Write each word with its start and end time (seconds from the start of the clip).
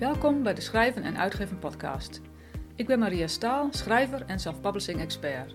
Welkom 0.00 0.42
bij 0.42 0.54
de 0.54 0.60
Schrijven 0.60 1.02
en 1.02 1.16
Uitgeven 1.16 1.58
podcast. 1.58 2.20
Ik 2.76 2.86
ben 2.86 2.98
Maria 2.98 3.26
Staal, 3.26 3.68
schrijver 3.70 4.24
en 4.26 4.38
self-publishing 4.38 5.00
expert. 5.00 5.54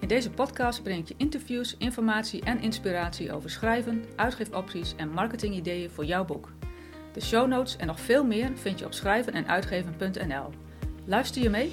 In 0.00 0.08
deze 0.08 0.30
podcast 0.30 0.82
breng 0.82 1.08
je 1.08 1.14
interviews, 1.16 1.76
informatie 1.76 2.42
en 2.44 2.60
inspiratie 2.60 3.32
over 3.32 3.50
schrijven, 3.50 4.04
uitgeefopties 4.16 4.94
en 4.96 5.10
marketingideeën 5.10 5.90
voor 5.90 6.04
jouw 6.04 6.24
boek. 6.24 6.52
De 7.12 7.20
show 7.20 7.48
notes 7.48 7.76
en 7.76 7.86
nog 7.86 8.00
veel 8.00 8.24
meer 8.24 8.56
vind 8.56 8.78
je 8.78 8.84
op 8.84 8.92
schrijvenenuitgeven.nl. 8.92 10.52
Luister 11.04 11.42
je 11.42 11.50
mee? 11.50 11.72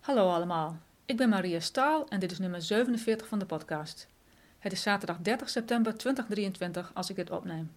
Hallo 0.00 0.28
allemaal, 0.28 0.78
ik 1.04 1.16
ben 1.16 1.28
Maria 1.28 1.60
Staal 1.60 2.08
en 2.08 2.20
dit 2.20 2.30
is 2.30 2.38
nummer 2.38 2.62
47 2.62 3.26
van 3.26 3.38
de 3.38 3.46
podcast. 3.46 4.13
Het 4.64 4.72
is 4.72 4.82
zaterdag 4.82 5.18
30 5.18 5.48
september 5.48 5.96
2023 5.96 6.90
als 6.94 7.10
ik 7.10 7.16
dit 7.16 7.30
opneem. 7.30 7.70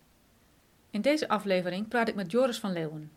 In 0.90 1.02
deze 1.02 1.28
aflevering 1.28 1.88
praat 1.88 2.08
ik 2.08 2.16
met 2.16 2.32
Joris 2.32 2.60
van 2.60 2.72
Leeuwen. 2.72 3.12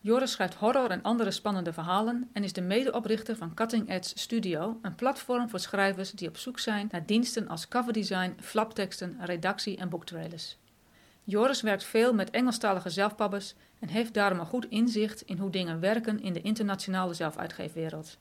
Joris 0.00 0.30
schrijft 0.30 0.54
horror 0.54 0.90
en 0.90 1.02
andere 1.02 1.30
spannende 1.30 1.72
verhalen 1.72 2.30
en 2.32 2.44
is 2.44 2.52
de 2.52 2.60
medeoprichter 2.60 3.36
van 3.36 3.54
Cutting 3.54 3.90
Edge 3.90 4.18
Studio, 4.18 4.78
een 4.82 4.94
platform 4.94 5.48
voor 5.48 5.58
schrijvers 5.58 6.10
die 6.10 6.28
op 6.28 6.36
zoek 6.36 6.58
zijn 6.58 6.88
naar 6.90 7.06
diensten 7.06 7.48
als 7.48 7.68
coverdesign, 7.68 8.36
flapteksten, 8.40 9.16
redactie 9.20 9.76
en 9.76 9.88
boektrailers. 9.88 10.56
Joris 11.24 11.60
werkt 11.60 11.84
veel 11.84 12.14
met 12.14 12.30
Engelstalige 12.30 12.90
zelfpabbers 12.90 13.54
en 13.78 13.88
heeft 13.88 14.14
daarom 14.14 14.38
een 14.38 14.46
goed 14.46 14.68
inzicht 14.68 15.20
in 15.22 15.38
hoe 15.38 15.50
dingen 15.50 15.80
werken 15.80 16.22
in 16.22 16.32
de 16.32 16.42
internationale 16.42 17.14
zelfuitgeefwereld. 17.14 18.18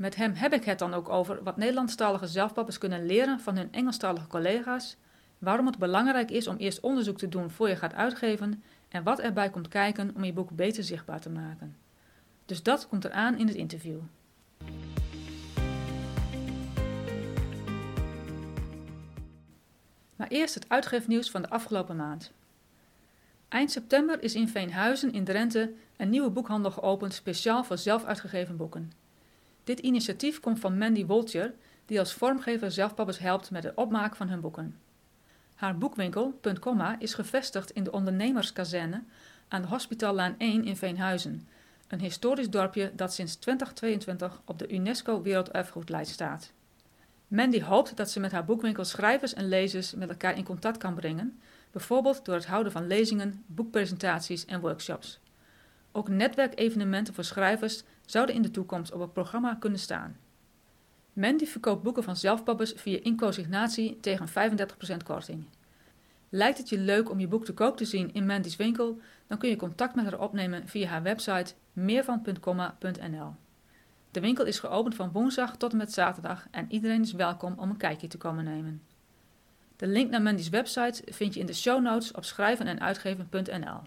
Met 0.00 0.16
hem 0.16 0.32
heb 0.34 0.52
ik 0.52 0.64
het 0.64 0.78
dan 0.78 0.94
ook 0.94 1.08
over 1.08 1.42
wat 1.42 1.56
Nederlandstalige 1.56 2.26
zelfpappers 2.26 2.78
kunnen 2.78 3.06
leren 3.06 3.40
van 3.40 3.56
hun 3.56 3.72
Engelstalige 3.72 4.26
collega's, 4.26 4.96
waarom 5.38 5.66
het 5.66 5.78
belangrijk 5.78 6.30
is 6.30 6.46
om 6.46 6.56
eerst 6.56 6.80
onderzoek 6.80 7.18
te 7.18 7.28
doen 7.28 7.50
voor 7.50 7.68
je 7.68 7.76
gaat 7.76 7.94
uitgeven 7.94 8.62
en 8.88 9.02
wat 9.02 9.18
erbij 9.18 9.50
komt 9.50 9.68
kijken 9.68 10.12
om 10.14 10.24
je 10.24 10.32
boek 10.32 10.50
beter 10.50 10.84
zichtbaar 10.84 11.20
te 11.20 11.30
maken. 11.30 11.76
Dus 12.46 12.62
dat 12.62 12.88
komt 12.88 13.04
eraan 13.04 13.38
in 13.38 13.46
het 13.46 13.56
interview. 13.56 13.98
Maar 20.16 20.28
eerst 20.28 20.54
het 20.54 20.68
uitgeefnieuws 20.68 21.30
van 21.30 21.42
de 21.42 21.50
afgelopen 21.50 21.96
maand. 21.96 22.32
Eind 23.48 23.70
september 23.70 24.22
is 24.22 24.34
in 24.34 24.48
Veenhuizen 24.48 25.12
in 25.12 25.24
Drenthe 25.24 25.72
een 25.96 26.10
nieuwe 26.10 26.30
boekhandel 26.30 26.70
geopend 26.70 27.14
speciaal 27.14 27.64
voor 27.64 27.78
zelf 27.78 28.04
uitgegeven 28.04 28.56
boeken. 28.56 28.99
Dit 29.64 29.78
initiatief 29.78 30.40
komt 30.40 30.58
van 30.58 30.78
Mandy 30.78 31.06
Woltjer, 31.06 31.52
die 31.86 31.98
als 31.98 32.12
vormgever 32.12 32.70
zelfpappers 32.70 33.18
helpt 33.18 33.50
met 33.50 33.62
het 33.62 33.74
opmaken 33.74 34.16
van 34.16 34.28
hun 34.28 34.40
boeken. 34.40 34.76
Haar 35.54 35.78
boekwinkel, 35.78 36.40
is 36.98 37.14
gevestigd 37.14 37.70
in 37.70 37.84
de 37.84 37.92
ondernemerskazerne 37.92 39.02
aan 39.48 39.62
de 39.62 39.68
Hospitaallaan 39.68 40.34
1 40.38 40.64
in 40.64 40.76
Veenhuizen, 40.76 41.48
een 41.88 42.00
historisch 42.00 42.50
dorpje 42.50 42.92
dat 42.94 43.14
sinds 43.14 43.34
2022 43.36 44.42
op 44.44 44.58
de 44.58 44.68
UNESCO 44.68 45.22
Werelderfgoedlijst 45.22 46.12
staat. 46.12 46.52
Mandy 47.28 47.62
hoopt 47.62 47.96
dat 47.96 48.10
ze 48.10 48.20
met 48.20 48.32
haar 48.32 48.44
boekwinkel 48.44 48.84
schrijvers 48.84 49.34
en 49.34 49.48
lezers 49.48 49.94
met 49.94 50.08
elkaar 50.08 50.36
in 50.36 50.44
contact 50.44 50.78
kan 50.78 50.94
brengen, 50.94 51.40
bijvoorbeeld 51.70 52.24
door 52.24 52.34
het 52.34 52.46
houden 52.46 52.72
van 52.72 52.86
lezingen, 52.86 53.44
boekpresentaties 53.46 54.44
en 54.44 54.60
workshops. 54.60 55.20
Ook 55.92 56.08
netwerkevenementen 56.08 57.14
voor 57.14 57.24
schrijvers 57.24 57.82
zouden 58.10 58.34
in 58.34 58.42
de 58.42 58.50
toekomst 58.50 58.92
op 58.92 59.00
het 59.00 59.12
programma 59.12 59.54
kunnen 59.54 59.78
staan. 59.78 60.16
Mandy 61.12 61.46
verkoopt 61.46 61.82
boeken 61.82 62.02
van 62.02 62.16
zelfpappers 62.16 62.72
via 62.76 62.98
inconsignatie 63.02 63.98
tegen 64.00 64.28
35% 64.28 64.96
korting. 65.04 65.44
Lijkt 66.28 66.58
het 66.58 66.68
je 66.68 66.78
leuk 66.78 67.10
om 67.10 67.20
je 67.20 67.28
boek 67.28 67.44
te 67.44 67.54
koop 67.54 67.76
te 67.76 67.84
zien 67.84 68.14
in 68.14 68.26
Mandy's 68.26 68.56
winkel, 68.56 68.98
dan 69.26 69.38
kun 69.38 69.48
je 69.48 69.56
contact 69.56 69.94
met 69.94 70.04
haar 70.04 70.20
opnemen 70.20 70.68
via 70.68 70.88
haar 70.88 71.02
website 71.02 71.54
meervan.comma.nl. 71.72 73.34
De 74.10 74.20
winkel 74.20 74.44
is 74.44 74.58
geopend 74.58 74.94
van 74.94 75.12
woensdag 75.12 75.56
tot 75.56 75.72
en 75.72 75.78
met 75.78 75.92
zaterdag 75.92 76.46
en 76.50 76.66
iedereen 76.68 77.02
is 77.02 77.12
welkom 77.12 77.54
om 77.56 77.70
een 77.70 77.76
kijkje 77.76 78.06
te 78.06 78.18
komen 78.18 78.44
nemen. 78.44 78.82
De 79.76 79.86
link 79.86 80.10
naar 80.10 80.22
Mandy's 80.22 80.48
website 80.48 81.02
vind 81.06 81.34
je 81.34 81.40
in 81.40 81.46
de 81.46 81.54
show 81.54 81.82
notes 81.82 82.12
op 82.12 82.24
schrijvenenuitgeven.nl. 82.24 83.80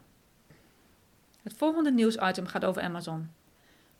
Het 1.43 1.53
volgende 1.53 1.91
nieuwsitem 1.91 2.45
gaat 2.45 2.65
over 2.65 2.81
Amazon. 2.81 3.29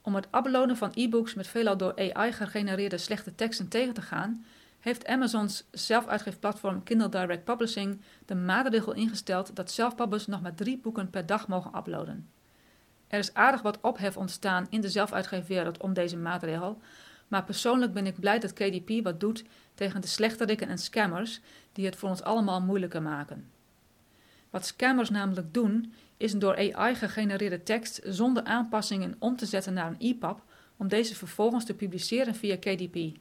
Om 0.06 0.16
het 0.16 0.28
uploaden 0.36 0.78
van 0.78 0.92
e-books 0.94 1.34
met 1.34 1.48
veelal 1.48 1.78
door 1.78 2.14
AI 2.14 2.32
gegenereerde 2.32 2.98
slechte 2.98 3.36
teksten 3.36 3.68
tegen 3.68 3.94
te 3.94 4.02
gaan, 4.02 4.46
heeft 4.80 5.08
Amazons 5.08 5.64
zelfuitgeefplatform 5.72 6.84
Kindle 6.84 7.10
Direct 7.10 7.44
Publishing 7.44 8.02
de 8.26 8.36
maatregel 8.36 8.94
ingesteld 8.94 9.56
dat 9.56 9.72
zelfpublishers 9.72 10.28
nog 10.28 10.42
maar 10.42 10.56
drie 10.56 10.78
boeken 10.78 11.10
per 11.10 11.26
dag 11.26 11.48
mogen 11.48 11.78
uploaden. 11.78 12.30
Er 13.08 13.20
is 13.20 13.34
aardig 13.34 13.62
wat 13.62 13.82
ophef 13.82 14.18
ontstaan 14.18 14.68
in 14.70 14.82
de 14.82 14.90
zelfuitgeefwereld 14.90 15.82
om 15.82 15.94
deze 15.94 16.18
maatregel, 16.18 16.82
maar 17.28 17.44
persoonlijk 17.44 17.94
ben 17.94 18.06
ik 18.06 18.20
blij 18.20 18.40
dat 18.40 18.54
KDP 18.54 19.04
wat 19.04 19.20
doet 19.20 19.44
tegen 19.74 20.02
de 20.02 20.08
slechterikken 20.08 20.68
en 20.68 20.78
scammers 20.78 21.40
die 21.72 21.86
het 21.86 21.96
voor 21.96 22.10
ons 22.10 22.22
allemaal 22.22 22.62
moeilijker 22.62 23.02
maken. 23.02 23.50
Wat 24.50 24.66
scammers 24.66 25.10
namelijk 25.10 25.54
doen, 25.54 25.94
is 26.24 26.34
een 26.34 26.40
door 26.40 26.74
AI 26.74 26.96
gegenereerde 26.96 27.64
tekst 27.64 28.02
zonder 28.04 28.44
aanpassingen 28.44 29.16
om 29.20 29.36
te 29.36 29.46
zetten 29.46 29.74
naar 29.74 29.88
een 29.88 30.00
EPUB 30.00 30.44
om 30.78 30.88
deze 30.88 31.16
vervolgens 31.16 31.66
te 31.66 31.74
publiceren 31.74 32.36
via 32.36 32.56
KDP. 32.56 33.18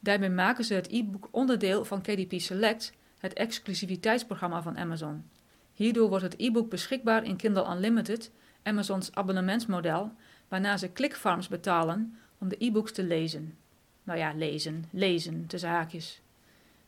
Daarmee 0.00 0.30
maken 0.30 0.64
ze 0.64 0.74
het 0.74 0.88
e-book 0.92 1.28
onderdeel 1.30 1.84
van 1.84 2.00
KDP 2.00 2.32
Select, 2.40 2.92
het 3.18 3.32
exclusiviteitsprogramma 3.32 4.62
van 4.62 4.78
Amazon. 4.78 5.24
Hierdoor 5.72 6.08
wordt 6.08 6.24
het 6.24 6.34
e-book 6.38 6.70
beschikbaar 6.70 7.24
in 7.24 7.36
Kindle 7.36 7.74
Unlimited, 7.74 8.30
Amazons 8.62 9.12
abonnementsmodel, 9.14 10.12
waarna 10.48 10.76
ze 10.76 10.92
clickfarms 10.92 11.48
betalen 11.48 12.18
om 12.38 12.48
de 12.48 12.56
e-books 12.58 12.92
te 12.92 13.02
lezen. 13.04 13.56
Nou 14.02 14.18
ja, 14.18 14.32
lezen, 14.34 14.84
lezen, 14.90 15.46
tussen 15.46 15.70
haakjes. 15.70 16.20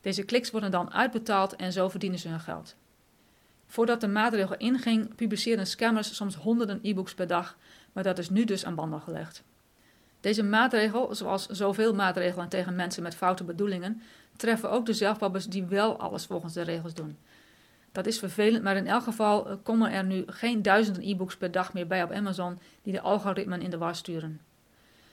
Deze 0.01 0.23
kliks 0.23 0.51
worden 0.51 0.71
dan 0.71 0.93
uitbetaald 0.93 1.57
en 1.57 1.73
zo 1.73 1.89
verdienen 1.89 2.19
ze 2.19 2.29
hun 2.29 2.41
geld. 2.41 2.77
Voordat 3.71 4.01
de 4.01 4.09
maatregel 4.09 4.57
inging, 4.57 5.15
publiceerden 5.15 5.67
scammers 5.67 6.15
soms 6.15 6.35
honderden 6.35 6.79
e-books 6.83 7.15
per 7.15 7.27
dag, 7.27 7.57
maar 7.93 8.03
dat 8.03 8.19
is 8.19 8.31
nu 8.31 8.45
dus 8.45 8.65
aan 8.65 8.75
banden 8.75 9.01
gelegd. 9.01 9.43
Deze 10.21 10.43
maatregel, 10.43 11.15
zoals 11.15 11.47
zoveel 11.47 11.95
maatregelen 11.95 12.49
tegen 12.49 12.75
mensen 12.75 13.03
met 13.03 13.15
foute 13.15 13.45
bedoelingen, 13.45 14.03
treffen 14.37 14.71
ook 14.71 14.87
de 14.87 14.93
zelfpabbers 14.93 15.47
die 15.47 15.65
wel 15.65 15.99
alles 15.99 16.27
volgens 16.27 16.53
de 16.53 16.63
regels 16.63 16.95
doen. 16.95 17.17
Dat 17.93 18.07
is 18.07 18.19
vervelend, 18.19 18.63
maar 18.63 18.77
in 18.77 18.87
elk 18.87 19.03
geval 19.03 19.49
eh, 19.49 19.57
komen 19.63 19.93
er 19.93 20.05
nu 20.05 20.25
geen 20.27 20.63
duizenden 20.63 21.09
e-books 21.09 21.37
per 21.37 21.51
dag 21.51 21.73
meer 21.73 21.87
bij 21.87 22.03
op 22.03 22.13
Amazon 22.13 22.59
die 22.83 22.93
de 22.93 23.01
algoritmen 23.01 23.63
in 23.63 23.71
de 23.71 23.79
war 23.79 23.95
sturen. 23.95 24.41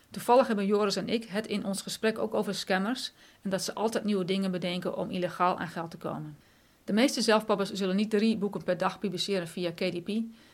Toevallig 0.10 0.48
hebben 0.48 0.66
Joris 0.66 0.96
en 0.96 1.10
ik 1.10 1.26
het 1.26 1.48
in 1.48 1.66
ons 1.66 1.82
gesprek 1.82 2.18
ook 2.18 2.34
over 2.34 2.56
scammers 2.56 3.12
en 3.42 3.50
dat 3.50 3.62
ze 3.62 3.74
altijd 3.74 4.04
nieuwe 4.04 4.26
dingen 4.26 4.52
bedenken 4.52 4.98
om 4.98 5.10
illegaal 5.10 5.60
aan 5.60 5.68
geld 5.68 5.92
te 5.92 5.98
komen. 5.98 6.38
De 6.85 6.94
meeste 6.94 7.22
zelfpappers 7.22 7.72
zullen 7.72 7.96
niet 7.96 8.09
drie 8.09 8.38
boeken 8.38 8.63
per 8.63 8.78
dag 8.78 9.00
publiceren 9.00 9.47
via 9.47 9.72
KDP, 9.72 10.09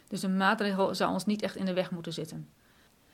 dus 0.08 0.24
een 0.24 0.38
maatregel 0.38 0.96
zou 0.96 1.12
ons 1.12 1.26
niet 1.26 1.42
echt 1.42 1.56
in 1.56 1.66
de 1.66 1.74
weg 1.74 1.92
moeten 1.92 2.14
zitten. 2.14 2.50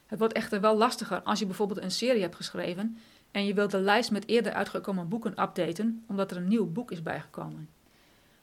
Het 0.05 0.19
wordt 0.19 0.33
echter 0.33 0.61
wel 0.61 0.77
lastiger 0.77 1.21
als 1.21 1.39
je 1.39 1.45
bijvoorbeeld 1.45 1.81
een 1.81 1.91
serie 1.91 2.21
hebt 2.21 2.35
geschreven 2.35 2.97
en 3.31 3.45
je 3.45 3.53
wilt 3.53 3.71
de 3.71 3.79
lijst 3.79 4.11
met 4.11 4.27
eerder 4.27 4.53
uitgekomen 4.53 5.07
boeken 5.07 5.41
updaten 5.41 6.03
omdat 6.07 6.31
er 6.31 6.37
een 6.37 6.47
nieuw 6.47 6.65
boek 6.65 6.91
is 6.91 7.03
bijgekomen. 7.03 7.69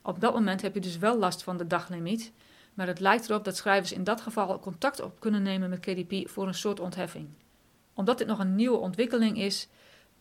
Op 0.02 0.20
dat 0.20 0.34
moment 0.34 0.62
heb 0.62 0.74
je 0.74 0.80
dus 0.80 0.98
wel 0.98 1.18
last 1.18 1.42
van 1.42 1.56
de 1.56 1.66
daglimiet, 1.66 2.32
maar 2.74 2.86
het 2.86 3.00
lijkt 3.00 3.28
erop 3.28 3.44
dat 3.44 3.56
schrijvers 3.56 3.92
in 3.92 4.04
dat 4.04 4.20
geval 4.20 4.58
contact 4.58 5.00
op 5.00 5.20
kunnen 5.20 5.42
nemen 5.42 5.70
met 5.70 5.80
KDP 5.80 6.28
voor 6.28 6.46
een 6.46 6.54
soort 6.54 6.80
ontheffing. 6.80 7.28
Omdat 7.94 8.18
dit 8.18 8.26
nog 8.26 8.38
een 8.38 8.54
nieuwe 8.54 8.76
ontwikkeling 8.76 9.38
is, 9.38 9.68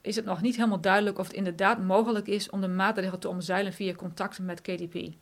is 0.03 0.15
het 0.15 0.25
nog 0.25 0.41
niet 0.41 0.55
helemaal 0.55 0.81
duidelijk 0.81 1.19
of 1.19 1.27
het 1.27 1.35
inderdaad 1.35 1.83
mogelijk 1.83 2.27
is 2.27 2.49
om 2.49 2.61
de 2.61 2.67
maatregel 2.67 3.17
te 3.17 3.29
omzeilen 3.29 3.73
via 3.73 3.93
contact 3.93 4.39
met 4.39 4.61
KDP. 4.61 5.13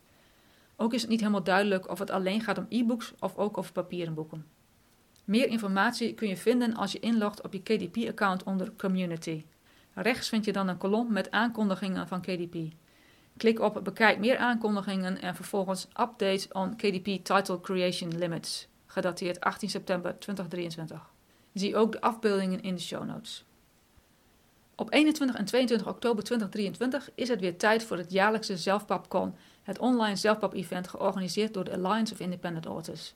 Ook 0.75 0.93
is 0.93 1.01
het 1.01 1.09
niet 1.09 1.19
helemaal 1.19 1.43
duidelijk 1.43 1.89
of 1.89 1.99
het 1.99 2.09
alleen 2.09 2.41
gaat 2.41 2.57
om 2.57 2.65
e-books 2.69 3.13
of 3.19 3.37
ook 3.37 3.57
over 3.57 3.71
papieren 3.71 4.13
boeken. 4.13 4.45
Meer 5.25 5.47
informatie 5.47 6.13
kun 6.13 6.27
je 6.27 6.37
vinden 6.37 6.75
als 6.75 6.91
je 6.91 6.99
inlogt 6.99 7.41
op 7.41 7.53
je 7.53 7.61
KDP-account 7.61 8.43
onder 8.43 8.73
Community. 8.77 9.45
Rechts 9.93 10.29
vind 10.29 10.45
je 10.45 10.51
dan 10.51 10.67
een 10.67 10.77
kolom 10.77 11.11
met 11.11 11.31
aankondigingen 11.31 12.07
van 12.07 12.21
KDP. 12.21 12.55
Klik 13.37 13.59
op 13.59 13.79
Bekijk 13.83 14.19
meer 14.19 14.37
aankondigingen 14.37 15.21
en 15.21 15.35
vervolgens 15.35 15.87
Update 15.87 16.47
on 16.51 16.75
KDP 16.75 17.05
Title 17.05 17.61
Creation 17.61 18.17
Limits, 18.17 18.67
gedateerd 18.85 19.39
18 19.39 19.69
september 19.69 20.19
2023. 20.19 21.09
Zie 21.53 21.75
ook 21.75 21.91
de 21.91 22.01
afbeeldingen 22.01 22.61
in 22.61 22.75
de 22.75 22.81
show 22.81 23.05
notes. 23.05 23.45
Op 24.81 24.93
21 24.93 25.35
en 25.35 25.45
22 25.45 25.87
oktober 25.87 26.23
2023 26.23 27.09
is 27.15 27.27
het 27.27 27.39
weer 27.39 27.57
tijd 27.57 27.83
voor 27.83 27.97
het 27.97 28.11
jaarlijkse 28.11 28.57
ZelfPapCon, 28.57 29.35
het 29.63 29.79
online 29.79 30.15
zelfpap-event 30.15 30.87
georganiseerd 30.87 31.53
door 31.53 31.63
de 31.63 31.71
Alliance 31.71 32.13
of 32.13 32.19
Independent 32.19 32.65
Authors. 32.65 33.13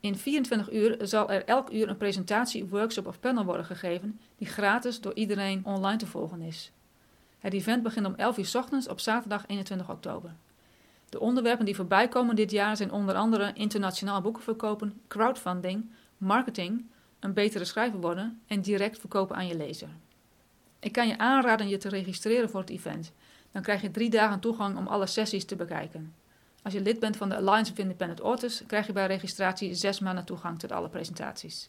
In 0.00 0.16
24 0.16 0.72
uur 0.72 0.96
zal 1.00 1.30
er 1.30 1.44
elk 1.44 1.72
uur 1.72 1.88
een 1.88 1.96
presentatie, 1.96 2.64
workshop 2.64 3.06
of 3.06 3.20
panel 3.20 3.44
worden 3.44 3.64
gegeven 3.64 4.20
die 4.38 4.46
gratis 4.46 5.00
door 5.00 5.14
iedereen 5.14 5.64
online 5.64 5.96
te 5.96 6.06
volgen 6.06 6.40
is. 6.40 6.72
Het 7.38 7.52
event 7.52 7.82
begint 7.82 8.06
om 8.06 8.14
11 8.14 8.38
uur 8.38 8.52
ochtends 8.54 8.88
op 8.88 9.00
zaterdag 9.00 9.44
21 9.46 9.90
oktober. 9.90 10.34
De 11.08 11.20
onderwerpen 11.20 11.64
die 11.64 11.76
voorbij 11.76 12.08
komen 12.08 12.36
dit 12.36 12.50
jaar 12.50 12.76
zijn 12.76 12.92
onder 12.92 13.14
andere 13.14 13.52
internationaal 13.54 14.20
boeken 14.20 14.42
verkopen, 14.42 15.00
crowdfunding, 15.08 15.90
marketing, 16.18 16.84
een 17.20 17.32
betere 17.32 17.64
schrijver 17.64 18.00
worden 18.00 18.40
en 18.46 18.60
direct 18.60 18.98
verkopen 18.98 19.36
aan 19.36 19.46
je 19.46 19.56
lezer. 19.56 19.88
Ik 20.86 20.92
kan 20.92 21.08
je 21.08 21.18
aanraden 21.18 21.68
je 21.68 21.76
te 21.76 21.88
registreren 21.88 22.50
voor 22.50 22.60
het 22.60 22.70
event. 22.70 23.12
Dan 23.52 23.62
krijg 23.62 23.82
je 23.82 23.90
drie 23.90 24.10
dagen 24.10 24.40
toegang 24.40 24.76
om 24.76 24.86
alle 24.86 25.06
sessies 25.06 25.44
te 25.44 25.56
bekijken. 25.56 26.14
Als 26.62 26.72
je 26.72 26.80
lid 26.80 27.00
bent 27.00 27.16
van 27.16 27.28
de 27.28 27.36
Alliance 27.36 27.72
of 27.72 27.78
Independent 27.78 28.20
Authors, 28.20 28.62
krijg 28.66 28.86
je 28.86 28.92
bij 28.92 29.06
registratie 29.06 29.74
zes 29.74 30.00
maanden 30.00 30.24
toegang 30.24 30.58
tot 30.58 30.72
alle 30.72 30.88
presentaties. 30.88 31.68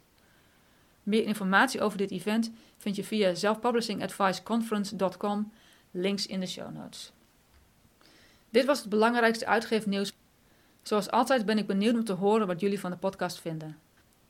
Meer 1.03 1.23
informatie 1.23 1.81
over 1.81 1.97
dit 1.97 2.11
event 2.11 2.51
vind 2.77 2.95
je 2.95 3.03
via 3.03 3.35
selfpublishingadviceconference.com, 3.35 5.51
links 5.91 6.25
in 6.25 6.39
de 6.39 6.47
show 6.47 6.73
notes. 6.73 7.11
Dit 8.49 8.65
was 8.65 8.79
het 8.79 8.89
belangrijkste 8.89 9.45
uitgeefnieuws. 9.45 10.13
Zoals 10.81 11.11
altijd 11.11 11.45
ben 11.45 11.57
ik 11.57 11.67
benieuwd 11.67 11.95
om 11.95 12.03
te 12.03 12.13
horen 12.13 12.47
wat 12.47 12.59
jullie 12.59 12.79
van 12.79 12.91
de 12.91 12.97
podcast 12.97 13.39
vinden. 13.39 13.77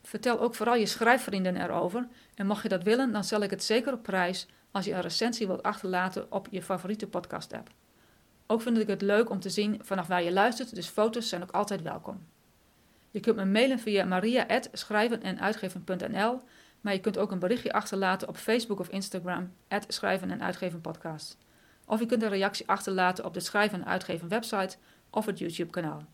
Vertel 0.03 0.39
ook 0.39 0.55
vooral 0.55 0.75
je 0.75 0.85
schrijfvrienden 0.85 1.55
erover 1.55 2.07
en 2.35 2.47
mocht 2.47 2.63
je 2.63 2.69
dat 2.69 2.83
willen, 2.83 3.11
dan 3.11 3.23
stel 3.23 3.41
ik 3.41 3.49
het 3.49 3.63
zeker 3.63 3.93
op 3.93 4.03
prijs 4.03 4.47
als 4.71 4.85
je 4.85 4.93
een 4.93 5.01
recensie 5.01 5.47
wilt 5.47 5.63
achterlaten 5.63 6.31
op 6.31 6.47
je 6.51 6.61
favoriete 6.61 7.07
podcast-app. 7.07 7.69
Ook 8.47 8.61
vind 8.61 8.77
ik 8.77 8.87
het 8.87 9.01
leuk 9.01 9.29
om 9.29 9.39
te 9.39 9.49
zien 9.49 9.79
vanaf 9.83 10.07
waar 10.07 10.23
je 10.23 10.31
luistert, 10.31 10.75
dus 10.75 10.87
foto's 10.87 11.29
zijn 11.29 11.43
ook 11.43 11.51
altijd 11.51 11.81
welkom. 11.81 12.25
Je 13.11 13.19
kunt 13.19 13.35
me 13.35 13.45
mailen 13.45 13.79
via 13.79 14.05
maria.schrijvenenuitgeven.nl, 14.05 16.41
maar 16.81 16.93
je 16.93 16.99
kunt 16.99 17.17
ook 17.17 17.31
een 17.31 17.39
berichtje 17.39 17.73
achterlaten 17.73 18.27
op 18.27 18.37
Facebook 18.37 18.79
of 18.79 18.89
Instagram, 18.89 19.53
Schrijven 19.87 20.31
en 20.31 20.43
Uitgeven 20.43 20.81
Podcast. 20.81 21.37
Of 21.85 21.99
je 21.99 22.05
kunt 22.05 22.23
een 22.23 22.29
reactie 22.29 22.67
achterlaten 22.67 23.25
op 23.25 23.33
de 23.33 23.39
Schrijven 23.39 23.79
en 23.79 23.87
Uitgeven 23.87 24.27
website 24.27 24.77
of 25.09 25.25
het 25.25 25.39
YouTube 25.39 25.71
kanaal. 25.71 26.05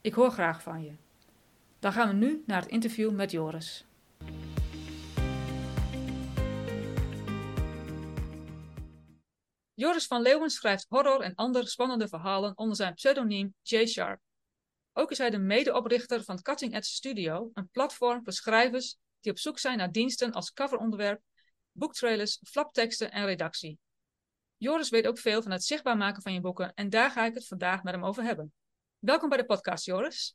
Ik 0.00 0.14
hoor 0.14 0.30
graag 0.30 0.62
van 0.62 0.84
je. 0.84 0.92
Dan 1.78 1.92
gaan 1.92 2.08
we 2.08 2.14
nu 2.14 2.42
naar 2.46 2.60
het 2.60 2.70
interview 2.70 3.10
met 3.10 3.30
Joris. 3.30 3.84
Joris 9.80 10.06
van 10.06 10.22
Leeuwen 10.22 10.50
schrijft 10.50 10.86
horror 10.88 11.20
en 11.20 11.34
andere 11.34 11.68
spannende 11.68 12.08
verhalen 12.08 12.56
onder 12.56 12.76
zijn 12.76 12.94
pseudoniem 12.94 13.54
J. 13.62 13.86
Sharp. 13.86 14.20
Ook 14.92 15.10
is 15.10 15.18
hij 15.18 15.30
de 15.30 15.38
medeoprichter 15.38 16.24
van 16.24 16.42
Cutting 16.42 16.74
Edge 16.74 16.90
Studio, 16.90 17.50
een 17.54 17.68
platform 17.68 18.24
voor 18.24 18.32
schrijvers 18.32 18.96
die 19.20 19.32
op 19.32 19.38
zoek 19.38 19.58
zijn 19.58 19.78
naar 19.78 19.92
diensten 19.92 20.32
als 20.32 20.52
coveronderwerp, 20.52 21.20
boektrailers, 21.72 22.40
flapteksten 22.48 23.10
en 23.10 23.24
redactie. 23.24 23.78
Joris 24.56 24.88
weet 24.88 25.06
ook 25.06 25.18
veel 25.18 25.42
van 25.42 25.52
het 25.52 25.64
zichtbaar 25.64 25.96
maken 25.96 26.22
van 26.22 26.32
je 26.32 26.40
boeken 26.40 26.74
en 26.74 26.90
daar 26.90 27.10
ga 27.10 27.26
ik 27.26 27.34
het 27.34 27.46
vandaag 27.46 27.82
met 27.82 27.94
hem 27.94 28.04
over 28.04 28.22
hebben. 28.22 28.52
Welkom 28.98 29.28
bij 29.28 29.38
de 29.38 29.44
podcast, 29.44 29.84
Joris. 29.84 30.34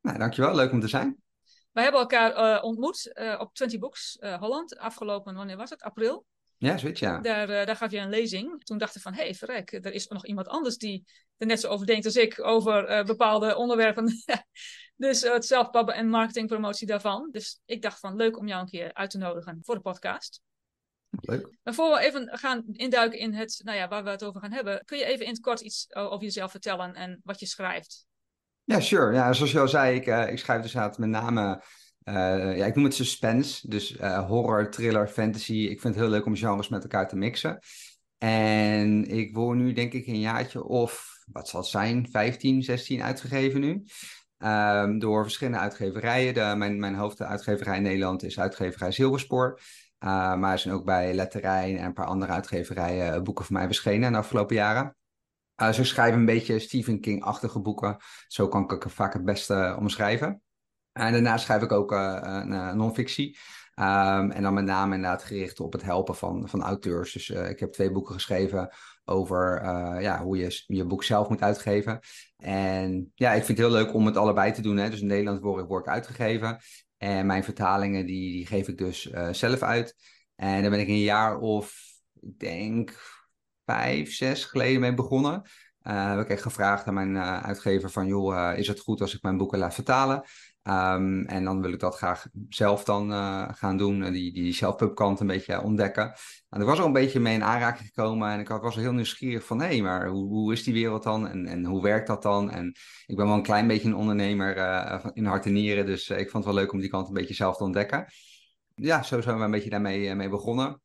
Nou, 0.00 0.18
dankjewel. 0.18 0.54
Leuk 0.54 0.72
om 0.72 0.80
te 0.80 0.88
zijn. 0.88 1.22
Wij 1.70 1.82
hebben 1.82 2.00
elkaar 2.00 2.56
uh, 2.56 2.64
ontmoet 2.64 3.10
uh, 3.14 3.40
op 3.40 3.54
20 3.54 3.78
Books 3.78 4.16
uh, 4.20 4.38
Holland, 4.38 4.78
afgelopen, 4.78 5.34
wanneer 5.34 5.56
was 5.56 5.70
het? 5.70 5.82
April. 5.82 6.26
Ja, 6.62 6.78
zoiets, 6.78 7.00
ja. 7.00 7.18
Daar, 7.18 7.46
daar 7.46 7.76
gaf 7.76 7.90
je 7.90 7.98
een 7.98 8.08
lezing. 8.08 8.64
Toen 8.64 8.78
dacht 8.78 8.96
ik 8.96 9.02
van, 9.02 9.14
hé, 9.14 9.22
hey, 9.22 9.34
verrek, 9.34 9.72
er 9.72 9.92
is 9.92 10.06
nog 10.06 10.26
iemand 10.26 10.48
anders 10.48 10.76
die 10.76 11.04
er 11.36 11.46
net 11.46 11.60
zo 11.60 11.68
over 11.68 11.86
denkt 11.86 12.04
als 12.04 12.16
ik, 12.16 12.44
over 12.44 13.04
bepaalde 13.04 13.56
onderwerpen. 13.56 14.12
dus 14.96 15.22
het 15.22 15.46
zelfpabben 15.46 15.94
en 15.94 16.08
marketingpromotie 16.08 16.86
daarvan. 16.86 17.28
Dus 17.30 17.60
ik 17.64 17.82
dacht 17.82 17.98
van, 17.98 18.16
leuk 18.16 18.38
om 18.38 18.48
jou 18.48 18.60
een 18.60 18.68
keer 18.68 18.94
uit 18.94 19.10
te 19.10 19.18
nodigen 19.18 19.58
voor 19.62 19.74
de 19.74 19.80
podcast. 19.80 20.40
Leuk. 21.10 21.48
Maar 21.62 21.74
voor 21.74 21.90
we 21.90 22.00
even 22.00 22.38
gaan 22.38 22.64
induiken 22.72 23.18
in 23.18 23.34
het, 23.34 23.60
nou 23.64 23.78
ja, 23.78 23.88
waar 23.88 24.04
we 24.04 24.10
het 24.10 24.24
over 24.24 24.40
gaan 24.40 24.52
hebben, 24.52 24.84
kun 24.84 24.98
je 24.98 25.04
even 25.04 25.26
in 25.26 25.32
het 25.32 25.40
kort 25.40 25.60
iets 25.60 25.94
over 25.94 26.22
jezelf 26.22 26.50
vertellen 26.50 26.94
en 26.94 27.20
wat 27.24 27.40
je 27.40 27.46
schrijft? 27.46 28.06
Ja, 28.64 28.80
sure. 28.80 29.14
Ja, 29.14 29.32
zoals 29.32 29.52
je 29.52 29.60
al 29.60 29.68
zei, 29.68 29.96
ik, 29.96 30.06
ik 30.30 30.38
schrijf 30.38 30.62
dus 30.62 30.74
met 30.74 30.98
name, 30.98 31.62
uh, 32.04 32.56
ja, 32.56 32.66
ik 32.66 32.74
noem 32.74 32.84
het 32.84 32.94
suspense. 32.94 33.68
Dus 33.68 33.96
uh, 33.96 34.28
horror, 34.28 34.70
thriller, 34.70 35.08
fantasy. 35.08 35.52
Ik 35.52 35.80
vind 35.80 35.94
het 35.94 36.02
heel 36.04 36.12
leuk 36.12 36.26
om 36.26 36.36
genres 36.36 36.68
met 36.68 36.82
elkaar 36.82 37.08
te 37.08 37.16
mixen. 37.16 37.58
En 38.18 39.04
ik 39.08 39.34
word 39.34 39.58
nu 39.58 39.72
denk 39.72 39.92
ik 39.92 40.06
een 40.06 40.20
jaartje 40.20 40.64
of, 40.64 41.18
wat 41.32 41.48
zal 41.48 41.60
het 41.60 41.68
zijn, 41.68 42.08
15, 42.10 42.62
16 42.62 43.02
uitgegeven 43.02 43.60
nu. 43.60 43.84
Um, 44.38 44.98
door 44.98 45.22
verschillende 45.22 45.58
uitgeverijen. 45.58 46.34
De, 46.34 46.54
mijn, 46.56 46.80
mijn 46.80 46.94
hoofduitgeverij 46.94 47.76
in 47.76 47.82
Nederland 47.82 48.22
is 48.22 48.40
uitgeverij 48.40 48.92
Zilverspoor. 48.92 49.60
Uh, 50.04 50.34
maar 50.34 50.52
er 50.52 50.58
zijn 50.58 50.74
ook 50.74 50.84
bij 50.84 51.14
Letterij 51.14 51.76
en 51.76 51.84
een 51.84 51.92
paar 51.92 52.06
andere 52.06 52.32
uitgeverijen 52.32 53.24
boeken 53.24 53.44
van 53.44 53.54
mij 53.54 53.66
verschenen 53.66 54.06
in 54.06 54.12
de 54.12 54.18
afgelopen 54.18 54.56
jaren. 54.56 54.96
Ik 55.56 55.84
schrijf 55.84 56.14
een 56.14 56.24
beetje 56.24 56.58
Stephen 56.58 57.00
King-achtige 57.00 57.60
boeken. 57.60 57.96
Zo 58.26 58.48
kan 58.48 58.62
ik 58.62 58.82
het 58.82 58.92
vaak 58.92 59.12
het 59.12 59.24
beste 59.24 59.76
omschrijven. 59.78 60.42
En 60.92 61.12
daarnaast 61.12 61.44
schrijf 61.44 61.62
ik 61.62 61.72
ook 61.72 61.92
uh, 61.92 62.72
non-fictie. 62.72 63.38
Um, 63.74 64.30
en 64.30 64.42
dan 64.42 64.54
met 64.54 64.64
name 64.64 64.94
inderdaad 64.94 65.24
gericht 65.24 65.60
op 65.60 65.72
het 65.72 65.82
helpen 65.82 66.14
van, 66.14 66.48
van 66.48 66.62
auteurs. 66.62 67.12
Dus 67.12 67.30
ik 67.30 67.60
heb 67.60 67.72
twee 67.72 67.92
boeken 67.92 68.14
geschreven 68.14 68.70
over 69.04 69.62
ja, 70.00 70.22
hoe 70.22 70.36
je 70.36 70.62
je 70.66 70.84
boek 70.84 71.04
zelf 71.04 71.28
moet 71.28 71.42
uitgeven. 71.42 72.00
En 72.36 73.12
ja, 73.14 73.30
ik 73.32 73.44
vind 73.44 73.58
het 73.58 73.66
heel 73.66 73.76
leuk 73.76 73.94
om 73.94 74.06
het 74.06 74.16
allebei 74.16 74.52
te 74.52 74.62
doen. 74.62 74.76
Hè. 74.76 74.90
Dus 74.90 75.00
in 75.00 75.06
Nederland 75.06 75.40
word 75.40 75.62
ik, 75.62 75.68
word 75.68 75.86
uitgegeven. 75.86 76.58
En 76.96 77.26
mijn 77.26 77.44
vertalingen, 77.44 78.06
die, 78.06 78.32
die 78.32 78.46
geef 78.46 78.68
ik 78.68 78.78
dus 78.78 79.10
zelf 79.30 79.62
uit. 79.62 79.96
En 80.34 80.60
daar 80.62 80.70
ben 80.70 80.80
ik 80.80 80.88
een 80.88 81.00
jaar 81.00 81.38
of, 81.38 81.74
ik 82.20 82.38
denk, 82.38 83.00
vijf, 83.64 84.14
zes 84.14 84.44
geleden 84.44 84.80
mee 84.80 84.94
begonnen. 84.94 85.42
Heb 85.82 86.20
ik 86.20 86.28
echt 86.28 86.42
gevraagd 86.42 86.86
aan 86.86 86.94
mijn 86.94 87.18
uitgever 87.18 87.90
van, 87.90 88.06
joh, 88.06 88.58
is 88.58 88.68
het 88.68 88.80
goed 88.80 89.00
als 89.00 89.14
ik 89.14 89.22
mijn 89.22 89.36
boeken 89.36 89.58
laat 89.58 89.74
vertalen? 89.74 90.24
Um, 90.68 91.26
en 91.26 91.44
dan 91.44 91.60
wil 91.60 91.72
ik 91.72 91.80
dat 91.80 91.96
graag 91.96 92.26
zelf 92.48 92.84
dan 92.84 93.10
gaan 93.54 93.76
doen, 93.76 94.12
die, 94.12 94.32
die 94.32 94.52
zelfpubkant 94.52 95.20
een 95.20 95.26
beetje 95.26 95.62
ontdekken. 95.62 96.14
En 96.48 96.60
ik 96.60 96.66
was 96.66 96.78
al 96.78 96.86
een 96.86 96.92
beetje 96.92 97.20
mee 97.20 97.34
in 97.34 97.44
aanraking 97.44 97.86
gekomen 97.86 98.30
en 98.30 98.40
ik 98.40 98.48
was 98.48 98.74
heel 98.74 98.92
nieuwsgierig 98.92 99.44
van, 99.44 99.60
hé, 99.60 99.80
maar 99.80 100.08
hoe, 100.08 100.28
hoe 100.28 100.52
is 100.52 100.62
die 100.62 100.74
wereld 100.74 101.02
dan 101.02 101.28
en, 101.28 101.46
en 101.46 101.64
hoe 101.64 101.82
werkt 101.82 102.06
dat 102.06 102.22
dan? 102.22 102.50
En 102.50 102.74
ik 103.06 103.16
ben 103.16 103.26
wel 103.26 103.34
een 103.34 103.42
klein 103.42 103.66
beetje 103.66 103.88
een 103.88 103.96
ondernemer 103.96 104.56
in 105.14 105.24
hart 105.24 105.46
en 105.46 105.52
nieren, 105.52 105.86
dus 105.86 106.10
ik 106.10 106.30
vond 106.30 106.44
het 106.44 106.54
wel 106.54 106.62
leuk 106.62 106.72
om 106.72 106.80
die 106.80 106.90
kant 106.90 107.08
een 107.08 107.14
beetje 107.14 107.34
zelf 107.34 107.56
te 107.56 107.64
ontdekken. 107.64 108.06
Ja, 108.74 109.02
zo 109.02 109.20
zijn 109.20 109.38
we 109.38 109.44
een 109.44 109.50
beetje 109.50 109.70
daarmee 109.70 110.14
mee 110.14 110.28
begonnen. 110.28 110.80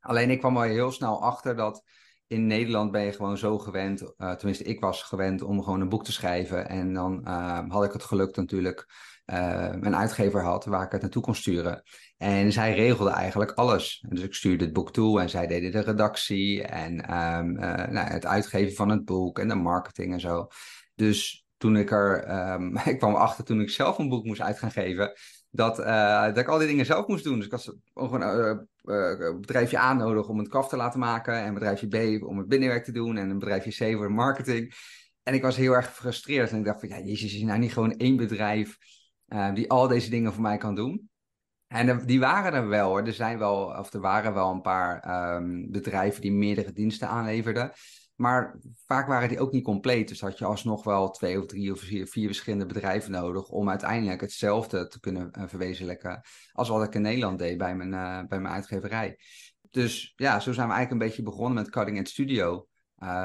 Alleen 0.00 0.30
ik 0.30 0.38
kwam 0.38 0.54
wel 0.54 0.62
heel 0.62 0.92
snel 0.92 1.22
achter 1.22 1.56
dat 1.56 1.82
in 2.26 2.46
Nederland 2.46 2.90
ben 2.90 3.02
je 3.02 3.12
gewoon 3.12 3.38
zo 3.38 3.58
gewend, 3.58 4.14
tenminste 4.16 4.64
ik 4.64 4.80
was 4.80 5.02
gewend 5.02 5.42
om 5.42 5.62
gewoon 5.62 5.80
een 5.80 5.88
boek 5.88 6.04
te 6.04 6.12
schrijven. 6.12 6.68
En 6.68 6.94
dan 6.94 7.26
had 7.68 7.84
ik 7.84 7.92
het 7.92 8.02
geluk 8.02 8.36
natuurlijk 8.36 8.86
uh, 9.32 9.70
mijn 9.80 9.96
uitgever 9.96 10.42
had 10.42 10.64
waar 10.64 10.84
ik 10.84 10.92
het 10.92 11.00
naartoe 11.00 11.22
kon 11.22 11.34
sturen. 11.34 11.82
En 12.16 12.52
zij 12.52 12.74
regelde 12.74 13.10
eigenlijk 13.10 13.50
alles. 13.50 14.04
Dus 14.08 14.20
ik 14.20 14.34
stuurde 14.34 14.64
het 14.64 14.72
boek 14.72 14.92
toe 14.92 15.20
en 15.20 15.30
zij 15.30 15.46
deden 15.46 15.72
de 15.72 15.80
redactie 15.80 16.62
en 16.62 16.92
um, 16.92 17.56
uh, 17.56 17.86
nou, 17.86 18.08
het 18.08 18.26
uitgeven 18.26 18.74
van 18.74 18.88
het 18.88 19.04
boek 19.04 19.38
en 19.38 19.48
de 19.48 19.54
marketing 19.54 20.12
en 20.12 20.20
zo. 20.20 20.46
Dus 20.94 21.46
toen 21.56 21.76
ik 21.76 21.90
er, 21.90 22.30
um, 22.52 22.76
ik 22.84 22.98
kwam 22.98 23.14
achter 23.14 23.44
toen 23.44 23.60
ik 23.60 23.70
zelf 23.70 23.98
een 23.98 24.08
boek 24.08 24.24
moest 24.24 24.40
uit 24.40 24.58
gaan 24.58 24.70
geven, 24.70 25.12
dat, 25.50 25.78
uh, 25.78 26.24
dat 26.24 26.38
ik 26.38 26.48
al 26.48 26.58
die 26.58 26.66
dingen 26.66 26.86
zelf 26.86 27.06
moest 27.06 27.24
doen. 27.24 27.36
Dus 27.36 27.44
ik 27.44 27.50
was 27.50 27.72
gewoon 27.94 28.22
een 28.22 29.40
bedrijfje 29.40 29.78
A 29.78 29.92
nodig 29.92 30.28
om 30.28 30.38
het 30.38 30.48
kaf 30.48 30.68
te 30.68 30.76
laten 30.76 31.00
maken 31.00 31.34
en 31.34 31.54
bedrijfje 31.54 31.88
B 32.18 32.22
om 32.24 32.38
het 32.38 32.48
binnenwerk 32.48 32.84
te 32.84 32.92
doen 32.92 33.16
en 33.16 33.30
een 33.30 33.38
bedrijfje 33.38 33.70
C 33.70 33.96
voor 33.96 34.06
de 34.06 34.14
marketing. 34.14 34.74
En 35.22 35.34
ik 35.34 35.42
was 35.42 35.56
heel 35.56 35.72
erg 35.72 35.86
gefrustreerd 35.86 36.50
en 36.50 36.58
ik 36.58 36.64
dacht 36.64 36.80
van 36.80 36.88
ja, 36.88 37.00
jezus, 37.00 37.34
is 37.34 37.42
nou 37.42 37.58
niet 37.58 37.72
gewoon 37.72 37.96
één 37.96 38.16
bedrijf 38.16 38.78
uh, 39.32 39.54
die 39.54 39.70
al 39.70 39.88
deze 39.88 40.10
dingen 40.10 40.32
voor 40.32 40.42
mij 40.42 40.56
kan 40.56 40.74
doen. 40.74 41.10
En 41.66 42.06
die 42.06 42.20
waren 42.20 42.52
er 42.52 42.68
wel 42.68 42.88
hoor. 42.88 43.06
Er 43.06 43.12
zijn 43.12 43.38
wel, 43.38 43.64
of 43.64 43.92
er 43.92 44.00
waren 44.00 44.34
wel 44.34 44.50
een 44.50 44.60
paar 44.60 45.34
um, 45.36 45.70
bedrijven 45.70 46.20
die 46.20 46.32
meerdere 46.32 46.72
diensten 46.72 47.08
aanleverden. 47.08 47.72
Maar 48.14 48.58
vaak 48.86 49.06
waren 49.06 49.28
die 49.28 49.40
ook 49.40 49.52
niet 49.52 49.64
compleet. 49.64 50.08
Dus 50.08 50.20
had 50.20 50.38
je 50.38 50.44
alsnog 50.44 50.84
wel 50.84 51.10
twee 51.10 51.40
of 51.40 51.46
drie 51.46 51.72
of 51.72 51.80
vier, 51.80 52.06
verschillende 52.26 52.66
bedrijven 52.66 53.10
nodig 53.10 53.48
om 53.48 53.68
uiteindelijk 53.68 54.20
hetzelfde 54.20 54.88
te 54.88 55.00
kunnen 55.00 55.30
uh, 55.38 55.44
verwezenlijken 55.46 56.20
als 56.52 56.68
wat 56.68 56.84
ik 56.84 56.94
in 56.94 57.02
Nederland 57.02 57.38
deed 57.38 57.58
bij 57.58 57.76
mijn, 57.76 57.92
uh, 57.92 58.28
bij 58.28 58.40
mijn 58.40 58.54
uitgeverij. 58.54 59.18
Dus 59.70 60.12
ja, 60.16 60.40
zo 60.40 60.52
zijn 60.52 60.68
we 60.68 60.74
eigenlijk 60.74 60.90
een 60.90 61.08
beetje 61.08 61.30
begonnen 61.30 61.54
met 61.54 61.70
Cutting 61.70 61.98
Edge 61.98 62.10
Studio. 62.10 62.66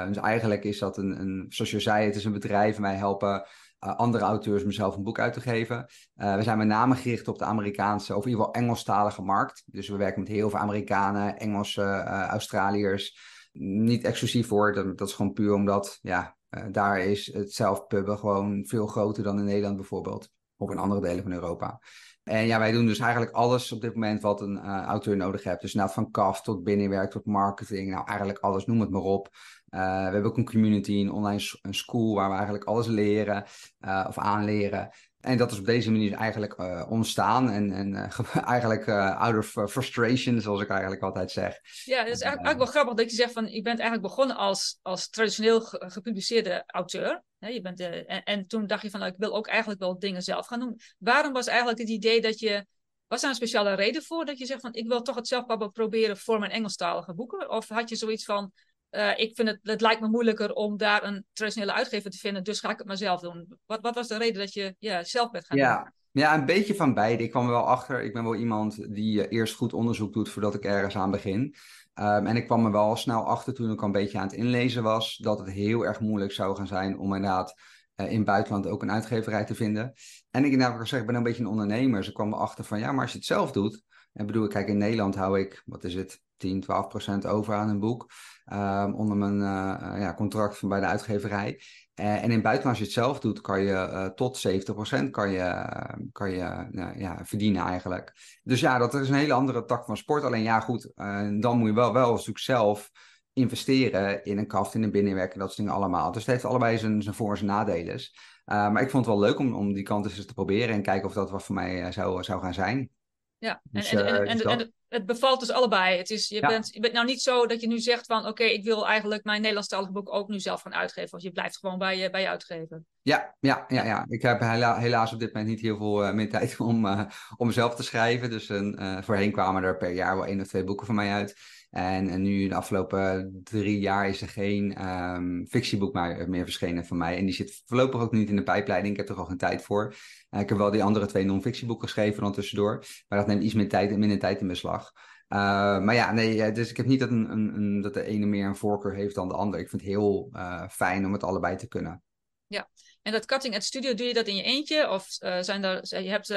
Dus 0.08 0.18
eigenlijk 0.18 0.64
is 0.64 0.80
dat 0.80 0.98
een, 0.98 1.20
een, 1.20 1.46
zoals 1.50 1.72
je 1.72 1.80
zei, 1.80 2.06
het 2.06 2.16
is 2.16 2.26
een 2.26 2.32
bedrijf. 2.32 2.78
Wij 2.78 2.96
helpen 2.96 3.48
andere 3.96 4.24
auteurs 4.24 4.64
mezelf 4.64 4.96
een 4.96 5.04
boek 5.04 5.20
uit 5.20 5.34
te 5.34 5.42
geven. 5.42 5.86
Uh, 6.16 6.36
we 6.36 6.44
zijn 6.44 6.58
met 6.58 6.68
name 6.68 6.96
gericht 6.96 7.28
op 7.28 7.38
de 7.38 7.46
Amerikaanse, 7.46 8.16
of 8.16 8.24
in 8.24 8.30
ieder 8.30 8.46
geval 8.46 8.62
Engelstalige 8.62 9.22
markt. 9.22 9.64
Dus 9.66 9.90
we 9.90 9.98
werken 9.98 10.20
met 10.20 10.30
heel 10.30 10.50
veel 10.50 10.60
Amerikanen, 10.60 11.38
Engelse, 11.38 11.82
uh, 11.82 12.28
Australiërs. 12.28 13.36
Niet 13.52 14.04
exclusief 14.04 14.48
voor, 14.48 14.74
dat, 14.74 14.98
dat, 14.98 15.08
is 15.08 15.14
gewoon 15.14 15.34
puur 15.34 15.54
omdat, 15.54 16.00
ja, 16.02 16.38
daar 16.72 17.00
is 17.00 17.34
het 17.34 17.54
zelfpubben 17.54 18.18
gewoon 18.18 18.66
veel 18.66 18.88
groter 18.88 19.24
dan 19.24 19.40
in 19.40 19.46
Nederland 19.46 19.76
bijvoorbeeld. 19.76 20.30
Of 20.58 20.72
in 20.72 20.78
andere 20.78 21.02
delen 21.02 21.24
van 21.24 21.34
Europa. 21.34 21.80
En 22.24 22.46
ja, 22.46 22.60
wij 22.60 22.72
doen 22.72 22.86
dus 22.86 23.00
eigenlijk 23.00 23.32
alles 23.32 23.72
op 23.72 23.82
dit 23.82 23.94
moment 23.94 24.22
wat 24.22 24.42
een 24.42 24.60
auteur 24.66 25.18
nodig 25.18 25.44
heeft. 25.44 25.62
Dus 25.62 25.74
nou, 25.74 25.90
van 25.90 26.12
CAF 26.12 26.42
tot 26.42 26.64
binnenwerk 26.64 27.12
tot 27.12 27.26
marketing. 27.26 27.90
Nou, 27.90 28.08
eigenlijk 28.08 28.40
alles, 28.40 28.66
noem 28.66 28.80
het 28.80 28.90
maar 28.90 29.02
op. 29.02 29.30
Uh, 29.70 29.80
we 29.80 30.12
hebben 30.12 30.26
ook 30.26 30.38
een 30.38 30.46
community, 30.46 30.92
een 30.92 31.12
online 31.12 31.50
een 31.62 31.74
school 31.74 32.16
waar 32.16 32.30
we 32.30 32.36
eigenlijk 32.36 32.64
alles 32.64 32.88
leren 32.88 33.46
uh, 33.82 34.06
of 34.08 34.18
aanleren. 34.18 34.90
En 35.20 35.38
dat 35.38 35.52
is 35.52 35.60
op 35.60 35.66
deze 35.66 35.92
manier 35.92 36.14
eigenlijk 36.14 36.60
uh, 36.60 36.86
ontstaan. 36.90 37.50
En, 37.50 37.72
en 37.72 38.10
eigenlijk 38.46 38.90
out 38.90 39.38
of 39.38 39.72
frustration, 39.72 40.42
zoals 40.42 40.62
ik 40.62 40.70
eigenlijk 40.70 41.02
altijd 41.02 41.32
zeg. 41.32 41.60
Ja, 41.84 41.98
het 41.98 42.08
is 42.08 42.22
eigenlijk, 42.22 42.24
eigenlijk, 42.24 42.58
wel 42.58 42.66
grappig 42.66 42.94
dat 42.94 43.10
je 43.10 43.16
zegt 43.16 43.34
van... 43.34 43.46
je 43.46 43.62
bent 43.62 43.80
eigenlijk 43.80 44.08
begonnen 44.08 44.36
als, 44.36 44.80
als 44.82 45.10
traditioneel 45.10 45.62
gepubliceerde 45.62 46.64
auteur. 46.66 47.24
je 47.38 47.62
bent, 47.62 47.80
en, 47.80 48.24
en, 48.24 48.48
toen 48.48 48.68
dacht 48.68 48.82
je 48.82 48.90
van... 48.90 49.00
Nou, 49.00 49.12
ik 49.12 49.20
wil 49.20 49.36
ook 49.36 49.48
eigenlijk 49.48 49.80
wel 49.80 50.00
dingen 50.00 50.22
zelf 50.22 50.48
gaan 50.48 50.60
doen. 50.60 50.80
Waarom 50.98 51.34
was 51.34 51.48
eigenlijk 51.48 51.80
het 51.80 51.90
idee 51.90 52.22
dat 52.22 52.40
je... 52.40 52.66
Was 53.08 53.22
daar 53.22 53.30
een 53.30 53.36
speciale 53.36 53.74
reden 53.74 54.04
voor 54.04 54.26
dat 54.26 54.38
je 54.38 54.46
zegt 54.46 54.62
van... 54.62 54.74
ik 54.74 54.88
wil 54.88 55.02
toch 55.02 55.16
het 55.16 55.28
zelf 55.28 55.72
proberen 55.72 56.18
voor 56.18 56.40
mijn 56.40 56.52
Engelstalige 56.52 57.14
boeken? 57.14 57.50
Of 57.50 57.68
had 57.68 57.90
je 57.90 57.96
zoiets 57.96 58.26
van... 58.26 58.52
Uh, 58.98 59.20
ik 59.20 59.36
vind 59.36 59.48
het, 59.48 59.60
het 59.62 59.82
lijkt 59.82 60.02
me 60.02 60.08
moeilijker 60.08 60.54
om 60.54 60.78
daar 60.78 61.04
een 61.04 61.26
traditionele 61.34 61.74
uitgever 61.74 62.12
te 62.12 62.18
vinden, 62.18 62.44
dus 62.44 62.60
ga 62.60 62.70
ik 62.70 62.78
het 62.78 62.88
maar 62.88 62.98
zelf 62.98 63.22
doen. 63.22 63.58
Wat, 63.66 63.82
wat 63.82 63.96
was 63.96 64.08
de 64.08 64.18
reden 64.18 64.42
dat 64.42 64.54
je 64.54 64.76
ja, 64.80 65.04
zelf 65.04 65.32
bent 65.32 65.46
gaan 65.46 65.58
ja. 65.58 65.84
doen? 65.84 65.92
Ja, 66.12 66.34
een 66.34 66.46
beetje 66.46 66.76
van 66.76 66.94
beide. 66.94 67.24
Ik 67.24 67.30
kwam 67.30 67.46
er 67.46 67.52
wel 67.52 67.68
achter. 67.68 68.04
Ik 68.04 68.14
ben 68.14 68.24
wel 68.24 68.36
iemand 68.36 68.94
die 68.94 69.18
uh, 69.18 69.26
eerst 69.30 69.56
goed 69.56 69.74
onderzoek 69.74 70.14
doet 70.14 70.30
voordat 70.30 70.54
ik 70.54 70.64
ergens 70.64 70.96
aan 70.96 71.12
begin. 71.12 71.56
Um, 72.00 72.26
en 72.26 72.36
ik 72.36 72.46
kwam 72.46 72.66
er 72.66 72.72
wel 72.72 72.96
snel 72.96 73.26
achter 73.26 73.54
toen 73.54 73.72
ik 73.72 73.80
al 73.80 73.86
een 73.86 73.92
beetje 73.92 74.18
aan 74.18 74.28
het 74.28 74.36
inlezen 74.36 74.84
was, 74.84 75.18
dat 75.18 75.40
het 75.40 75.50
heel 75.50 75.86
erg 75.86 76.00
moeilijk 76.00 76.32
zou 76.32 76.56
gaan 76.56 76.68
zijn 76.68 77.00
om 77.00 77.14
inderdaad 77.14 77.56
uh, 77.96 78.12
in 78.12 78.18
het 78.18 78.26
buitenland 78.26 78.68
ook 78.68 78.82
een 78.82 78.92
uitgeverij 78.92 79.46
te 79.46 79.56
vinden. 79.56 79.94
En 80.32 80.46
ik 80.46 80.62
heb 80.62 80.78
gezegd, 80.78 81.02
ik 81.02 81.08
ben 81.08 81.16
een 81.16 81.24
beetje 81.24 81.44
een 81.44 81.50
ondernemer. 81.50 82.04
Ze 82.04 82.12
kwam 82.12 82.34
erachter 82.34 82.64
van, 82.64 82.80
ja, 82.80 82.92
maar 82.92 83.02
als 83.02 83.12
je 83.12 83.18
het 83.18 83.28
zelf 83.28 83.52
doet, 83.52 83.84
en 84.14 84.26
bedoel, 84.26 84.48
kijk, 84.48 84.68
in 84.68 84.78
Nederland 84.78 85.16
hou 85.16 85.40
ik, 85.40 85.62
wat 85.66 85.84
is 85.84 85.96
het, 85.96 86.22
10, 86.38 86.62
12 86.62 86.88
procent 86.88 87.26
over 87.26 87.54
aan 87.54 87.70
een 87.70 87.80
boek. 87.80 88.12
Um, 88.54 88.94
onder 88.94 89.18
mijn 89.18 89.36
uh, 89.36 90.00
ja, 90.02 90.14
contract 90.14 90.58
van 90.58 90.70
bij 90.70 90.80
de 90.80 90.86
uitgeverij. 90.86 91.62
Uh, 91.96 92.16
en 92.16 92.24
in 92.24 92.32
het 92.32 92.42
buitenland, 92.42 92.66
als 92.66 92.78
je 92.78 92.84
het 92.84 92.94
zelf 92.94 93.20
doet, 93.20 93.42
kan 93.42 93.62
je 93.62 94.12
tot 94.16 94.48
70% 94.48 95.10
kan 95.10 95.32
je, 95.32 95.66
kan 96.12 96.32
je 96.32 96.68
ja, 96.96 97.20
verdienen 97.24 97.66
eigenlijk. 97.66 98.14
Dus 98.44 98.60
ja, 98.60 98.78
dat 98.78 98.94
is 98.94 99.10
een 99.10 99.16
hele 99.16 99.34
andere 99.34 99.66
tak 99.66 99.86
van 99.86 99.98
sport. 99.98 100.24
Alleen 100.24 100.44
ja, 100.44 100.60
goed, 100.60 100.92
dan 101.40 101.58
moet 101.58 101.68
je 101.68 101.74
wel, 101.74 101.94
wel 101.94 102.12
natuurlijk 102.12 102.40
zelf 102.40 102.92
investeren 103.34 104.24
in 104.24 104.38
een 104.38 104.48
kaft, 104.48 104.74
in 104.74 104.84
een 104.84 104.92
binnenwerk 104.92 105.34
en 105.34 105.40
dat 105.40 105.48
soort 105.48 105.60
dingen 105.60 105.82
allemaal. 105.82 106.12
Dus 106.12 106.22
het 106.22 106.32
heeft 106.32 106.46
allebei 106.46 106.78
zijn, 106.78 107.02
zijn 107.02 107.16
voor- 107.16 107.32
en 107.32 107.38
zijn 107.38 107.50
nadelen. 107.50 108.00
maar 108.46 108.82
ik 108.82 108.90
vond 108.90 109.06
het 109.06 109.16
wel 109.16 109.24
leuk 109.24 109.40
om, 109.40 109.56
om 109.56 109.74
die 109.74 109.84
kant 109.84 110.06
eens 110.06 110.26
te 110.26 110.34
proberen 110.34 110.76
en 110.76 110.82
kijken 110.82 111.08
of 111.08 111.14
dat 111.14 111.30
wat 111.30 111.44
voor 111.44 111.56
mij 111.56 111.92
zou, 111.92 112.24
zou 112.24 112.42
gaan 112.42 112.54
zijn. 112.54 112.97
Ja, 113.40 113.62
dus, 113.64 113.94
en, 113.94 114.06
en, 114.06 114.26
en, 114.26 114.38
dus 114.38 114.46
en, 114.46 114.74
het 114.88 115.06
bevalt 115.06 115.40
dus 115.40 115.52
allebei. 115.52 115.98
Het 115.98 116.10
is, 116.10 116.28
je, 116.28 116.40
bent, 116.40 116.74
je 116.74 116.80
bent 116.80 116.94
nou 116.94 117.06
niet 117.06 117.22
zo 117.22 117.46
dat 117.46 117.62
je 117.62 117.68
nu 117.68 117.80
zegt 117.80 118.06
van... 118.06 118.28
oké, 118.28 118.44
ik 118.44 118.64
wil 118.64 118.88
eigenlijk 118.88 119.24
mijn 119.24 119.40
Nederlandstalige 119.40 119.92
boek 119.92 120.14
ook 120.14 120.28
nu 120.28 120.40
zelf 120.40 120.62
gaan 120.62 120.74
uitgeven. 120.74 121.18
Of 121.18 121.24
je 121.24 121.32
blijft 121.32 121.58
gewoon 121.58 121.78
bij 121.78 121.98
je, 121.98 122.10
bij 122.10 122.22
je 122.22 122.28
uitgever. 122.28 122.82
Ja, 123.02 123.36
ja, 123.40 123.66
ja, 123.68 123.84
ja. 123.84 124.06
ik 124.10 124.22
heb 124.22 124.40
hela 124.40 124.78
helaas 124.78 125.14
op 125.14 125.20
dit 125.20 125.34
moment 125.34 125.52
niet 125.52 125.62
heel 125.62 125.78
veel 125.78 126.04
uh, 126.04 126.14
meer 126.14 126.30
tijd 126.30 126.60
om, 126.70 126.86
uh, 126.86 127.02
om 127.36 127.52
zelf 127.52 127.76
te 127.76 127.84
schrijven. 127.84 128.30
Dus 128.30 128.50
uh, 128.50 129.02
voorheen 129.02 129.32
kwamen 129.32 129.64
er 129.64 129.78
per 129.78 129.92
jaar 129.92 130.16
wel 130.16 130.26
één 130.26 130.42
of 130.42 130.48
twee 130.48 130.64
boeken 130.64 130.86
van 130.86 130.96
mij 130.96 131.12
uit. 131.12 131.36
En, 131.78 132.22
nu 132.22 132.48
de 132.48 132.56
afgelopen 132.56 133.40
drie 133.44 133.80
jaar 133.80 134.08
is 134.08 134.22
er 134.22 134.28
geen 134.28 134.88
um, 134.88 135.48
fictieboek 135.48 135.94
meer, 135.94 136.30
meer 136.30 136.44
verschenen 136.44 136.86
van 136.86 136.98
mij. 136.98 137.18
En 137.18 137.26
die 137.26 137.34
zit 137.34 137.62
voorlopig 137.66 138.02
ook 138.02 138.12
niet 138.12 138.30
in 138.30 138.36
de 138.36 138.44
pijpleiding. 138.44 138.94
Ik 138.94 139.00
heb 139.00 139.10
er 139.10 139.22
al 139.22 139.26
geen 139.26 139.38
tijd 139.38 139.62
voor. 139.62 139.96
Uh, 140.30 140.40
ik 140.40 140.50
heb 140.50 140.58
wel 140.58 140.72
die 140.72 140.84
andere 140.84 141.06
twee 141.06 141.24
non-fictieboeken 141.24 141.88
geschreven 141.88 142.24
dan 142.24 142.34
tussendoor. 142.34 142.86
Maar 143.08 143.20
dat 143.20 143.28
neemt 143.28 143.44
iets 143.44 143.54
meer 143.54 143.70
tijd, 143.70 143.98
minder 143.98 144.20
tijd 144.20 144.42
in 144.42 144.48
beslag. 144.48 144.92
Uh, 144.94 145.40
maar 145.80 145.94
ja, 145.94 146.12
nee, 146.12 146.52
dus 146.52 146.70
ik 146.70 146.78
heb 146.78 146.86
niet 146.86 147.00
dat, 147.00 147.10
een, 147.10 147.32
een, 147.32 147.56
een, 147.56 147.82
dat 147.82 147.94
de 147.94 148.04
ene 148.04 148.26
meer 148.26 148.46
een 148.46 148.56
voorkeur 148.56 148.96
heeft 148.96 149.16
dan 149.16 149.28
de 149.28 149.36
ander. 149.36 149.60
Ik 149.60 149.70
vind 149.70 149.82
het 149.82 149.92
heel 149.92 150.30
fijn 150.70 151.06
om 151.06 151.14
het 151.14 151.24
allebei 151.24 151.56
te 151.56 151.68
kunnen. 151.68 152.04
Ja, 152.48 152.70
en 153.02 153.12
dat 153.12 153.26
cutting 153.26 153.56
at 153.56 153.64
studio, 153.64 153.94
doe 153.94 154.08
je 154.08 154.14
dat 154.14 154.28
in 154.28 154.36
je 154.36 154.44
eentje? 154.44 154.90
Of 154.90 155.06
zijn 155.42 155.64
er, 155.64 156.04
je 156.04 156.10
hebt, 156.10 156.28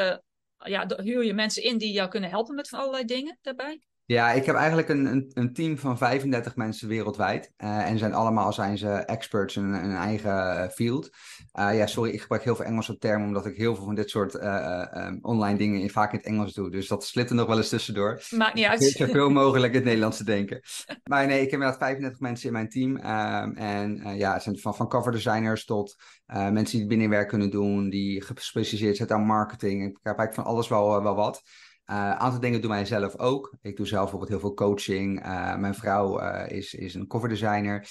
ja, 0.56 0.86
huur 0.96 1.24
je 1.24 1.34
mensen 1.34 1.62
in 1.62 1.78
die 1.78 1.92
jou 1.92 2.08
kunnen 2.08 2.30
helpen 2.30 2.54
met 2.54 2.68
van 2.68 2.78
allerlei 2.78 3.04
dingen 3.04 3.38
daarbij? 3.42 3.80
Ja, 4.10 4.32
ik 4.32 4.44
heb 4.44 4.54
eigenlijk 4.54 4.88
een, 4.88 5.06
een, 5.06 5.30
een, 5.34 5.52
team 5.52 5.78
van 5.78 5.98
35 5.98 6.56
mensen 6.56 6.88
wereldwijd. 6.88 7.52
Uh, 7.58 7.88
en 7.88 7.98
zijn 7.98 8.14
allemaal 8.14 8.52
zijn 8.52 8.78
ze 8.78 8.88
experts 8.88 9.56
in 9.56 9.64
een, 9.64 9.96
eigen 9.96 10.70
field. 10.70 11.10
Uh, 11.58 11.76
ja, 11.76 11.86
sorry, 11.86 12.10
ik 12.10 12.20
gebruik 12.20 12.44
heel 12.44 12.56
veel 12.56 12.64
Engelse 12.64 12.98
termen, 12.98 13.26
omdat 13.26 13.46
ik 13.46 13.56
heel 13.56 13.74
veel 13.74 13.84
van 13.84 13.94
dit 13.94 14.10
soort 14.10 14.34
uh, 14.34 14.86
um, 14.94 15.18
online 15.22 15.58
dingen 15.58 15.80
in, 15.80 15.90
vaak 15.90 16.12
in 16.12 16.18
het 16.18 16.26
Engels 16.26 16.52
doe. 16.52 16.70
Dus 16.70 16.88
dat 16.88 17.04
slipt 17.04 17.30
er 17.30 17.36
nog 17.36 17.46
wel 17.46 17.56
eens 17.56 17.68
tussendoor. 17.68 18.22
Maakt 18.30 18.54
niet 18.54 18.64
uit. 18.64 18.82
Zoveel 18.82 19.30
mogelijk 19.30 19.72
in 19.72 19.78
het 19.78 19.84
Nederlands 19.84 20.16
te 20.16 20.24
denken. 20.24 20.60
Maar 21.04 21.26
nee, 21.26 21.42
ik 21.42 21.50
heb 21.50 21.60
inderdaad 21.60 21.78
35 21.78 22.20
mensen 22.20 22.46
in 22.46 22.52
mijn 22.52 22.68
team. 22.68 22.96
Um, 22.96 23.56
en 23.56 24.16
ja, 24.16 24.32
het 24.32 24.42
zijn 24.42 24.58
van, 24.58 24.74
van 24.74 24.88
cover 24.88 25.12
designers 25.12 25.64
tot 25.64 25.96
mensen 26.26 26.78
die 26.78 26.86
binnenwerk 26.86 27.28
kunnen 27.28 27.50
doen, 27.50 27.90
die 27.90 28.22
gespecialiseerd 28.22 28.96
zijn 28.96 29.10
aan 29.10 29.26
marketing. 29.26 29.82
Ik 29.82 29.98
heb 30.02 30.18
eigenlijk 30.18 30.34
van 30.34 30.44
alles 30.44 30.68
wel, 30.68 31.02
wel 31.02 31.14
wat. 31.14 31.42
Een 31.90 31.96
uh, 31.96 32.12
aantal 32.12 32.40
dingen 32.40 32.60
doen 32.60 32.70
wij 32.70 32.84
zelf 32.84 33.18
ook. 33.18 33.54
Ik 33.62 33.76
doe 33.76 33.86
zelf 33.86 34.00
bijvoorbeeld 34.00 34.30
heel 34.30 34.40
veel 34.40 34.54
coaching. 34.54 35.26
Uh, 35.26 35.56
mijn 35.56 35.74
vrouw 35.74 36.20
uh, 36.20 36.44
is, 36.48 36.74
is 36.74 36.94
een 36.94 37.06
coverdesigner. 37.06 37.88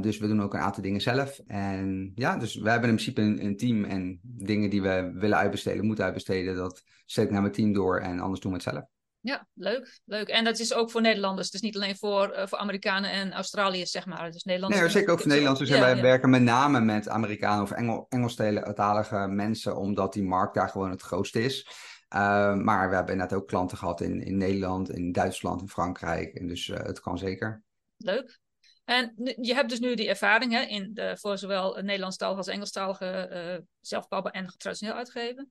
dus 0.00 0.18
we 0.18 0.26
doen 0.26 0.42
ook 0.42 0.54
een 0.54 0.60
aantal 0.60 0.82
dingen 0.82 1.00
zelf. 1.00 1.40
En 1.46 2.12
ja, 2.14 2.36
dus 2.36 2.54
we 2.56 2.70
hebben 2.70 2.88
in 2.88 2.94
principe 2.94 3.20
een, 3.20 3.44
een, 3.44 3.56
team. 3.56 3.84
En 3.84 4.20
dingen 4.22 4.70
die 4.70 4.82
we 4.82 5.12
willen 5.14 5.38
uitbesteden, 5.38 5.86
moeten 5.86 6.04
uitbesteden. 6.04 6.54
Dat 6.54 6.82
zet 7.06 7.24
ik 7.24 7.30
naar 7.30 7.40
mijn 7.40 7.52
team 7.52 7.72
door 7.72 7.98
en 7.98 8.20
anders 8.20 8.40
doen 8.40 8.52
we 8.52 8.56
het 8.56 8.66
zelf. 8.66 8.84
Ja, 9.20 9.46
leuk, 9.54 10.00
leuk. 10.04 10.28
En 10.28 10.44
dat 10.44 10.58
is 10.58 10.74
ook 10.74 10.90
voor 10.90 11.00
Nederlanders. 11.00 11.50
Dus 11.50 11.60
niet 11.60 11.76
alleen 11.76 11.96
voor, 11.96 12.32
voor 12.48 12.58
Amerikanen 12.58 13.10
en 13.10 13.32
Australiërs, 13.32 13.90
zeg 13.90 14.06
maar. 14.06 14.30
Dus 14.30 14.42
Nederlanders. 14.42 14.82
Nee, 14.82 14.90
zeker 14.90 15.12
ook 15.12 15.20
voor 15.20 15.28
Nederlanders. 15.28 15.68
Dus 15.68 15.78
ja, 15.78 15.84
wij 15.84 15.96
ja. 15.96 16.02
werken 16.02 16.30
met 16.30 16.42
name 16.42 16.80
met 16.80 17.08
Amerikanen 17.08 17.62
of 17.62 17.70
Engel, 17.70 18.06
Engelstalige 18.08 19.26
mensen, 19.28 19.76
omdat 19.76 20.12
die 20.12 20.24
markt 20.24 20.54
daar 20.54 20.68
gewoon 20.68 20.90
het 20.90 21.02
grootste 21.02 21.42
is. 21.42 21.68
Uh, 22.14 22.54
maar 22.54 22.88
we 22.88 22.94
hebben 22.94 23.16
net 23.16 23.32
ook 23.32 23.48
klanten 23.48 23.78
gehad 23.78 24.00
in, 24.00 24.22
in 24.22 24.36
Nederland, 24.36 24.90
in 24.90 25.12
Duitsland, 25.12 25.60
in 25.60 25.68
Frankrijk. 25.68 26.34
En 26.34 26.46
dus 26.46 26.68
uh, 26.68 26.76
het 26.76 27.00
kan 27.00 27.18
zeker. 27.18 27.62
Leuk. 27.96 28.38
En 28.84 29.12
je 29.40 29.54
hebt 29.54 29.68
dus 29.70 29.80
nu 29.80 29.94
die 29.94 30.08
ervaring 30.08 30.52
hè, 30.52 30.60
in 30.60 30.90
de, 30.94 31.16
voor 31.20 31.38
zowel 31.38 31.82
Nederlandstalige 31.82 32.38
als 32.38 32.48
Engelstalige 32.48 33.64
uh, 33.90 34.34
en 34.34 34.54
traditioneel 34.56 34.94
uitgeven. 34.94 35.50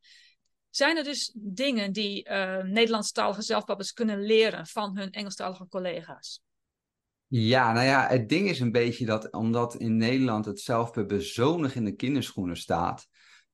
Zijn 0.70 0.98
er 0.98 1.04
dus 1.04 1.32
dingen 1.36 1.92
die 1.92 2.30
Nederlandstalige 2.64 3.42
zelfpabbers 3.42 3.94
kunnen 3.94 4.22
leren 4.22 4.66
van 4.66 4.98
hun 4.98 5.12
Engelstalige 5.12 5.68
collega's? 5.68 6.42
Ja, 7.28 7.72
nou 7.72 7.86
ja, 7.86 8.08
het 8.08 8.30
ding 8.30 8.50
is 8.50 8.60
een 8.60 8.72
beetje 8.72 9.06
dat 9.06 9.32
omdat 9.32 9.76
in 9.76 9.98
Nederland 9.98 10.46
het 10.46 10.60
zelfpubben 10.60 11.22
zo 11.22 11.58
nog 11.58 11.72
in 11.72 11.86
de 11.86 11.96
kinderschoenen 11.96 12.58
staat, 12.58 13.08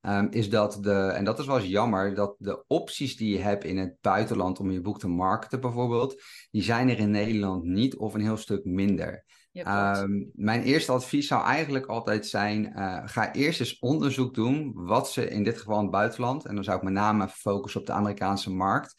um, 0.08 0.28
is 0.30 0.50
dat 0.50 0.78
de, 0.80 0.92
en 0.92 1.24
dat 1.24 1.38
is 1.38 1.46
wel 1.46 1.58
eens 1.58 1.68
jammer, 1.68 2.14
dat 2.14 2.34
de 2.38 2.64
opties 2.66 3.16
die 3.16 3.36
je 3.36 3.42
hebt 3.42 3.64
in 3.64 3.78
het 3.78 3.96
buitenland 4.00 4.60
om 4.60 4.70
je 4.70 4.80
boek 4.80 4.98
te 4.98 5.08
marketen 5.08 5.60
bijvoorbeeld, 5.60 6.22
die 6.50 6.62
zijn 6.62 6.88
er 6.88 6.98
in 6.98 7.10
Nederland 7.10 7.64
niet 7.64 7.96
of 7.96 8.14
een 8.14 8.20
heel 8.20 8.36
stuk 8.36 8.64
minder. 8.64 9.24
Ja, 9.50 10.02
um, 10.02 10.30
mijn 10.34 10.62
eerste 10.62 10.92
advies 10.92 11.26
zou 11.26 11.44
eigenlijk 11.44 11.86
altijd 11.86 12.26
zijn: 12.26 12.72
uh, 12.76 13.02
ga 13.04 13.32
eerst 13.32 13.60
eens 13.60 13.78
onderzoek 13.78 14.34
doen 14.34 14.72
wat 14.74 15.10
ze 15.10 15.28
in 15.28 15.42
dit 15.42 15.58
geval 15.58 15.76
in 15.76 15.82
het 15.82 15.90
buitenland, 15.90 16.44
en 16.44 16.54
dan 16.54 16.64
zou 16.64 16.76
ik 16.76 16.82
met 16.82 16.92
name 16.92 17.28
focussen 17.28 17.80
op 17.80 17.86
de 17.86 17.92
Amerikaanse 17.92 18.50
markt, 18.50 18.94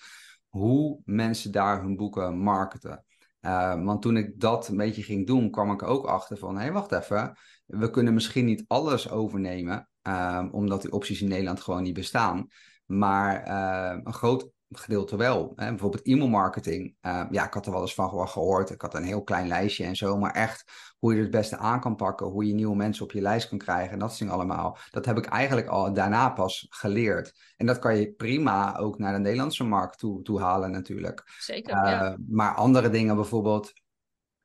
hoe 0.47 0.99
mensen 1.05 1.51
daar 1.51 1.81
hun 1.81 1.95
boeken 1.95 2.37
marketen. 2.37 3.05
Uh, 3.41 3.83
want 3.83 4.01
toen 4.01 4.17
ik 4.17 4.39
dat 4.39 4.67
een 4.67 4.77
beetje 4.77 5.03
ging 5.03 5.27
doen, 5.27 5.51
kwam 5.51 5.71
ik 5.71 5.83
ook 5.83 6.05
achter 6.05 6.37
van: 6.37 6.55
hé, 6.55 6.61
hey, 6.61 6.71
wacht 6.71 6.91
even, 6.91 7.37
we 7.65 7.89
kunnen 7.89 8.13
misschien 8.13 8.45
niet 8.45 8.63
alles 8.67 9.09
overnemen. 9.09 9.89
Um, 10.07 10.49
omdat 10.51 10.81
die 10.81 10.91
opties 10.91 11.21
in 11.21 11.27
Nederland 11.27 11.61
gewoon 11.61 11.83
niet 11.83 11.93
bestaan. 11.93 12.47
Maar 12.85 13.47
uh, 13.47 14.01
een 14.03 14.13
groot 14.13 14.49
gedeelte 14.69 15.15
wel. 15.15 15.51
Hè? 15.55 15.69
Bijvoorbeeld 15.69 16.05
e-mailmarketing. 16.05 16.95
Uh, 17.01 17.23
ja, 17.31 17.45
ik 17.45 17.53
had 17.53 17.65
er 17.65 17.71
wel 17.71 17.81
eens 17.81 17.93
van 17.93 18.27
gehoord. 18.27 18.69
Ik 18.69 18.81
had 18.81 18.93
een 18.93 19.03
heel 19.03 19.23
klein 19.23 19.47
lijstje 19.47 19.83
en 19.83 19.95
zo. 19.95 20.17
Maar 20.17 20.31
echt 20.31 20.71
hoe 20.99 21.15
je 21.15 21.21
het 21.21 21.31
beste 21.31 21.57
aan 21.57 21.79
kan 21.79 21.95
pakken. 21.95 22.27
Hoe 22.27 22.47
je 22.47 22.53
nieuwe 22.53 22.75
mensen 22.75 23.03
op 23.03 23.11
je 23.11 23.21
lijst 23.21 23.49
kan 23.49 23.57
krijgen. 23.57 23.91
En 23.91 23.99
dat 23.99 24.07
soort 24.07 24.19
dingen 24.19 24.35
allemaal. 24.35 24.77
Dat 24.91 25.05
heb 25.05 25.17
ik 25.17 25.25
eigenlijk 25.25 25.67
al 25.67 25.93
daarna 25.93 26.29
pas 26.29 26.65
geleerd. 26.69 27.53
En 27.57 27.65
dat 27.65 27.79
kan 27.79 27.97
je 27.97 28.11
prima 28.11 28.77
ook 28.77 28.97
naar 28.97 29.13
de 29.13 29.19
Nederlandse 29.19 29.63
markt 29.63 29.99
toe, 29.99 30.21
toe 30.21 30.41
halen 30.41 30.71
natuurlijk. 30.71 31.23
Zeker, 31.39 31.75
uh, 31.75 31.91
ja. 31.91 32.17
Maar 32.27 32.55
andere 32.55 32.89
dingen 32.89 33.15
bijvoorbeeld 33.15 33.73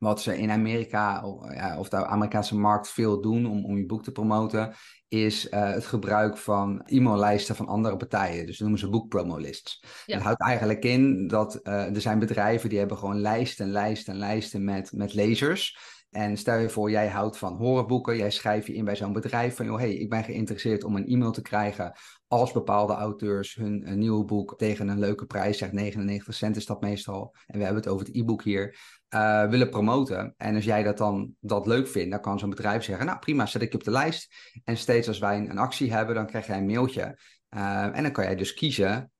wat 0.03 0.23
ze 0.23 0.39
in 0.39 0.51
Amerika 0.51 1.25
of, 1.25 1.55
ja, 1.55 1.79
of 1.79 1.89
de 1.89 2.07
Amerikaanse 2.07 2.57
markt 2.57 2.91
veel 2.91 3.21
doen 3.21 3.47
om, 3.47 3.65
om 3.65 3.77
je 3.77 3.87
boek 3.87 4.03
te 4.03 4.13
promoten, 4.13 4.75
is 5.09 5.49
uh, 5.51 5.71
het 5.71 5.87
gebruik 5.87 6.37
van 6.37 6.83
e-maillijsten 6.85 7.57
van 7.57 7.67
andere 7.67 7.97
partijen. 7.97 8.47
Dus 8.47 8.59
dat 8.59 8.61
noemen 8.61 8.79
ze 8.79 8.89
boekpromolists. 8.89 9.85
Ja. 10.07 10.15
Dat 10.15 10.25
houdt 10.25 10.43
eigenlijk 10.43 10.85
in 10.85 11.27
dat 11.27 11.61
uh, 11.63 11.95
er 11.95 12.01
zijn 12.01 12.19
bedrijven 12.19 12.69
die 12.69 12.79
hebben 12.79 12.97
gewoon 12.97 13.21
lijsten, 13.21 13.71
lijsten, 13.71 14.17
lijsten 14.17 14.65
met, 14.65 14.93
met 14.93 15.15
lezers. 15.15 15.79
En 16.11 16.37
stel 16.37 16.59
je 16.59 16.69
voor, 16.69 16.91
jij 16.91 17.09
houdt 17.09 17.39
van 17.39 17.57
horenboeken, 17.57 18.17
jij 18.17 18.31
schrijft 18.31 18.67
je 18.67 18.75
in 18.75 18.85
bij 18.85 18.97
zo'n 18.97 19.13
bedrijf 19.13 19.57
van, 19.57 19.67
joh, 19.67 19.79
hey, 19.79 19.95
ik 19.95 20.11
ben 20.11 20.25
geïnteresseerd 20.25 20.85
om 20.85 20.97
een 20.97 21.07
e-mail 21.07 21.33
te 21.33 21.43
krijgen 21.43 21.93
als 22.33 22.53
bepaalde 22.53 22.93
auteurs 22.93 23.55
hun 23.55 23.83
een 23.91 23.99
nieuwe 23.99 24.25
boek 24.25 24.59
tegen 24.59 24.89
een 24.89 24.99
leuke 24.99 25.27
prijs, 25.27 25.59
zeg 25.59 25.73
99 25.73 26.35
cent 26.35 26.57
is 26.57 26.67
dat 26.67 26.81
meestal, 26.81 27.35
en 27.47 27.59
we 27.59 27.65
hebben 27.65 27.83
het 27.83 27.93
over 27.93 28.07
het 28.07 28.17
e-book 28.17 28.43
hier, 28.43 28.79
uh, 29.15 29.49
willen 29.49 29.71
promoten. 29.71 30.35
En 30.37 30.55
als 30.55 30.65
jij 30.65 30.83
dat 30.83 30.99
dan 30.99 31.35
dat 31.41 31.67
leuk 31.67 31.89
vindt, 31.89 32.11
dan 32.11 32.21
kan 32.21 32.39
zo'n 32.39 32.51
bedrijf 32.51 32.85
zeggen, 32.85 33.07
nou 33.07 33.19
prima, 33.19 33.47
zet 33.47 33.63
ik 33.63 33.73
je 33.73 33.79
op 33.79 33.85
de 33.85 33.91
lijst. 33.91 34.35
En 34.65 34.77
steeds 34.77 35.09
als 35.09 35.19
wij 35.19 35.39
een, 35.39 35.59
actie 35.59 35.93
hebben, 35.93 36.15
dan 36.15 36.27
krijg 36.27 36.47
jij 36.47 36.59
een 36.59 36.67
mailtje. 36.67 37.19
Uh, 37.51 37.97
en 37.97 38.03
dan 38.03 38.13
kan 38.13 38.25
jij 38.25 38.37
dus 38.37 38.55
kiezen 38.55 39.11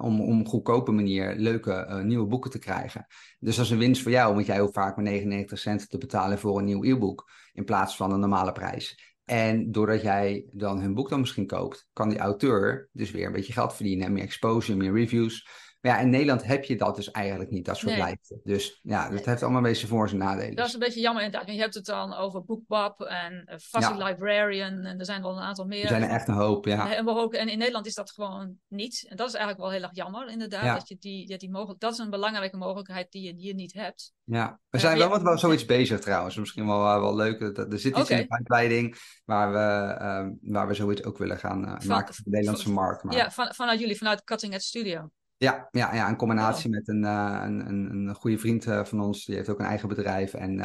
om, 0.00 0.20
om 0.20 0.38
een 0.38 0.46
goedkope 0.46 0.92
manier 0.92 1.34
leuke 1.36 2.00
nieuwe 2.04 2.26
boeken 2.26 2.50
te 2.50 2.58
krijgen. 2.58 3.06
Dus 3.38 3.56
dat 3.56 3.64
is 3.64 3.70
een 3.70 3.78
winst 3.78 4.02
voor 4.02 4.10
jou, 4.10 4.34
want 4.34 4.46
jij 4.46 4.58
hoeft 4.58 4.72
vaak 4.72 4.96
maar 4.96 5.04
99 5.04 5.58
cent 5.58 5.88
te 5.88 5.98
betalen 5.98 6.38
voor 6.38 6.58
een 6.58 6.64
nieuw 6.64 6.84
e-book 6.84 7.30
in 7.52 7.64
plaats 7.64 7.96
van 7.96 8.12
een 8.12 8.20
normale 8.20 8.52
prijs. 8.52 9.07
En 9.28 9.72
doordat 9.72 10.02
jij 10.02 10.44
dan 10.52 10.80
hun 10.80 10.94
boek 10.94 11.08
dan 11.08 11.20
misschien 11.20 11.46
koopt, 11.46 11.88
kan 11.92 12.08
die 12.08 12.18
auteur 12.18 12.88
dus 12.92 13.10
weer 13.10 13.26
een 13.26 13.32
beetje 13.32 13.52
geld 13.52 13.74
verdienen 13.74 14.06
en 14.06 14.12
meer 14.12 14.22
exposure, 14.22 14.78
meer 14.78 14.92
reviews. 14.92 15.48
Maar 15.80 15.92
ja, 15.92 15.98
in 15.98 16.10
Nederland 16.10 16.44
heb 16.44 16.64
je 16.64 16.76
dat 16.76 16.96
dus 16.96 17.10
eigenlijk 17.10 17.50
niet, 17.50 17.64
dat 17.64 17.76
soort 17.76 17.92
nee. 17.92 18.00
lijsten. 18.00 18.40
Dus 18.44 18.80
ja, 18.82 19.10
dat 19.10 19.24
heeft 19.24 19.42
allemaal 19.42 19.62
een 19.62 19.70
beetje 19.70 19.86
voor 19.86 20.08
zijn 20.08 20.20
nadelen. 20.20 20.56
Dat 20.56 20.66
is 20.66 20.72
een 20.72 20.78
beetje 20.78 21.00
jammer 21.00 21.22
inderdaad. 21.22 21.50
Je 21.50 21.60
hebt 21.60 21.74
het 21.74 21.84
dan 21.84 22.14
over 22.14 22.44
BookBub 22.44 23.00
en 23.00 23.32
uh, 23.32 23.58
Fuzzy 23.58 23.92
ja. 23.92 24.04
Librarian 24.04 24.84
en 24.84 24.98
er 24.98 25.04
zijn 25.04 25.22
wel 25.22 25.36
een 25.36 25.42
aantal 25.42 25.66
meer. 25.66 25.82
Er 25.82 25.88
zijn 25.88 26.02
er 26.02 26.08
echt 26.08 26.28
een 26.28 26.34
hoop, 26.34 26.66
ja. 26.66 26.94
En, 26.96 27.08
ook, 27.08 27.34
en 27.34 27.48
in 27.48 27.58
Nederland 27.58 27.86
is 27.86 27.94
dat 27.94 28.10
gewoon 28.10 28.56
niet. 28.68 29.06
En 29.08 29.16
dat 29.16 29.28
is 29.28 29.34
eigenlijk 29.34 29.62
wel 29.62 29.72
heel 29.72 29.82
erg 29.82 29.94
jammer 29.94 30.28
inderdaad, 30.28 30.64
ja. 30.64 30.74
dat 30.74 30.88
je 30.88 30.96
die, 30.98 31.26
dat 31.26 31.40
die 31.40 31.50
mogelijk, 31.50 31.80
dat 31.80 31.92
is 31.92 31.98
een 31.98 32.10
belangrijke 32.10 32.56
mogelijkheid 32.56 33.12
die 33.12 33.22
je 33.22 33.34
hier 33.34 33.54
niet 33.54 33.72
hebt. 33.72 34.12
Ja, 34.24 34.60
we 34.68 34.78
zijn 34.78 34.98
wel 34.98 35.22
wel 35.22 35.38
zoiets 35.38 35.64
bezig 35.64 36.00
trouwens. 36.00 36.36
Misschien 36.36 36.66
wel, 36.66 37.00
wel 37.00 37.16
leuk. 37.16 37.40
Er 37.40 37.78
zit 37.78 37.96
iets 37.96 38.00
okay. 38.00 38.20
in 38.20 38.26
de 38.28 38.34
uitleiding 38.34 38.96
waar 39.24 39.52
we, 39.52 39.96
uh, 40.04 40.52
waar 40.52 40.66
we 40.66 40.74
zoiets 40.74 41.04
ook 41.04 41.18
willen 41.18 41.38
gaan 41.38 41.64
uh, 41.64 41.74
van, 41.78 41.86
maken 41.86 42.14
voor 42.14 42.24
de 42.24 42.30
Nederlandse 42.30 42.64
van, 42.64 42.72
markt. 42.72 43.02
Maar... 43.02 43.16
Ja, 43.16 43.30
van, 43.30 43.54
vanuit 43.54 43.80
jullie, 43.80 43.96
vanuit 43.96 44.24
Cutting 44.24 44.52
Edge 44.52 44.66
Studio. 44.66 45.10
Ja, 45.38 45.68
ja, 45.70 45.94
ja, 45.94 46.08
in 46.08 46.16
combinatie 46.16 46.70
oh. 46.70 46.74
met 46.76 46.88
een, 46.88 47.02
uh, 47.02 47.40
een, 47.44 47.68
een, 47.68 48.08
een 48.08 48.14
goede 48.14 48.38
vriend 48.38 48.66
uh, 48.66 48.84
van 48.84 49.00
ons. 49.00 49.24
Die 49.24 49.34
heeft 49.34 49.48
ook 49.48 49.58
een 49.58 49.64
eigen 49.64 49.88
bedrijf. 49.88 50.34
En 50.34 50.60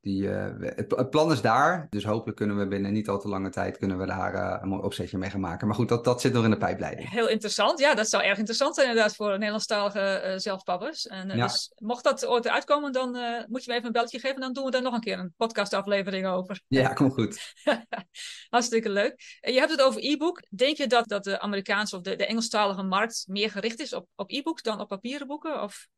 uh, 0.00 0.14
die, 0.14 0.28
het, 0.28 0.94
het, 0.96 1.10
plan 1.10 1.32
is 1.32 1.40
daar. 1.40 1.86
Dus 1.90 2.04
hopelijk 2.04 2.36
kunnen 2.36 2.58
we 2.58 2.68
binnen 2.68 2.92
niet 2.92 3.08
al 3.08 3.20
te 3.20 3.28
lange 3.28 3.50
tijd 3.50 3.78
kunnen 3.78 3.98
we 3.98 4.06
daar 4.06 4.62
een 4.62 4.68
mooi 4.68 4.82
opzetje 4.82 5.18
mee 5.18 5.30
gaan 5.30 5.40
maken. 5.40 5.66
Maar 5.66 5.76
goed, 5.76 5.88
dat, 5.88 6.04
dat 6.04 6.20
zit 6.20 6.32
nog 6.32 6.44
in 6.44 6.50
de 6.50 6.56
pijpleiding. 6.56 7.10
Heel 7.10 7.28
interessant. 7.28 7.78
Ja, 7.78 7.94
dat 7.94 8.08
zou 8.08 8.22
erg 8.22 8.38
interessant 8.38 8.74
zijn 8.74 8.88
inderdaad 8.88 9.14
voor 9.14 9.30
Nederlandstalige 9.30 10.34
zelfpappers. 10.36 11.06
En 11.06 11.28
ja. 11.28 11.46
dus 11.46 11.72
mocht 11.74 12.04
dat 12.04 12.26
ooit 12.26 12.48
uitkomen, 12.48 12.92
dan 12.92 13.10
moet 13.48 13.64
je 13.64 13.70
me 13.70 13.76
even 13.76 13.86
een 13.86 13.92
belletje 13.92 14.18
geven. 14.18 14.40
Dan 14.40 14.52
doen 14.52 14.64
we 14.64 14.70
daar 14.70 14.82
nog 14.82 14.94
een 14.94 15.00
keer 15.00 15.18
een 15.18 15.34
podcastaflevering 15.36 16.26
over. 16.26 16.62
Ja, 16.68 16.92
komt 16.92 17.12
goed. 17.12 17.54
Hartstikke 18.50 18.90
leuk. 18.90 19.38
Je 19.40 19.58
hebt 19.58 19.70
het 19.70 19.82
over 19.82 20.02
e-book. 20.04 20.42
Denk 20.48 20.76
je 20.76 20.86
dat, 20.86 21.08
dat 21.08 21.24
de 21.24 21.40
Amerikaanse 21.40 21.96
of 21.96 22.02
de, 22.02 22.16
de 22.16 22.26
Engelstalige 22.26 22.82
markt 22.82 23.24
meer 23.26 23.50
gericht 23.50 23.80
is 23.80 23.92
op, 23.92 24.06
op 24.14 24.30
e-books 24.30 24.62
dan 24.62 24.80
op 24.80 24.88
papieren 24.88 25.26
boeken? 25.26 25.62
Of... 25.62 25.88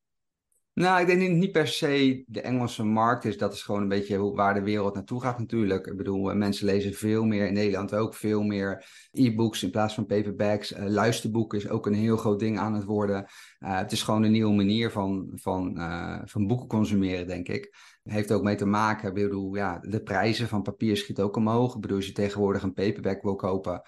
Nou, 0.74 1.00
ik 1.00 1.06
denk 1.06 1.30
niet, 1.30 1.52
per 1.52 1.68
se 1.68 2.24
de 2.26 2.40
Engelse 2.40 2.84
markt 2.84 3.24
is. 3.24 3.38
Dat 3.38 3.52
is 3.52 3.62
gewoon 3.62 3.82
een 3.82 3.88
beetje 3.88 4.32
waar 4.32 4.54
de 4.54 4.62
wereld 4.62 4.94
naartoe 4.94 5.20
gaat 5.20 5.38
natuurlijk. 5.38 5.86
Ik 5.86 5.96
bedoel, 5.96 6.34
mensen 6.34 6.66
lezen 6.66 6.94
veel 6.94 7.24
meer 7.24 7.46
in 7.46 7.52
Nederland 7.52 7.94
ook 7.94 8.14
veel 8.14 8.42
meer 8.42 8.84
e-books 9.12 9.62
in 9.62 9.70
plaats 9.70 9.94
van 9.94 10.06
paperbacks. 10.06 10.72
Uh, 10.72 10.84
luisterboeken 10.86 11.58
is 11.58 11.68
ook 11.68 11.86
een 11.86 11.94
heel 11.94 12.16
groot 12.16 12.38
ding 12.38 12.58
aan 12.58 12.74
het 12.74 12.84
worden. 12.84 13.26
Uh, 13.60 13.78
het 13.78 13.92
is 13.92 14.02
gewoon 14.02 14.22
een 14.22 14.32
nieuwe 14.32 14.54
manier 14.54 14.90
van, 14.90 15.30
van, 15.34 15.76
van 16.24 16.46
boeken 16.46 16.66
consumeren, 16.66 17.26
denk 17.26 17.48
ik. 17.48 17.74
Heeft 18.02 18.32
ook 18.32 18.42
mee 18.42 18.56
te 18.56 18.66
maken, 18.66 19.08
ik 19.08 19.14
bedoel, 19.14 19.54
ja, 19.54 19.78
de 19.78 20.02
prijzen 20.02 20.48
van 20.48 20.62
papier 20.62 20.96
schieten 20.96 21.24
ook 21.24 21.36
omhoog. 21.36 21.74
Ik 21.74 21.80
bedoel, 21.80 21.96
als 21.96 22.06
je 22.06 22.12
tegenwoordig 22.12 22.62
een 22.62 22.72
paperback 22.72 23.22
wil 23.22 23.36
kopen, 23.36 23.82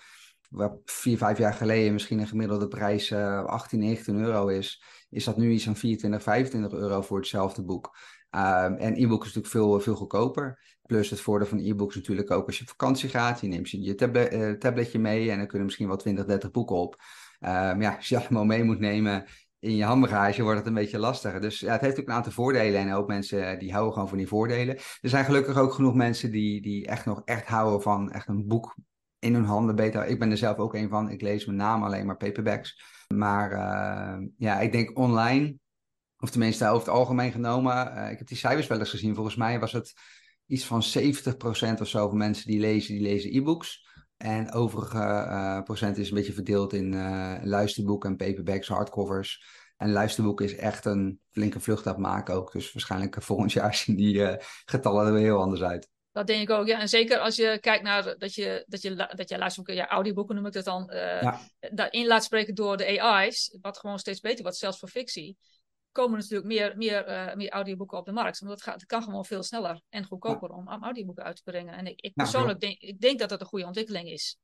waar 0.51 0.77
vier, 0.85 1.17
vijf 1.17 1.39
jaar 1.39 1.55
geleden 1.55 1.93
misschien 1.93 2.19
een 2.19 2.27
gemiddelde 2.27 2.69
prijs 2.69 3.13
18, 3.13 3.79
19 3.79 4.17
euro 4.17 4.49
is, 4.49 4.83
is 5.13 5.25
dat 5.25 5.37
nu 5.37 5.51
iets 5.51 5.65
van 5.65 5.77
24, 5.77 6.23
25 6.23 6.73
euro 6.79 7.01
voor 7.01 7.19
hetzelfde 7.19 7.65
boek. 7.65 7.97
Um, 8.31 8.77
en 8.77 8.95
e-book 8.97 9.25
is 9.25 9.35
natuurlijk 9.35 9.47
veel, 9.47 9.81
veel 9.81 9.95
goedkoper. 9.95 10.77
Plus 10.83 11.11
het 11.11 11.21
voordeel 11.21 11.47
van 11.47 11.59
e-books 11.59 11.95
natuurlijk 11.95 12.31
ook 12.31 12.47
als 12.47 12.57
je 12.57 12.63
op 12.63 12.69
vakantie 12.69 13.09
gaat. 13.09 13.41
Je 13.41 13.49
neemt 13.49 13.71
je 13.71 13.95
tablet, 13.95 14.33
uh, 14.33 14.51
tabletje 14.51 14.99
mee 14.99 15.31
en 15.31 15.37
dan 15.37 15.47
kunnen 15.47 15.67
misschien 15.67 15.87
wel 15.87 15.97
20, 15.97 16.25
30 16.25 16.51
boeken 16.51 16.77
op. 16.77 16.97
Um, 17.41 17.83
ja, 17.83 17.95
als 17.97 18.09
je 18.09 18.19
allemaal 18.21 18.45
mee 18.45 18.65
moet 18.65 18.79
nemen 18.79 19.25
in 19.59 19.77
je 19.77 19.85
handbagage, 19.85 20.43
wordt 20.43 20.59
het 20.59 20.67
een 20.67 20.75
beetje 20.75 20.99
lastiger. 20.99 21.41
Dus 21.41 21.61
ja, 21.61 21.73
het 21.73 21.81
heeft 21.81 22.01
ook 22.01 22.07
een 22.07 22.13
aantal 22.13 22.33
voordelen. 22.33 22.81
En 22.81 22.93
ook 22.93 23.07
mensen 23.07 23.51
eh, 23.51 23.59
die 23.59 23.73
houden 23.73 23.93
gewoon 23.93 24.09
van 24.09 24.19
die 24.19 24.29
voordelen. 24.29 24.77
Er 24.77 25.09
zijn 25.09 25.25
gelukkig 25.25 25.57
ook 25.57 25.73
genoeg 25.73 25.95
mensen 25.95 26.31
die, 26.31 26.63
die 26.63 26.87
echt 26.87 27.05
nog 27.05 27.23
echt 27.25 27.47
houden 27.47 27.83
van 27.83 28.11
echt 28.11 28.29
een 28.29 28.47
boek 28.47 28.77
in 29.19 29.35
hun 29.35 29.45
handen. 29.45 29.75
Beter. 29.75 30.07
Ik 30.07 30.19
ben 30.19 30.31
er 30.31 30.37
zelf 30.37 30.57
ook 30.57 30.75
een 30.75 30.89
van. 30.89 31.11
Ik 31.11 31.21
lees 31.21 31.47
met 31.47 31.57
name 31.57 31.85
alleen 31.85 32.07
maar 32.07 32.17
paperbacks. 32.17 32.83
Maar 33.19 33.53
uh, 33.53 34.27
ja, 34.37 34.61
ik 34.61 34.73
denk 34.73 34.99
online, 34.99 35.55
of 36.19 36.31
tenminste 36.31 36.67
over 36.67 36.87
het 36.87 36.97
algemeen 36.97 37.33
genomen, 37.33 37.97
uh, 37.97 38.11
ik 38.11 38.19
heb 38.19 38.27
die 38.27 38.37
cijfers 38.37 38.67
wel 38.67 38.79
eens 38.79 38.91
gezien. 38.91 39.15
Volgens 39.15 39.37
mij 39.37 39.61
was 39.61 39.73
het 39.73 39.93
iets 40.47 40.65
van 40.65 40.83
70% 40.83 41.81
of 41.81 41.89
zo 41.89 42.09
van 42.09 42.17
mensen 42.17 42.47
die 42.47 42.61
lezen, 42.61 42.95
die 42.95 43.03
lezen 43.03 43.37
e-books. 43.37 43.91
En 44.17 44.53
overige 44.53 44.99
uh, 44.99 45.63
procent 45.63 45.99
is 45.99 46.09
een 46.09 46.15
beetje 46.15 46.33
verdeeld 46.33 46.73
in 46.73 46.95
luisterboeken 47.45 48.11
en 48.11 48.17
paperbacks, 48.17 48.69
hardcovers. 48.69 49.45
En 49.77 49.93
luisterboeken 49.93 50.45
is 50.45 50.57
echt 50.57 50.85
een 50.85 51.21
flinke 51.31 51.61
vlucht 51.61 51.87
aan 51.87 52.01
maken 52.01 52.35
ook. 52.35 52.53
Dus 52.53 52.73
waarschijnlijk 52.73 53.23
volgend 53.23 53.53
jaar 53.53 53.75
zien 53.85 53.97
die 53.97 54.37
getallen 54.65 55.07
er 55.07 55.13
weer 55.13 55.23
heel 55.23 55.41
anders 55.41 55.63
uit. 55.63 55.92
Dat 56.13 56.27
denk 56.27 56.43
ik 56.43 56.51
ook, 56.51 56.67
ja. 56.67 56.81
En 56.81 56.89
zeker 56.89 57.19
als 57.19 57.37
je 57.37 57.59
kijkt 57.61 57.85
naar 57.85 58.19
dat 58.19 58.35
je, 58.35 58.65
dat 58.67 58.83
je, 58.83 58.95
dat 59.15 59.29
je 59.29 59.39
luisterboeken, 59.39 59.75
ja, 59.75 59.89
audioboeken 59.89 60.35
noem 60.35 60.47
ik 60.47 60.53
dat 60.53 60.65
dan, 60.65 60.91
uh, 60.93 61.23
ja. 61.23 61.41
daarin 61.73 62.07
laat 62.07 62.25
spreken 62.25 62.55
door 62.55 62.77
de 62.77 63.01
AI's, 63.01 63.57
wat 63.61 63.79
gewoon 63.79 63.99
steeds 63.99 64.21
beter 64.21 64.43
wordt, 64.43 64.59
zelfs 64.59 64.79
voor 64.79 64.89
fictie, 64.89 65.37
komen 65.93 66.19
natuurlijk 66.19 66.47
meer, 66.47 66.77
meer, 66.77 67.09
uh, 67.09 67.35
meer 67.35 67.51
audioboeken 67.51 67.99
op 67.99 68.05
de 68.05 68.13
markt. 68.13 68.39
Want 68.39 68.53
het, 68.53 68.63
gaat, 68.63 68.75
het 68.75 68.87
kan 68.87 69.03
gewoon 69.03 69.25
veel 69.25 69.43
sneller 69.43 69.81
en 69.89 70.05
goedkoper 70.05 70.49
ja. 70.51 70.57
om, 70.57 70.69
om 70.69 70.83
audioboeken 70.83 71.25
uit 71.25 71.37
te 71.37 71.43
brengen. 71.43 71.75
En 71.75 71.87
ik, 71.87 72.01
ik 72.01 72.15
persoonlijk 72.15 72.61
denk, 72.61 72.79
ik 72.79 73.01
denk 73.01 73.19
dat 73.19 73.29
dat 73.29 73.41
een 73.41 73.47
goede 73.47 73.67
ontwikkeling 73.67 74.09
is. 74.09 74.37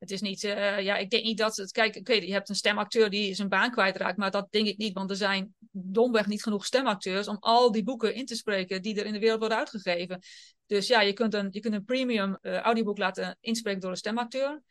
Het 0.00 0.10
is 0.10 0.20
niet, 0.20 0.42
uh, 0.42 0.80
ja, 0.80 0.96
ik 0.96 1.10
denk 1.10 1.24
niet 1.24 1.38
dat 1.38 1.56
het, 1.56 1.72
kijk, 1.72 1.96
oké, 1.96 2.12
je 2.12 2.32
hebt 2.32 2.48
een 2.48 2.54
stemacteur 2.54 3.10
die 3.10 3.34
zijn 3.34 3.48
baan 3.48 3.70
kwijtraakt, 3.70 4.16
maar 4.16 4.30
dat 4.30 4.46
denk 4.50 4.66
ik 4.66 4.76
niet, 4.76 4.94
want 4.94 5.10
er 5.10 5.16
zijn 5.16 5.54
domweg 5.70 6.26
niet 6.26 6.42
genoeg 6.42 6.66
stemacteurs 6.66 7.28
om 7.28 7.36
al 7.40 7.72
die 7.72 7.82
boeken 7.82 8.14
in 8.14 8.26
te 8.26 8.36
spreken 8.36 8.82
die 8.82 9.00
er 9.00 9.06
in 9.06 9.12
de 9.12 9.18
wereld 9.18 9.38
worden 9.38 9.58
uitgegeven. 9.58 10.20
Dus 10.66 10.86
ja, 10.86 11.00
je 11.00 11.12
kunt 11.12 11.34
een, 11.34 11.48
je 11.50 11.60
kunt 11.60 11.74
een 11.74 11.84
premium 11.84 12.38
uh, 12.42 12.56
audioboek 12.56 12.98
laten 12.98 13.36
inspreken 13.40 13.80
door 13.80 13.90
een 13.90 13.96
stemacteur. 13.96 14.62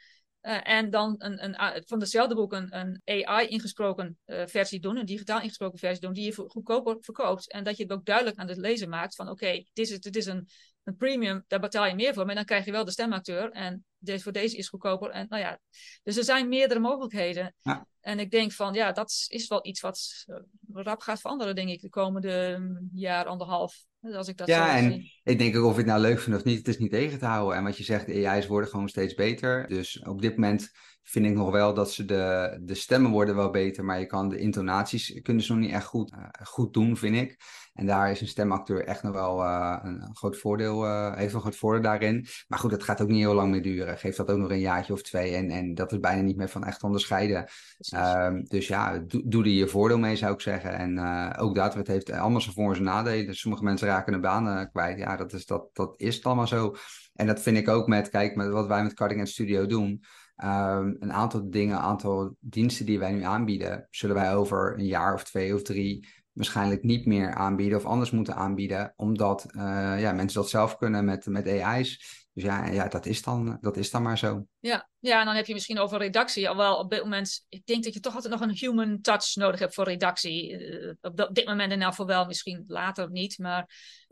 Uh, 0.42 0.68
en 0.68 0.90
dan 0.90 1.16
een, 1.18 1.44
een, 1.44 1.84
van 1.86 2.00
hetzelfde 2.00 2.36
boek 2.36 2.54
een, 2.54 2.76
een 2.76 3.02
AI-ingesproken 3.04 4.18
uh, 4.26 4.42
versie 4.46 4.80
doen, 4.80 4.98
een 4.98 5.06
digitaal 5.06 5.42
ingesproken 5.42 5.80
versie 5.80 6.02
doen, 6.02 6.14
die 6.14 6.26
je 6.26 6.34
goedkoper 6.48 6.98
verkoopt. 7.00 7.52
En 7.52 7.64
dat 7.64 7.78
je 7.78 7.84
het 7.84 7.92
ook 7.92 8.06
duidelijk 8.06 8.38
aan 8.38 8.48
de 8.48 8.60
lezer 8.60 8.90
maakt 8.90 9.16
van 9.16 9.30
oké, 9.30 9.52
dit 9.52 9.90
is, 9.90 10.00
dit 10.00 10.16
is 10.16 10.26
een, 10.26 10.48
een 10.84 10.96
premium, 10.96 11.44
daar 11.48 11.60
betaal 11.60 11.86
je 11.86 11.96
meer 11.96 12.14
voor, 12.14 12.26
maar 12.26 12.36
dan 12.36 12.46
krijg 12.46 12.66
je 12.66 12.72
wel 12.72 12.86
de 12.86 12.92
stemacteur. 12.92 13.52
En 13.52 13.86
deze, 13.98 14.24
voor 14.24 14.32
deze 14.32 14.58
is 14.58 14.70
goedkoper. 14.70 15.10
En, 15.10 15.26
nou 15.30 15.42
ja, 15.42 15.60
dus 16.04 16.18
er 16.18 16.24
zijn 16.24 16.50
meerdere 16.50 16.80
mogelijkheden. 16.80 17.56
Ja. 17.62 17.88
En 18.02 18.20
ik 18.20 18.32
denk 18.32 18.52
van 18.52 18.74
ja, 18.74 18.92
dat 18.92 19.26
is 19.28 19.48
wel 19.48 19.66
iets 19.66 19.82
wat 19.82 20.26
rap 20.74 21.02
gaat 21.02 21.22
veranderen, 21.22 21.56
denk 21.56 21.70
ik, 21.70 21.82
de 21.82 21.90
komende 21.90 22.58
mm, 22.60 22.90
jaar, 22.94 23.26
anderhalf. 23.26 23.88
Als 24.02 24.28
ik 24.28 24.38
dat 24.38 24.48
ja, 24.48 24.78
en 24.78 25.04
ik 25.24 25.38
denk 25.38 25.56
ook 25.56 25.66
of 25.66 25.72
je 25.72 25.78
het 25.78 25.86
nou 25.86 26.02
leuk 26.02 26.20
vindt 26.20 26.40
of 26.40 26.46
niet, 26.46 26.58
het 26.58 26.68
is 26.68 26.78
niet 26.78 26.92
tegen 26.92 27.20
te 27.20 27.26
houden. 27.26 27.58
En 27.58 27.64
wat 27.64 27.78
je 27.78 27.84
zegt, 27.84 28.06
de 28.06 28.30
AI's 28.30 28.48
worden 28.48 28.70
gewoon 28.70 28.90
steeds 28.90 29.14
beter. 29.14 29.68
Dus 29.68 30.00
op 30.00 30.22
dit 30.22 30.36
moment 30.36 30.72
vind 31.04 31.26
ik 31.26 31.34
nog 31.34 31.52
wel 31.52 31.74
dat 31.74 31.92
ze 31.92 32.06
de, 32.06 32.58
de 32.62 32.76
stemmen 32.76 33.12
worden 33.12 33.36
wel 33.36 33.50
beter, 33.50 33.86
maar 33.86 34.00
je 34.00 34.06
kan 34.06 34.30
de 34.30 34.38
intonaties 34.38 35.20
kunnen 35.22 35.44
ze 35.44 35.54
nog 35.54 35.62
niet 35.62 35.72
echt 35.72 35.86
goed, 35.86 36.12
uh, 36.12 36.28
goed 36.44 36.74
doen, 36.74 36.98
vind 36.98 37.16
ik. 37.16 37.38
En 37.74 37.86
daar 37.86 38.12
is 38.12 38.22
een 38.22 38.28
stemacteur 38.28 38.86
echt 38.86 39.04
nog 39.04 39.14
wel 39.14 39.42
uh, 39.44 39.78
een 39.82 40.10
groot 40.16 40.38
voordeel, 40.38 40.86
uh, 40.86 41.16
heeft 41.16 41.34
een 41.34 41.40
groot 41.40 41.56
voordeel 41.56 41.82
daarin. 41.82 42.26
Maar 42.48 42.60
goed, 42.60 42.72
dat 42.72 42.84
gaat 42.84 43.02
ook 43.02 43.08
niet 43.08 43.18
heel 43.18 43.34
lang 43.34 43.52
meer 43.52 43.62
duren. 43.62 43.98
Geef 43.98 44.16
dat 44.16 44.32
ook 44.32 44.38
nog 44.38 44.50
een 44.50 44.60
jaartje 44.60 44.94
of 44.94 45.02
twee 45.02 45.36
en, 45.36 45.50
en 45.50 45.74
dat 45.74 45.92
is 45.92 46.00
bijna 46.00 46.22
niet 46.22 46.38
meer 46.38 46.50
van 46.50 46.64
echt 46.64 46.84
onderscheiden. 46.84 47.48
Um, 47.96 48.44
dus 48.44 48.68
ja, 48.68 48.98
doe, 48.98 49.22
doe 49.26 49.44
er 49.44 49.50
je 49.50 49.68
voordeel 49.68 50.00
mee, 50.00 50.16
zou 50.16 50.34
ik 50.34 50.42
zeggen. 50.42 50.74
En 50.74 51.00
ook 51.38 51.56
dat, 51.56 51.74
het 51.74 51.88
heeft 51.88 52.12
allemaal 52.12 52.42
zijn 52.42 52.56
voor- 52.56 52.76
en 52.76 52.84
nadelen. 52.84 53.36
Sommige 53.36 53.64
mensen 53.64 53.88
raken 53.88 54.14
hun 54.14 54.22
baan 54.22 54.70
kwijt. 54.72 54.98
Ja, 54.98 55.16
dat 55.16 55.34
is, 55.34 55.46
dat, 55.46 55.70
dat 55.74 55.94
is 55.98 56.16
het 56.16 56.26
allemaal 56.26 56.48
zo. 56.48 56.76
En 57.14 57.28
dat 57.28 57.42
vind 57.42 57.58
ik 57.58 57.68
ook 57.68 57.88
met, 57.88 58.10
kijk, 58.10 58.36
met 58.36 58.50
wat 58.50 58.68
wij 58.68 58.84
met 58.84 59.02
Edge 59.02 59.26
Studio 59.26 59.66
doen. 59.66 60.04
Um, 60.44 60.96
een 61.00 61.14
aantal 61.14 61.50
dingen, 61.50 61.76
een 61.76 61.82
aantal 61.82 62.36
diensten 62.40 62.86
die 62.86 63.00
wij 63.00 63.12
nu 63.12 63.24
aanbieden, 63.24 63.88
zullen 63.90 64.16
wij 64.16 64.36
over 64.36 64.78
een 64.78 64.86
jaar 64.86 65.14
of 65.14 65.24
twee 65.24 65.54
of 65.54 65.62
drie 65.62 66.08
waarschijnlijk 66.34 66.84
niet 66.84 67.06
meer 67.06 67.34
aanbieden 67.36 67.78
of 67.78 67.86
anders 67.86 68.12
moeten 68.12 68.36
aanbieden, 68.36 68.94
omdat 68.96 69.46
uh, 69.52 69.62
ja, 70.00 70.12
mensen 70.12 70.42
dat 70.42 70.50
zelf 70.50 70.78
kunnen 70.78 71.06
met, 71.06 71.26
met 71.26 71.48
AI's. 71.48 72.18
Dus 72.34 72.44
ja, 72.44 72.66
ja 72.66 72.88
dat, 72.88 73.06
is 73.06 73.22
dan, 73.22 73.58
dat 73.62 73.78
is 73.78 73.92
dan 73.92 74.02
maar 74.02 74.18
zo. 74.18 74.46
Ja, 74.60 74.90
ja, 75.00 75.20
en 75.20 75.26
dan 75.26 75.36
heb 75.36 75.46
je 75.46 75.54
misschien 75.54 75.80
over 75.80 75.98
redactie. 75.98 76.50
Alhoewel 76.50 76.78
op 76.78 76.90
dit 76.90 77.04
moment, 77.04 77.46
ik 77.50 77.66
denk 77.66 77.84
dat 77.84 77.94
je 77.94 78.00
toch 78.00 78.16
altijd 78.16 78.34
nog 78.34 78.42
een 78.42 78.58
human 78.58 79.02
touch 79.02 79.36
nodig 79.36 79.60
hebt 79.60 79.74
voor 79.74 79.86
redactie. 79.86 80.52
Uh, 80.52 80.94
op 81.02 81.30
dit 81.32 81.46
moment 81.46 81.72
in 81.72 81.82
elk 81.82 81.90
geval 81.90 82.06
wel, 82.06 82.26
misschien 82.26 82.64
later 82.68 83.12
niet. 83.12 83.38
Maar 83.38 83.70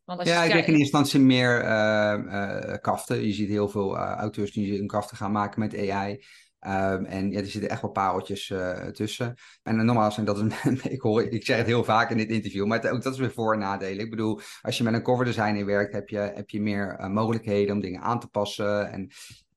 Want 0.08 0.20
als 0.20 0.30
ja, 0.30 0.43
ik 0.43 0.52
denk 0.52 0.65
in 0.65 0.74
eerste 0.74 0.98
instantie 0.98 1.20
meer 1.20 1.63
uh, 1.63 2.74
kaften. 2.82 3.26
Je 3.26 3.34
ziet 3.34 3.50
heel 3.50 3.70
veel 3.70 3.98
auteurs 3.98 4.52
die 4.52 4.80
een 4.80 4.88
kaften 4.88 5.17
gaan 5.17 5.32
maken 5.32 5.60
met 5.60 5.89
AI. 5.89 6.12
Um, 6.12 7.06
en 7.06 7.32
ja, 7.32 7.39
er 7.39 7.46
zitten 7.46 7.70
echt 7.70 7.82
wel 7.82 7.91
pareltjes 7.91 8.54
tussen. 8.91 9.36
En 9.63 9.86
normaal 9.86 10.12
zijn 10.12 10.26
dat 10.26 10.38
is, 10.39 10.82
ik, 10.96 11.02
hoor, 11.02 11.24
ik 11.24 11.46
zeg 11.46 11.58
het 11.58 11.65
heel 11.65 11.84
vaak 11.84 12.10
in 12.10 12.17
dit 12.17 12.30
interview, 12.30 12.65
maar 12.65 12.91
ook 12.91 13.04
dat 13.04 13.13
is 13.13 13.20
weer 13.20 13.32
voor- 13.32 13.54
en 13.54 13.60
nadelen. 13.60 14.04
Ik 14.04 14.10
bedoel, 14.10 14.39
als 14.62 14.78
je 14.78 14.84
met 14.84 14.93
een 14.93 15.04
cover 15.04 15.26
designer 15.26 15.65
werkt, 15.65 15.93
heb 15.93 16.10
je, 16.10 16.17
heb 16.17 16.50
je 16.50 16.62
meer 16.62 17.10
mogelijkheden 17.12 17.76
om 17.76 17.82
dingen 17.82 18.02
aan 18.02 18.20
te 18.20 18.28
passen. 18.28 18.91
En 18.91 19.10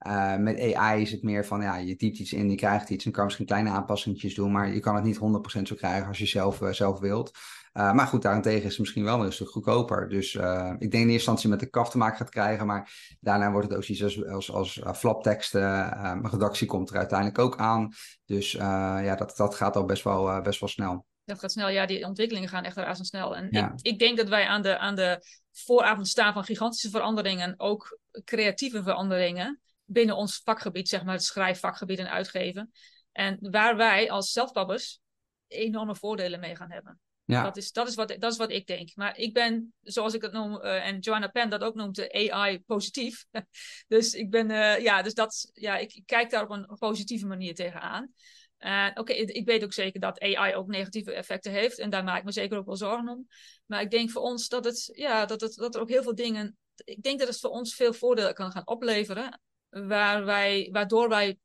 uh, 0.07 0.37
met 0.37 0.75
AI 0.75 1.03
is 1.03 1.11
het 1.11 1.23
meer 1.23 1.47
van, 1.47 1.63
ja, 1.63 1.77
je 1.77 1.97
typt 1.97 2.19
iets 2.19 2.33
in, 2.33 2.51
je 2.51 2.57
krijgt 2.57 2.91
iets 2.91 3.05
en 3.05 3.13
kan 3.13 3.25
misschien 3.25 3.47
kleine 3.47 3.71
aanpassingjes 3.71 4.35
doen, 4.35 4.53
maar 4.53 4.75
je 4.75 4.81
kan 4.81 4.95
het 4.95 5.05
niet 5.05 5.19
100% 5.59 5.63
zo 5.63 5.75
krijgen 5.75 6.09
als 6.09 6.19
je 6.19 6.27
zelf, 6.27 6.61
uh, 6.61 6.71
zelf 6.71 6.99
wilt. 6.99 7.31
Uh, 7.73 7.93
maar 7.93 8.07
goed, 8.07 8.23
daarentegen 8.23 8.63
is 8.63 8.71
het 8.71 8.79
misschien 8.79 9.05
wel 9.05 9.25
een 9.25 9.33
stuk 9.33 9.49
goedkoper. 9.49 10.09
Dus 10.09 10.35
ik 10.35 10.41
denk 10.41 10.93
in 10.93 10.99
eerste 10.99 11.13
instantie 11.13 11.49
met 11.49 11.61
de 11.61 11.71
kaf 11.71 11.91
te 11.91 11.99
maken 11.99 12.17
gaat 12.17 12.31
krijgen, 12.31 12.67
maar 12.67 13.17
daarna 13.21 13.51
wordt 13.51 13.69
het 13.69 13.77
ook 13.77 13.85
iets 13.85 14.03
als, 14.03 14.53
als, 14.53 14.85
als 14.85 14.99
flapteksten. 14.99 15.61
Mijn 16.01 16.31
redactie 16.31 16.67
komt 16.67 16.91
er 16.91 16.97
uiteindelijk 16.97 17.39
ook 17.39 17.57
aan. 17.57 17.93
Dus 18.25 18.53
ja, 18.53 19.15
dat, 19.15 19.37
dat 19.37 19.55
gaat 19.55 19.77
al 19.77 19.85
best 19.85 20.05
wel, 20.05 20.43
best 20.43 20.61
wel 20.61 20.69
snel. 20.69 21.07
Dat 21.25 21.39
gaat 21.39 21.53
snel, 21.53 21.69
ja, 21.69 21.87
die 21.87 22.05
ontwikkelingen 22.05 22.49
gaan 22.49 22.65
echt 22.65 22.77
razendsnel. 22.77 23.37
En 23.37 23.51
ik, 23.51 23.71
ik 23.83 23.99
denk 23.99 24.17
dat 24.17 24.29
wij 24.29 24.47
aan 24.47 24.63
de, 24.63 24.79
aan 24.79 24.95
de 24.95 25.25
vooravond 25.53 26.09
staan 26.09 26.33
van 26.33 26.45
gigantische 26.45 26.91
veranderingen, 26.91 27.55
ook 27.57 27.99
creatieve 28.25 28.83
veranderingen 28.83 29.61
binnen 29.85 30.17
ons 30.17 30.41
vakgebied, 30.45 30.89
zeg 30.89 31.05
maar 31.05 31.15
het 31.15 31.25
schrijfvakgebied 31.25 31.99
en 31.99 32.11
uitgeven. 32.11 32.71
En 33.13 33.37
waar 33.41 33.77
wij 33.77 34.11
als 34.11 34.33
zelfpabbers 34.33 35.01
enorme 35.47 35.97
voordelen 35.97 36.41
mee 36.41 36.57
gaan 36.57 36.71
hebben. 36.71 37.01
Ja. 37.31 37.43
Dat, 37.43 37.57
is, 37.57 37.73
dat, 37.73 37.89
is 37.89 37.95
wat, 37.95 38.17
dat 38.19 38.33
is 38.33 38.39
wat 38.39 38.51
ik 38.51 38.67
denk. 38.67 38.91
Maar 38.95 39.19
ik 39.19 39.33
ben, 39.33 39.75
zoals 39.83 40.15
ik 40.15 40.23
het 40.23 40.33
noem, 40.33 40.55
uh, 40.55 40.87
en 40.87 40.99
Joanna 40.99 41.29
Penn 41.29 41.51
dat 41.51 41.63
ook 41.63 41.75
noemt, 41.75 42.13
AI-positief. 42.13 43.25
dus 43.89 44.15
ik 44.15 44.31
ben, 44.31 44.51
uh, 44.51 44.79
ja, 44.79 45.03
dus 45.03 45.15
dat, 45.15 45.51
ja, 45.53 45.77
ik, 45.77 46.03
kijk 46.07 46.31
daar 46.31 46.43
op 46.43 46.51
een 46.51 46.77
positieve 46.79 47.27
manier 47.27 47.55
tegenaan. 47.55 48.13
Uh, 48.59 48.91
Oké, 48.95 49.13
ik 49.13 49.47
weet 49.47 49.65
ook 49.65 49.73
zeker 49.73 50.01
dat 50.01 50.21
AI 50.21 50.55
ook 50.55 50.67
negatieve 50.67 51.13
effecten 51.13 51.53
heeft. 51.53 51.79
En 51.79 51.91
daar 51.91 52.05
maak 52.05 52.19
ik 52.19 52.25
me 52.25 52.33
zeker 52.33 52.59
ook 52.59 52.67
wel 52.67 52.77
zorgen 52.77 53.09
om. 53.09 53.27
Maar 53.67 53.81
ik 53.81 53.91
denk 53.91 54.11
voor 54.11 54.23
ons 54.23 54.49
dat, 54.49 54.65
het, 54.65 54.91
ja, 54.93 55.27
dat, 55.27 55.41
het, 55.41 55.55
dat 55.55 55.75
er 55.75 55.81
ook 55.81 55.89
heel 55.89 56.03
veel 56.03 56.15
dingen. 56.15 56.57
Ik 56.85 57.03
denk 57.03 57.19
dat 57.19 57.29
het 57.29 57.39
voor 57.39 57.51
ons 57.51 57.75
veel 57.75 57.93
voordelen 57.93 58.35
kan 58.35 58.51
gaan 58.51 58.67
opleveren 58.67 59.41
waar 59.71 60.25
wij, 60.25 60.69
waardoor 60.73 61.09
wij 61.09 61.39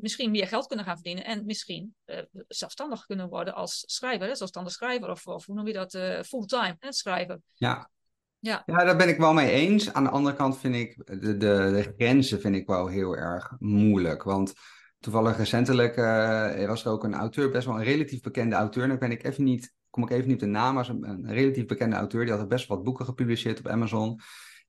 misschien 0.00 0.30
meer 0.30 0.46
geld 0.46 0.66
kunnen 0.66 0.84
gaan 0.84 0.94
verdienen 0.94 1.24
en 1.24 1.44
misschien 1.44 1.94
uh, 2.06 2.18
zelfstandig 2.48 3.06
kunnen 3.06 3.28
worden 3.28 3.54
als 3.54 3.82
schrijver, 3.86 4.26
hè? 4.26 4.34
zelfstandig 4.34 4.72
schrijver 4.72 5.10
of, 5.10 5.26
of 5.26 5.46
hoe 5.46 5.54
noem 5.54 5.66
je 5.66 5.72
dat, 5.72 5.94
uh, 5.94 6.20
fulltime 6.20 6.76
hè? 6.78 6.92
schrijver. 6.92 7.40
Ja. 7.52 7.90
Ja. 8.38 8.62
ja, 8.66 8.84
daar 8.84 8.96
ben 8.96 9.08
ik 9.08 9.18
wel 9.18 9.32
mee 9.32 9.50
eens. 9.50 9.92
Aan 9.92 10.04
de 10.04 10.10
andere 10.10 10.36
kant 10.36 10.58
vind 10.58 10.74
ik 10.74 11.02
de, 11.04 11.18
de, 11.18 11.36
de 11.36 11.94
grenzen 11.96 12.40
vind 12.40 12.54
ik 12.54 12.66
wel 12.66 12.86
heel 12.86 13.16
erg 13.16 13.52
moeilijk. 13.58 14.22
Want 14.22 14.52
toevallig 14.98 15.36
recentelijk 15.36 15.96
uh, 15.96 16.66
was 16.66 16.84
er 16.84 16.90
ook 16.90 17.04
een 17.04 17.14
auteur, 17.14 17.50
best 17.50 17.66
wel 17.66 17.76
een 17.76 17.84
relatief 17.84 18.20
bekende 18.20 18.56
auteur. 18.56 18.98
Ben 18.98 19.10
ik 19.10 19.24
even 19.24 19.44
niet, 19.44 19.72
kom 19.90 20.02
ik 20.02 20.10
even 20.10 20.26
niet 20.26 20.34
op 20.34 20.40
de 20.40 20.46
naam, 20.46 20.74
maar 20.74 20.88
een, 20.88 21.08
een 21.08 21.32
relatief 21.32 21.66
bekende 21.66 21.96
auteur. 21.96 22.24
Die 22.24 22.34
had 22.34 22.48
best 22.48 22.66
wat 22.66 22.84
boeken 22.84 23.04
gepubliceerd 23.04 23.58
op 23.58 23.68
Amazon. 23.68 24.20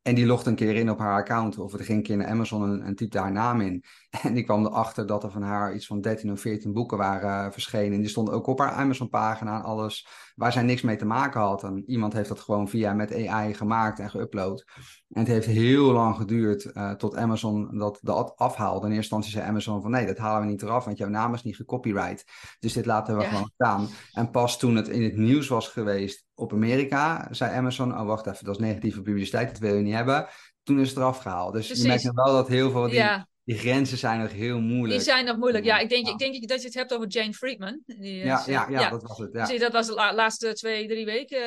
En 0.05 0.15
die 0.15 0.25
logde 0.25 0.49
een 0.49 0.55
keer 0.55 0.75
in 0.75 0.89
op 0.89 0.99
haar 0.99 1.21
account. 1.21 1.57
Of 1.57 1.73
er 1.73 1.83
ging 1.83 1.97
een 1.97 2.03
keer 2.03 2.17
naar 2.17 2.27
Amazon 2.27 2.83
en, 2.83 2.95
typte 2.95 3.19
haar 3.19 3.31
naam 3.31 3.61
in. 3.61 3.83
En 4.23 4.33
die 4.33 4.43
kwam 4.43 4.65
erachter 4.65 5.07
dat 5.07 5.23
er 5.23 5.31
van 5.31 5.41
haar 5.41 5.75
iets 5.75 5.87
van 5.87 6.01
13 6.01 6.31
of 6.31 6.39
14 6.39 6.73
boeken 6.73 6.97
waren 6.97 7.45
uh, 7.45 7.51
verschenen. 7.51 7.93
En 7.93 7.99
die 7.99 8.09
stonden 8.09 8.33
ook 8.33 8.47
op 8.47 8.59
haar 8.59 8.71
Amazon-pagina 8.71 9.55
en 9.55 9.63
alles. 9.63 10.07
Waar 10.35 10.51
zij 10.51 10.63
niks 10.63 10.81
mee 10.81 10.95
te 10.95 11.05
maken 11.05 11.41
had. 11.41 11.63
En 11.63 11.83
iemand 11.87 12.13
heeft 12.13 12.29
dat 12.29 12.39
gewoon 12.39 12.69
via 12.69 12.93
met 12.93 13.27
AI 13.27 13.53
gemaakt 13.53 13.99
en 13.99 14.09
geüpload. 14.09 14.73
En 15.09 15.19
het 15.19 15.27
heeft 15.27 15.45
heel 15.45 15.91
lang 15.91 16.15
geduurd 16.15 16.65
uh, 16.73 16.91
tot 16.91 17.15
Amazon 17.15 17.77
dat, 17.77 17.99
dat 18.01 18.33
afhaalde. 18.35 18.87
In 18.87 18.93
eerste 18.93 18.95
instantie 18.95 19.31
zei 19.31 19.45
Amazon 19.45 19.81
van 19.81 19.91
nee, 19.91 20.05
dat 20.05 20.17
halen 20.17 20.45
we 20.45 20.51
niet 20.51 20.61
eraf. 20.61 20.85
Want 20.85 20.97
jouw 20.97 21.09
naam 21.09 21.33
is 21.33 21.43
niet 21.43 21.55
gecopyright. 21.55 22.23
Dus 22.59 22.73
dit 22.73 22.85
laten 22.85 23.17
we 23.17 23.23
gewoon 23.23 23.51
staan. 23.53 23.87
En 24.11 24.31
pas 24.31 24.59
toen 24.59 24.75
het 24.75 24.87
in 24.87 25.03
het 25.03 25.17
nieuws 25.17 25.47
was 25.47 25.67
geweest 25.67 26.25
op 26.33 26.53
Amerika, 26.53 27.27
zei 27.31 27.55
Amazon: 27.55 27.99
Oh, 27.99 28.05
wacht 28.05 28.27
even, 28.27 28.45
dat 28.45 28.55
is 28.55 28.61
negatieve 28.61 29.01
publiciteit, 29.01 29.49
dat 29.49 29.59
willen 29.59 29.77
we 29.77 29.83
niet 29.83 29.93
hebben. 29.93 30.27
Toen 30.63 30.79
is 30.79 30.89
het 30.89 30.97
eraf 30.97 31.17
gehaald. 31.17 31.53
Dus 31.53 31.67
je 31.67 31.87
merkt 31.87 32.11
wel 32.13 32.33
dat 32.33 32.47
heel 32.47 32.71
veel 32.71 32.89
die, 32.89 33.25
die 33.45 33.57
grenzen 33.57 33.97
zijn 33.97 34.19
nog 34.19 34.31
heel 34.31 34.59
moeilijk. 34.59 34.91
Die 34.91 34.99
zijn 34.99 35.25
nog 35.25 35.37
moeilijk, 35.37 35.65
ja. 35.65 35.77
Ik 35.79 35.89
denk, 35.89 36.07
ik 36.07 36.17
denk 36.17 36.47
dat 36.47 36.61
je 36.61 36.65
het 36.65 36.75
hebt 36.75 36.93
over 36.93 37.07
Jane 37.07 37.33
Friedman. 37.33 37.81
Die, 37.85 38.15
ja, 38.15 38.43
ja, 38.45 38.69
ja, 38.69 38.89
dat 38.89 39.01
was 39.03 39.17
het. 39.17 39.33
Ja. 39.33 39.57
dat 39.57 39.71
was 39.71 39.87
de 39.87 39.93
laatste 39.93 40.53
twee, 40.53 40.87
drie 40.87 41.05
weken 41.05 41.39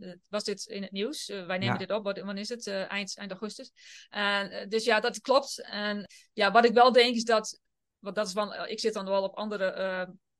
uh, 0.00 0.12
was 0.28 0.44
dit 0.44 0.64
in 0.64 0.82
het 0.82 0.90
nieuws. 0.90 1.28
Uh, 1.28 1.46
wij 1.46 1.58
nemen 1.58 1.78
dit 1.78 1.90
op, 1.90 2.04
wat, 2.04 2.18
wanneer 2.18 2.42
is 2.42 2.48
het? 2.48 2.66
Uh, 2.66 2.90
eind, 2.90 3.16
eind 3.16 3.30
augustus. 3.30 3.70
Dus 4.68 4.84
ja, 4.84 5.00
dat 5.00 5.20
klopt. 5.20 5.62
En 5.62 6.06
ja, 6.32 6.52
wat 6.52 6.64
ik 6.64 6.72
wel 6.72 6.92
denk 6.92 7.14
is 7.14 7.24
dat, 7.24 7.60
want 7.98 8.14
dat 8.14 8.26
is 8.26 8.32
van, 8.32 8.54
ik 8.66 8.80
zit 8.80 8.94
dan 8.94 9.04
wel 9.04 9.22
op 9.22 9.36
andere 9.36 9.72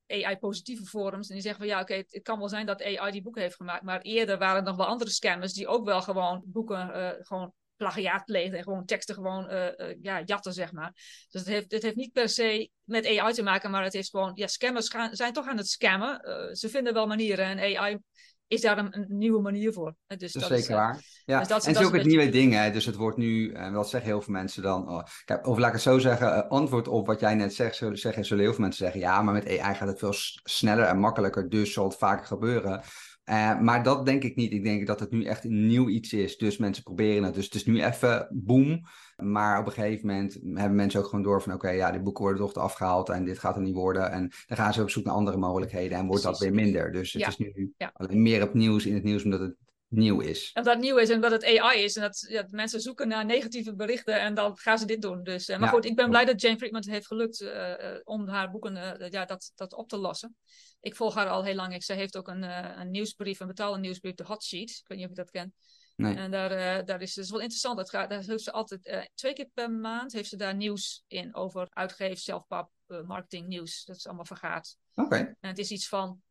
AI-positieve 0.06 0.84
forums. 0.84 1.28
En 1.28 1.34
die 1.34 1.42
zeggen 1.42 1.60
van 1.60 1.70
ja, 1.70 1.80
oké, 1.80 1.94
het, 1.94 2.20
kan 2.22 2.38
wel 2.38 2.48
zijn 2.48 2.66
dat 2.66 2.82
AI 2.82 3.12
die 3.12 3.22
boeken 3.22 3.42
heeft 3.42 3.56
gemaakt. 3.56 3.82
Maar 3.82 4.00
eerder 4.00 4.38
waren 4.38 4.56
er 4.56 4.68
nog 4.68 4.76
wel 4.76 4.86
andere 4.86 5.10
scammers 5.10 5.52
die 5.52 5.66
ook 5.66 5.84
wel 5.84 6.02
gewoon 6.02 6.42
boeken 6.46 6.88
uh, 6.88 7.10
gewoon 7.18 7.52
plagiaat 7.84 8.24
plegen 8.24 8.58
en 8.58 8.62
gewoon 8.62 8.84
teksten 8.84 9.14
gewoon 9.14 9.50
uh, 9.50 9.64
uh, 9.76 9.96
ja, 10.00 10.22
jatten, 10.24 10.52
zeg 10.52 10.72
maar. 10.72 10.92
Dus 11.30 11.40
het 11.40 11.46
heeft, 11.46 11.72
het 11.72 11.82
heeft 11.82 11.96
niet 11.96 12.12
per 12.12 12.28
se 12.28 12.70
met 12.84 13.06
AI 13.06 13.32
te 13.32 13.42
maken, 13.42 13.70
maar 13.70 13.84
het 13.84 13.94
is 13.94 14.08
gewoon, 14.08 14.32
ja, 14.34 14.46
scammers 14.46 14.88
gaan, 14.88 15.14
zijn 15.16 15.32
toch 15.32 15.46
aan 15.46 15.56
het 15.56 15.68
scammen. 15.68 16.20
ze 16.56 16.68
vinden 16.68 16.94
wel 16.94 17.06
manieren 17.06 17.46
en 17.46 17.78
AI 17.78 17.98
is 18.46 18.60
daar 18.60 18.78
een, 18.78 19.04
nieuwe 19.08 19.40
manier 19.40 19.72
voor. 19.72 19.94
Dus 20.06 20.32
dat, 20.32 20.50
is 20.50 20.58
zeker 20.58 20.76
waar. 20.76 21.02
Ja. 21.24 21.38
Dus 21.38 21.48
dat, 21.48 21.64
en 21.64 21.72
het 21.72 21.80
is 21.80 21.86
ook 21.86 21.94
het 21.94 22.06
nieuwe 22.06 22.28
ding, 22.28 22.52
hè? 22.52 22.70
dus 22.70 22.86
het 22.86 22.96
wordt 22.96 23.16
nu, 23.16 23.52
en 23.52 23.72
wat 23.72 23.88
zeggen 23.88 24.10
heel 24.10 24.20
veel 24.20 24.32
mensen 24.32 24.62
dan, 24.62 24.88
oh, 24.88 25.02
kijk, 25.24 25.46
of 25.46 25.58
laat 25.58 25.66
ik 25.66 25.72
het 25.72 25.82
zo 25.82 25.98
zeggen, 25.98 26.48
antwoord 26.48 26.88
op 26.88 27.06
wat 27.06 27.20
jij 27.20 27.34
net 27.34 27.54
zegt, 27.54 27.76
zullen, 27.76 27.98
zeggen, 27.98 28.24
zullen 28.24 28.42
heel 28.42 28.52
veel 28.52 28.62
mensen 28.62 28.84
zeggen, 28.84 29.00
ja, 29.00 29.22
maar 29.22 29.34
met 29.34 29.58
AI 29.58 29.74
gaat 29.74 29.88
het 29.88 29.98
veel 29.98 30.14
sneller 30.44 30.84
en 30.84 30.98
makkelijker, 30.98 31.48
dus 31.48 31.72
zal 31.72 31.84
het 31.84 31.96
vaker 31.96 32.26
gebeuren. 32.26 32.82
Uh, 33.30 33.60
maar 33.60 33.82
dat 33.82 34.06
denk 34.06 34.22
ik 34.22 34.36
niet. 34.36 34.52
Ik 34.52 34.64
denk 34.64 34.86
dat 34.86 35.00
het 35.00 35.10
nu 35.10 35.24
echt 35.24 35.44
een 35.44 35.66
nieuw 35.66 35.88
iets 35.88 36.12
is. 36.12 36.36
Dus 36.36 36.56
mensen 36.56 36.82
proberen 36.82 37.22
het. 37.22 37.34
Dus 37.34 37.44
het 37.44 37.54
is 37.54 37.66
nu 37.66 37.84
even 37.84 38.28
boom. 38.30 38.80
Maar 39.16 39.58
op 39.60 39.66
een 39.66 39.72
gegeven 39.72 40.06
moment 40.06 40.38
hebben 40.42 40.74
mensen 40.74 41.00
ook 41.00 41.06
gewoon 41.06 41.24
door 41.24 41.42
van... 41.42 41.52
oké, 41.52 41.70
ja, 41.70 41.90
die 41.90 42.02
boeken 42.02 42.22
worden 42.22 42.46
toch 42.46 42.54
afgehaald 42.54 43.08
en 43.08 43.24
dit 43.24 43.38
gaat 43.38 43.56
er 43.56 43.62
niet 43.62 43.74
worden. 43.74 44.10
En 44.10 44.32
dan 44.46 44.56
gaan 44.56 44.72
ze 44.72 44.82
op 44.82 44.90
zoek 44.90 45.04
naar 45.04 45.14
andere 45.14 45.36
mogelijkheden 45.36 45.98
en 45.98 46.06
wordt 46.06 46.22
dat 46.22 46.38
weer 46.38 46.54
minder. 46.54 46.92
Dus 46.92 47.12
het 47.12 47.26
is 47.26 47.36
nu 47.36 47.74
alleen 47.92 48.22
meer 48.22 48.42
op 48.42 48.54
nieuws 48.54 48.86
in 48.86 48.94
het 48.94 49.04
nieuws 49.04 49.24
omdat 49.24 49.40
het 49.40 49.56
nieuw 49.94 50.20
is. 50.20 50.50
En 50.52 50.62
dat 50.62 50.78
nieuw 50.78 50.96
is 50.96 51.10
en 51.10 51.20
dat 51.20 51.30
het 51.30 51.58
AI 51.58 51.82
is. 51.82 51.96
En 51.96 52.02
dat 52.02 52.26
ja, 52.28 52.46
mensen 52.50 52.80
zoeken 52.80 53.08
naar 53.08 53.24
negatieve 53.24 53.74
berichten 53.74 54.20
en 54.20 54.34
dan 54.34 54.58
gaan 54.58 54.78
ze 54.78 54.86
dit 54.86 55.02
doen. 55.02 55.22
Dus, 55.22 55.48
uh, 55.48 55.58
maar 55.58 55.68
goed, 55.68 55.84
ik 55.84 55.96
ben 55.96 56.08
blij 56.08 56.24
dat 56.24 56.40
Jane 56.40 56.56
Friedman 56.56 56.80
het 56.80 56.90
heeft 56.90 57.06
gelukt 57.06 57.40
uh, 57.40 57.74
om 58.04 58.28
haar 58.28 58.50
boeken 58.50 58.74
ja, 59.10 59.24
dat, 59.24 59.52
dat 59.54 59.74
op 59.74 59.88
te 59.88 59.96
lossen. 59.96 60.36
Ik 60.80 60.96
volg 60.96 61.14
haar 61.14 61.28
al 61.28 61.44
heel 61.44 61.54
lang. 61.54 61.74
Ik, 61.74 61.82
ze 61.82 61.92
heeft 61.92 62.16
ook 62.16 62.28
een, 62.28 62.42
een 62.80 62.90
nieuwsbrief, 62.90 63.40
een 63.40 63.46
betaalde 63.46 63.78
nieuwsbrief, 63.78 64.14
de 64.14 64.24
Hot 64.24 64.44
Sheet. 64.44 64.70
Ik 64.70 64.84
weet 64.86 64.98
niet 64.98 65.06
of 65.06 65.16
je 65.16 65.22
dat 65.22 65.30
kent. 65.30 65.54
Nee. 65.96 66.14
En 66.14 66.30
daar, 66.30 66.84
daar 66.84 67.02
is 67.02 67.16
het 67.16 67.30
wel 67.30 67.40
interessant. 67.40 67.78
Het 67.78 67.90
gaat, 67.90 68.10
daar 68.10 68.22
heeft 68.22 68.42
ze 68.42 68.52
altijd 68.52 69.08
twee 69.14 69.32
keer 69.32 69.48
per 69.54 69.70
maand 69.70 70.12
heeft 70.12 70.28
ze 70.28 70.36
daar 70.36 70.54
nieuws 70.54 71.04
in 71.06 71.34
over 71.34 71.66
uitgeven, 71.70 72.16
zelfpap, 72.16 72.70
marketing 72.86 73.46
nieuws. 73.46 73.84
Dat 73.84 73.96
is 73.96 74.06
allemaal 74.06 74.24
vergaat. 74.24 74.76
Oké. 74.94 75.16
En 75.16 75.48
het 75.48 75.58
is 75.58 75.70
iets 75.70 75.88
van 75.88 76.22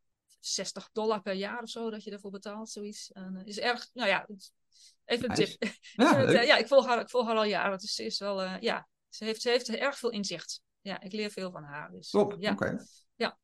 60 0.46 0.90
dollar 0.92 1.22
per 1.22 1.34
jaar 1.34 1.62
of 1.62 1.70
zo 1.70 1.90
dat 1.90 2.04
je 2.04 2.12
ervoor 2.12 2.32
betaalt, 2.32 2.70
zoiets. 2.70 3.12
En, 3.12 3.36
uh, 3.36 3.42
is 3.46 3.60
erg, 3.60 3.90
nou 3.94 4.10
ja, 4.10 4.28
even 5.06 5.30
een 5.30 5.36
tip. 5.36 5.50
Ja, 5.94 6.24
uh, 6.24 6.46
ja, 6.46 6.58
ik, 6.58 6.68
volg 6.68 6.86
haar, 6.86 7.00
ik 7.00 7.10
volg 7.10 7.28
haar 7.28 7.36
al 7.36 7.44
jaren. 7.44 7.72
Het 7.72 7.84
is, 7.84 8.00
is 8.00 8.20
wel, 8.20 8.44
uh, 8.44 8.56
ja, 8.60 8.88
ze 9.10 9.24
heeft, 9.24 9.42
ze 9.42 9.50
heeft 9.50 9.70
erg 9.70 9.98
veel 9.98 10.10
inzicht. 10.10 10.62
Ja, 10.82 11.02
ik 11.02 11.12
leer 11.12 11.30
veel 11.30 11.52
van 11.52 11.64
haar. 11.64 11.92
Dus, 11.92 12.10
Top, 12.10 12.36
ja. 12.40 12.52
Okay. 12.52 12.80
ja. 13.16 13.38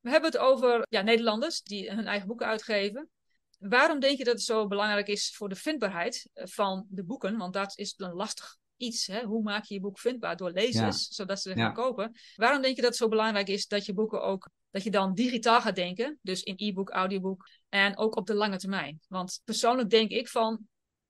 We 0.00 0.10
hebben 0.10 0.30
het 0.30 0.40
over 0.40 0.86
ja, 0.88 1.02
Nederlanders 1.02 1.62
die 1.62 1.90
hun 1.90 2.06
eigen 2.06 2.26
boeken 2.26 2.46
uitgeven. 2.46 3.10
Waarom 3.58 4.00
denk 4.00 4.18
je 4.18 4.24
dat 4.24 4.34
het 4.34 4.42
zo 4.42 4.66
belangrijk 4.66 5.08
is 5.08 5.36
voor 5.36 5.48
de 5.48 5.54
vindbaarheid 5.54 6.28
van 6.34 6.86
de 6.88 7.04
boeken? 7.04 7.36
Want 7.36 7.52
dat 7.52 7.78
is 7.78 7.94
een 7.96 8.12
lastig 8.12 8.56
iets. 8.76 9.06
Hè? 9.06 9.24
Hoe 9.24 9.42
maak 9.42 9.64
je 9.64 9.74
je 9.74 9.80
boek 9.80 9.98
vindbaar 9.98 10.36
door 10.36 10.50
lezers, 10.50 11.08
zodat 11.08 11.40
ze 11.40 11.50
er 11.50 11.56
gaan 11.56 11.74
kopen? 11.74 12.12
Waarom 12.34 12.62
denk 12.62 12.76
je 12.76 12.82
dat 12.82 12.90
het 12.90 13.00
zo 13.00 13.08
belangrijk 13.08 13.48
is 13.48 13.66
dat 13.66 13.86
je 13.86 13.94
boeken 13.94 14.22
ook 14.22 14.50
dat 14.76 14.84
je 14.84 14.90
dan 14.90 15.14
digitaal 15.14 15.60
gaat 15.60 15.74
denken, 15.74 16.18
dus 16.22 16.42
in 16.42 16.54
e-book, 16.56 16.90
audioboek 16.90 17.48
en 17.68 17.98
ook 17.98 18.16
op 18.16 18.26
de 18.26 18.34
lange 18.34 18.56
termijn? 18.56 19.00
Want 19.08 19.40
persoonlijk 19.44 19.90
denk 19.90 20.10
ik 20.10 20.28
van 20.28 20.58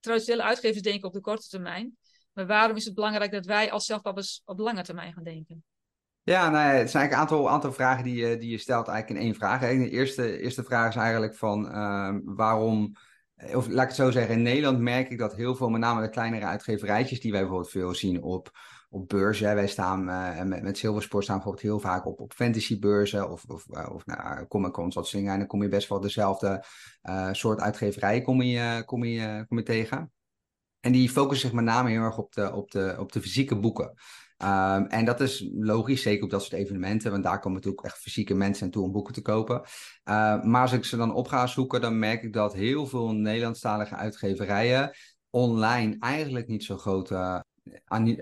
traditionele 0.01 0.43
uitgevers 0.43 0.83
denken 0.83 1.09
op 1.09 1.15
de 1.15 1.21
korte 1.21 1.49
termijn. 1.49 1.97
Maar 2.33 2.47
waarom 2.47 2.77
is 2.77 2.85
het 2.85 2.95
belangrijk 2.95 3.33
dat 3.33 3.47
wij 3.47 3.73
als 3.73 3.87
zelfpappers 3.87 4.43
op 4.45 4.59
lange 4.59 4.83
termijn 4.83 5.13
gaan 5.13 5.25
denken? 5.25 5.65
Ja, 6.23 6.51
nou 6.51 6.65
het 6.65 6.91
zijn 6.91 7.03
eigenlijk 7.03 7.13
een 7.13 7.19
aantal, 7.19 7.51
aantal 7.51 7.73
vragen 7.73 8.05
die, 8.05 8.15
je, 8.15 8.37
die 8.37 8.51
je 8.51 8.59
stelt 8.59 8.89
eigenlijk 8.89 9.21
in 9.21 9.27
één 9.27 9.35
vraag. 9.35 9.61
De 9.61 9.91
eerste, 9.91 10.39
eerste 10.39 10.65
vraag 10.65 10.89
is 10.89 10.97
eigenlijk 10.97 11.35
van 11.35 11.67
uh, 11.67 12.15
waarom 12.25 12.97
of 13.37 13.69
laat 13.69 13.83
ik 13.83 13.89
het 13.89 13.97
zo 13.97 14.11
zeggen, 14.11 14.35
in 14.35 14.43
Nederland 14.43 14.79
merk 14.79 15.11
ik 15.11 15.19
dat 15.19 15.35
heel 15.35 15.55
veel, 15.55 15.69
met 15.69 15.81
name 15.81 16.01
de 16.01 16.09
kleinere 16.09 16.45
uitgeverijtjes, 16.45 17.21
die 17.21 17.33
wij 17.33 17.41
bijvoorbeeld 17.41 17.71
veel 17.71 17.95
zien 17.95 18.23
op, 18.23 18.51
op 18.97 19.09
beurzen. 19.09 19.55
Wij 19.55 19.67
staan 19.67 20.09
uh, 20.09 20.43
met, 20.43 20.63
met 20.63 20.79
Silversport 20.79 21.25
staan 21.25 21.37
bijvoorbeeld 21.37 21.65
heel 21.65 21.81
vaak 21.81 22.07
op, 22.07 22.21
op 22.21 22.33
fantasybeurzen 22.33 23.31
of, 23.31 23.45
of, 23.45 23.67
uh, 23.71 23.89
of 23.93 24.07
nou, 24.07 24.47
Comic 24.47 24.73
Con, 24.73 24.93
soort 24.93 25.11
dingen. 25.11 25.33
En 25.33 25.39
dan 25.39 25.47
kom 25.47 25.63
je 25.63 25.69
best 25.69 25.89
wel 25.89 26.01
dezelfde 26.01 26.65
uh, 27.03 27.29
soort 27.33 27.61
uitgeverijen 27.61 28.23
kom 28.23 28.43
je, 28.43 28.83
kom 28.85 29.05
je, 29.05 29.45
kom 29.49 29.59
je 29.59 29.65
tegen. 29.65 30.13
En 30.81 30.93
die 30.93 31.11
focussen 31.11 31.49
zich 31.49 31.57
met 31.57 31.65
name 31.65 31.91
heel 31.91 32.01
erg 32.01 32.19
op 32.19 32.33
de, 32.33 32.53
op 32.53 32.71
de, 32.71 32.97
op 32.99 33.13
de 33.13 33.21
fysieke 33.21 33.59
boeken. 33.59 33.95
Um, 34.43 34.87
en 34.87 35.05
dat 35.05 35.21
is 35.21 35.51
logisch, 35.55 36.03
zeker 36.03 36.25
op 36.25 36.31
dat 36.31 36.43
soort 36.43 36.53
evenementen, 36.53 37.11
want 37.11 37.23
daar 37.23 37.41
komen 37.41 37.57
natuurlijk 37.57 37.85
echt 37.85 37.99
fysieke 37.99 38.35
mensen 38.35 38.65
naartoe 38.65 38.85
om 38.85 38.93
boeken 38.93 39.15
te 39.15 39.23
kopen. 39.23 39.61
Uh, 40.05 40.43
maar 40.43 40.63
als 40.63 40.73
ik 40.73 40.85
ze 40.85 40.97
dan 40.97 41.15
op 41.15 41.29
ga 41.29 41.47
zoeken, 41.47 41.81
dan 41.81 41.99
merk 41.99 42.23
ik 42.23 42.33
dat 42.33 42.55
heel 42.55 42.87
veel 42.87 43.13
Nederlandstalige 43.13 43.95
uitgeverijen 43.95 44.91
online 45.31 45.97
eigenlijk 45.99 46.49
niet 46.49 46.65
zo 46.65 46.77
grote 46.77 47.45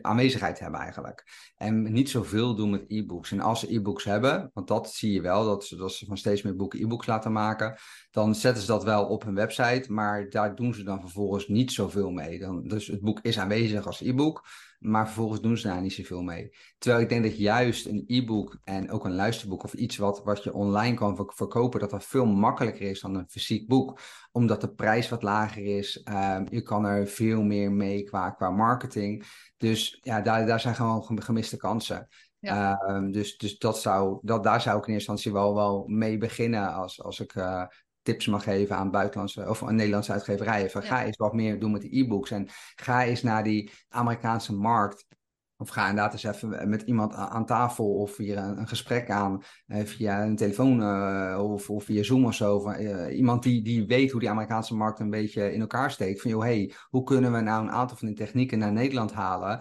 aanwezigheid 0.02 0.58
hebben 0.58 0.80
eigenlijk. 0.80 1.24
En 1.56 1.92
niet 1.92 2.10
zoveel 2.10 2.54
doen 2.54 2.70
met 2.70 2.84
e-books. 2.88 3.32
En 3.32 3.40
als 3.40 3.60
ze 3.60 3.74
e-books 3.74 4.04
hebben, 4.04 4.50
want 4.54 4.68
dat 4.68 4.92
zie 4.92 5.12
je 5.12 5.20
wel, 5.20 5.44
dat 5.44 5.64
ze, 5.64 5.76
dat 5.76 5.92
ze 5.92 6.06
van 6.06 6.16
steeds 6.16 6.42
meer 6.42 6.56
boeken 6.56 6.82
e-books 6.82 7.06
laten 7.06 7.32
maken, 7.32 7.76
dan 8.10 8.34
zetten 8.34 8.62
ze 8.62 8.68
dat 8.68 8.84
wel 8.84 9.06
op 9.06 9.24
hun 9.24 9.34
website, 9.34 9.92
maar 9.92 10.30
daar 10.30 10.54
doen 10.54 10.74
ze 10.74 10.82
dan 10.82 11.00
vervolgens 11.00 11.48
niet 11.48 11.72
zoveel 11.72 12.10
mee. 12.10 12.38
Dan, 12.38 12.68
dus 12.68 12.86
het 12.86 13.00
boek 13.00 13.20
is 13.20 13.38
aanwezig 13.38 13.86
als 13.86 14.00
e-book, 14.00 14.46
maar 14.84 15.04
vervolgens 15.04 15.40
doen 15.40 15.56
ze 15.56 15.66
daar 15.68 15.80
niet 15.80 15.92
zoveel 15.92 16.22
mee. 16.22 16.50
Terwijl 16.78 17.02
ik 17.02 17.08
denk 17.08 17.22
dat 17.24 17.38
juist 17.38 17.86
een 17.86 18.04
e-book 18.06 18.58
en 18.64 18.90
ook 18.90 19.04
een 19.04 19.14
luisterboek 19.14 19.64
of 19.64 19.72
iets 19.72 19.96
wat, 19.96 20.24
wat 20.24 20.42
je 20.42 20.54
online 20.54 20.96
kan 20.96 21.28
verkopen, 21.34 21.80
dat 21.80 21.90
dat 21.90 22.04
veel 22.04 22.26
makkelijker 22.26 22.90
is 22.90 23.00
dan 23.00 23.14
een 23.14 23.28
fysiek 23.28 23.68
boek. 23.68 24.00
Omdat 24.32 24.60
de 24.60 24.74
prijs 24.74 25.08
wat 25.08 25.22
lager 25.22 25.64
is. 25.64 26.06
Um, 26.08 26.46
je 26.50 26.62
kan 26.62 26.84
er 26.84 27.08
veel 27.08 27.42
meer 27.42 27.72
mee 27.72 28.02
qua, 28.02 28.30
qua 28.30 28.50
marketing. 28.50 29.24
Dus 29.56 29.98
ja, 30.02 30.20
daar, 30.20 30.46
daar 30.46 30.60
zijn 30.60 30.74
gewoon 30.74 31.22
gemiste 31.22 31.56
kansen. 31.56 32.08
Ja. 32.38 32.80
Um, 32.88 33.12
dus 33.12 33.36
dus 33.36 33.58
dat 33.58 33.80
zou, 33.80 34.18
dat, 34.22 34.42
daar 34.42 34.60
zou 34.60 34.78
ik 34.78 34.86
in 34.86 34.92
eerste 34.92 35.10
instantie 35.10 35.40
wel, 35.40 35.54
wel 35.54 35.84
mee 35.86 36.18
beginnen 36.18 36.74
als, 36.74 37.02
als 37.02 37.20
ik 37.20 37.34
uh, 37.34 37.64
tips 38.04 38.26
mag 38.26 38.42
geven 38.42 38.76
aan 38.76 38.90
buitenlandse 38.90 39.48
of 39.48 39.62
aan 39.62 39.74
Nederlandse 39.74 40.12
uitgeverijen. 40.12 40.70
Van, 40.70 40.82
Ga 40.82 41.04
eens 41.04 41.16
wat 41.16 41.32
meer 41.32 41.58
doen 41.58 41.72
met 41.72 41.82
de 41.82 41.96
e-books 41.98 42.30
en 42.30 42.48
ga 42.74 43.04
eens 43.04 43.22
naar 43.22 43.44
die 43.44 43.70
Amerikaanse 43.88 44.54
markt. 44.54 45.06
Of 45.56 45.68
ga 45.68 45.88
inderdaad 45.88 46.12
eens 46.12 46.22
even 46.22 46.68
met 46.68 46.82
iemand 46.82 47.14
aan 47.14 47.46
tafel 47.46 47.94
of 47.94 48.14
via 48.14 48.44
een, 48.44 48.68
gesprek 48.68 49.10
aan, 49.10 49.42
eh, 49.66 49.84
via 49.84 50.24
een 50.24 50.36
telefoon 50.36 50.80
uh, 50.80 51.38
of, 51.42 51.70
of, 51.70 51.84
via 51.84 52.02
Zoom 52.02 52.24
of 52.24 52.34
zo. 52.34 52.60
Van, 52.60 52.80
uh, 52.80 53.16
iemand 53.16 53.42
die, 53.42 53.62
die 53.62 53.86
weet 53.86 54.10
hoe 54.10 54.20
die 54.20 54.30
Amerikaanse 54.30 54.74
markt 54.74 55.00
een 55.00 55.10
beetje 55.10 55.52
in 55.52 55.60
elkaar 55.60 55.90
steekt. 55.90 56.20
Van 56.20 56.30
joh, 56.30 56.42
hey, 56.42 56.72
hoe 56.90 57.02
kunnen 57.02 57.32
we 57.32 57.40
nou 57.40 57.62
een 57.62 57.70
aantal 57.70 57.96
van 57.96 58.06
die 58.06 58.16
technieken 58.16 58.58
naar 58.58 58.72
Nederland 58.72 59.12
halen 59.12 59.60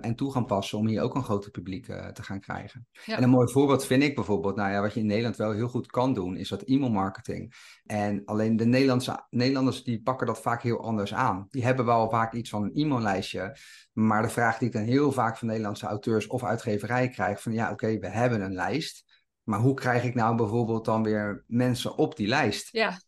en 0.00 0.14
toe 0.14 0.32
gaan 0.32 0.46
passen 0.46 0.78
om 0.78 0.86
hier 0.86 1.02
ook 1.02 1.14
een 1.14 1.24
groter 1.24 1.50
publiek 1.50 1.84
te 1.84 2.22
gaan 2.22 2.40
krijgen. 2.40 2.86
En 3.06 3.22
een 3.22 3.30
mooi 3.30 3.52
voorbeeld 3.52 3.84
vind 3.86 4.02
ik 4.02 4.14
bijvoorbeeld, 4.14 4.56
nou 4.56 4.72
ja, 4.72 4.80
wat 4.80 4.94
je 4.94 5.00
in 5.00 5.06
Nederland 5.06 5.36
wel 5.36 5.52
heel 5.52 5.68
goed 5.68 5.86
kan 5.86 6.14
doen, 6.14 6.36
is 6.36 6.48
dat 6.48 6.62
e-mail 6.62 6.90
marketing. 6.90 7.54
En 7.84 8.24
alleen 8.24 8.56
de 8.56 8.64
Nederlandse, 8.64 9.26
Nederlanders 9.30 9.84
die 9.84 10.02
pakken 10.02 10.26
dat 10.26 10.40
vaak 10.40 10.62
heel 10.62 10.82
anders 10.82 11.14
aan. 11.14 11.46
Die 11.50 11.64
hebben 11.64 11.84
wel 11.84 12.10
vaak 12.10 12.32
iets 12.32 12.50
van 12.50 12.62
een 12.62 12.74
e-maillijstje. 12.74 13.56
Maar 13.92 14.22
de 14.22 14.28
vraag 14.28 14.58
die 14.58 14.68
ik 14.68 14.74
dan 14.74 14.82
heel 14.82 15.12
vaak 15.12 15.38
van 15.38 15.48
Nederlandse 15.48 15.86
auteurs 15.86 16.26
of 16.26 16.44
uitgeverijen 16.44 17.10
krijg: 17.10 17.42
van 17.42 17.52
ja, 17.52 17.70
oké, 17.70 17.98
we 17.98 18.08
hebben 18.08 18.40
een 18.40 18.54
lijst. 18.54 19.04
Maar 19.42 19.60
hoe 19.60 19.74
krijg 19.74 20.04
ik 20.04 20.14
nou 20.14 20.36
bijvoorbeeld 20.36 20.84
dan 20.84 21.02
weer 21.02 21.44
mensen 21.46 21.96
op 21.96 22.16
die 22.16 22.26
lijst? 22.26 22.68
Ja. 22.72 23.00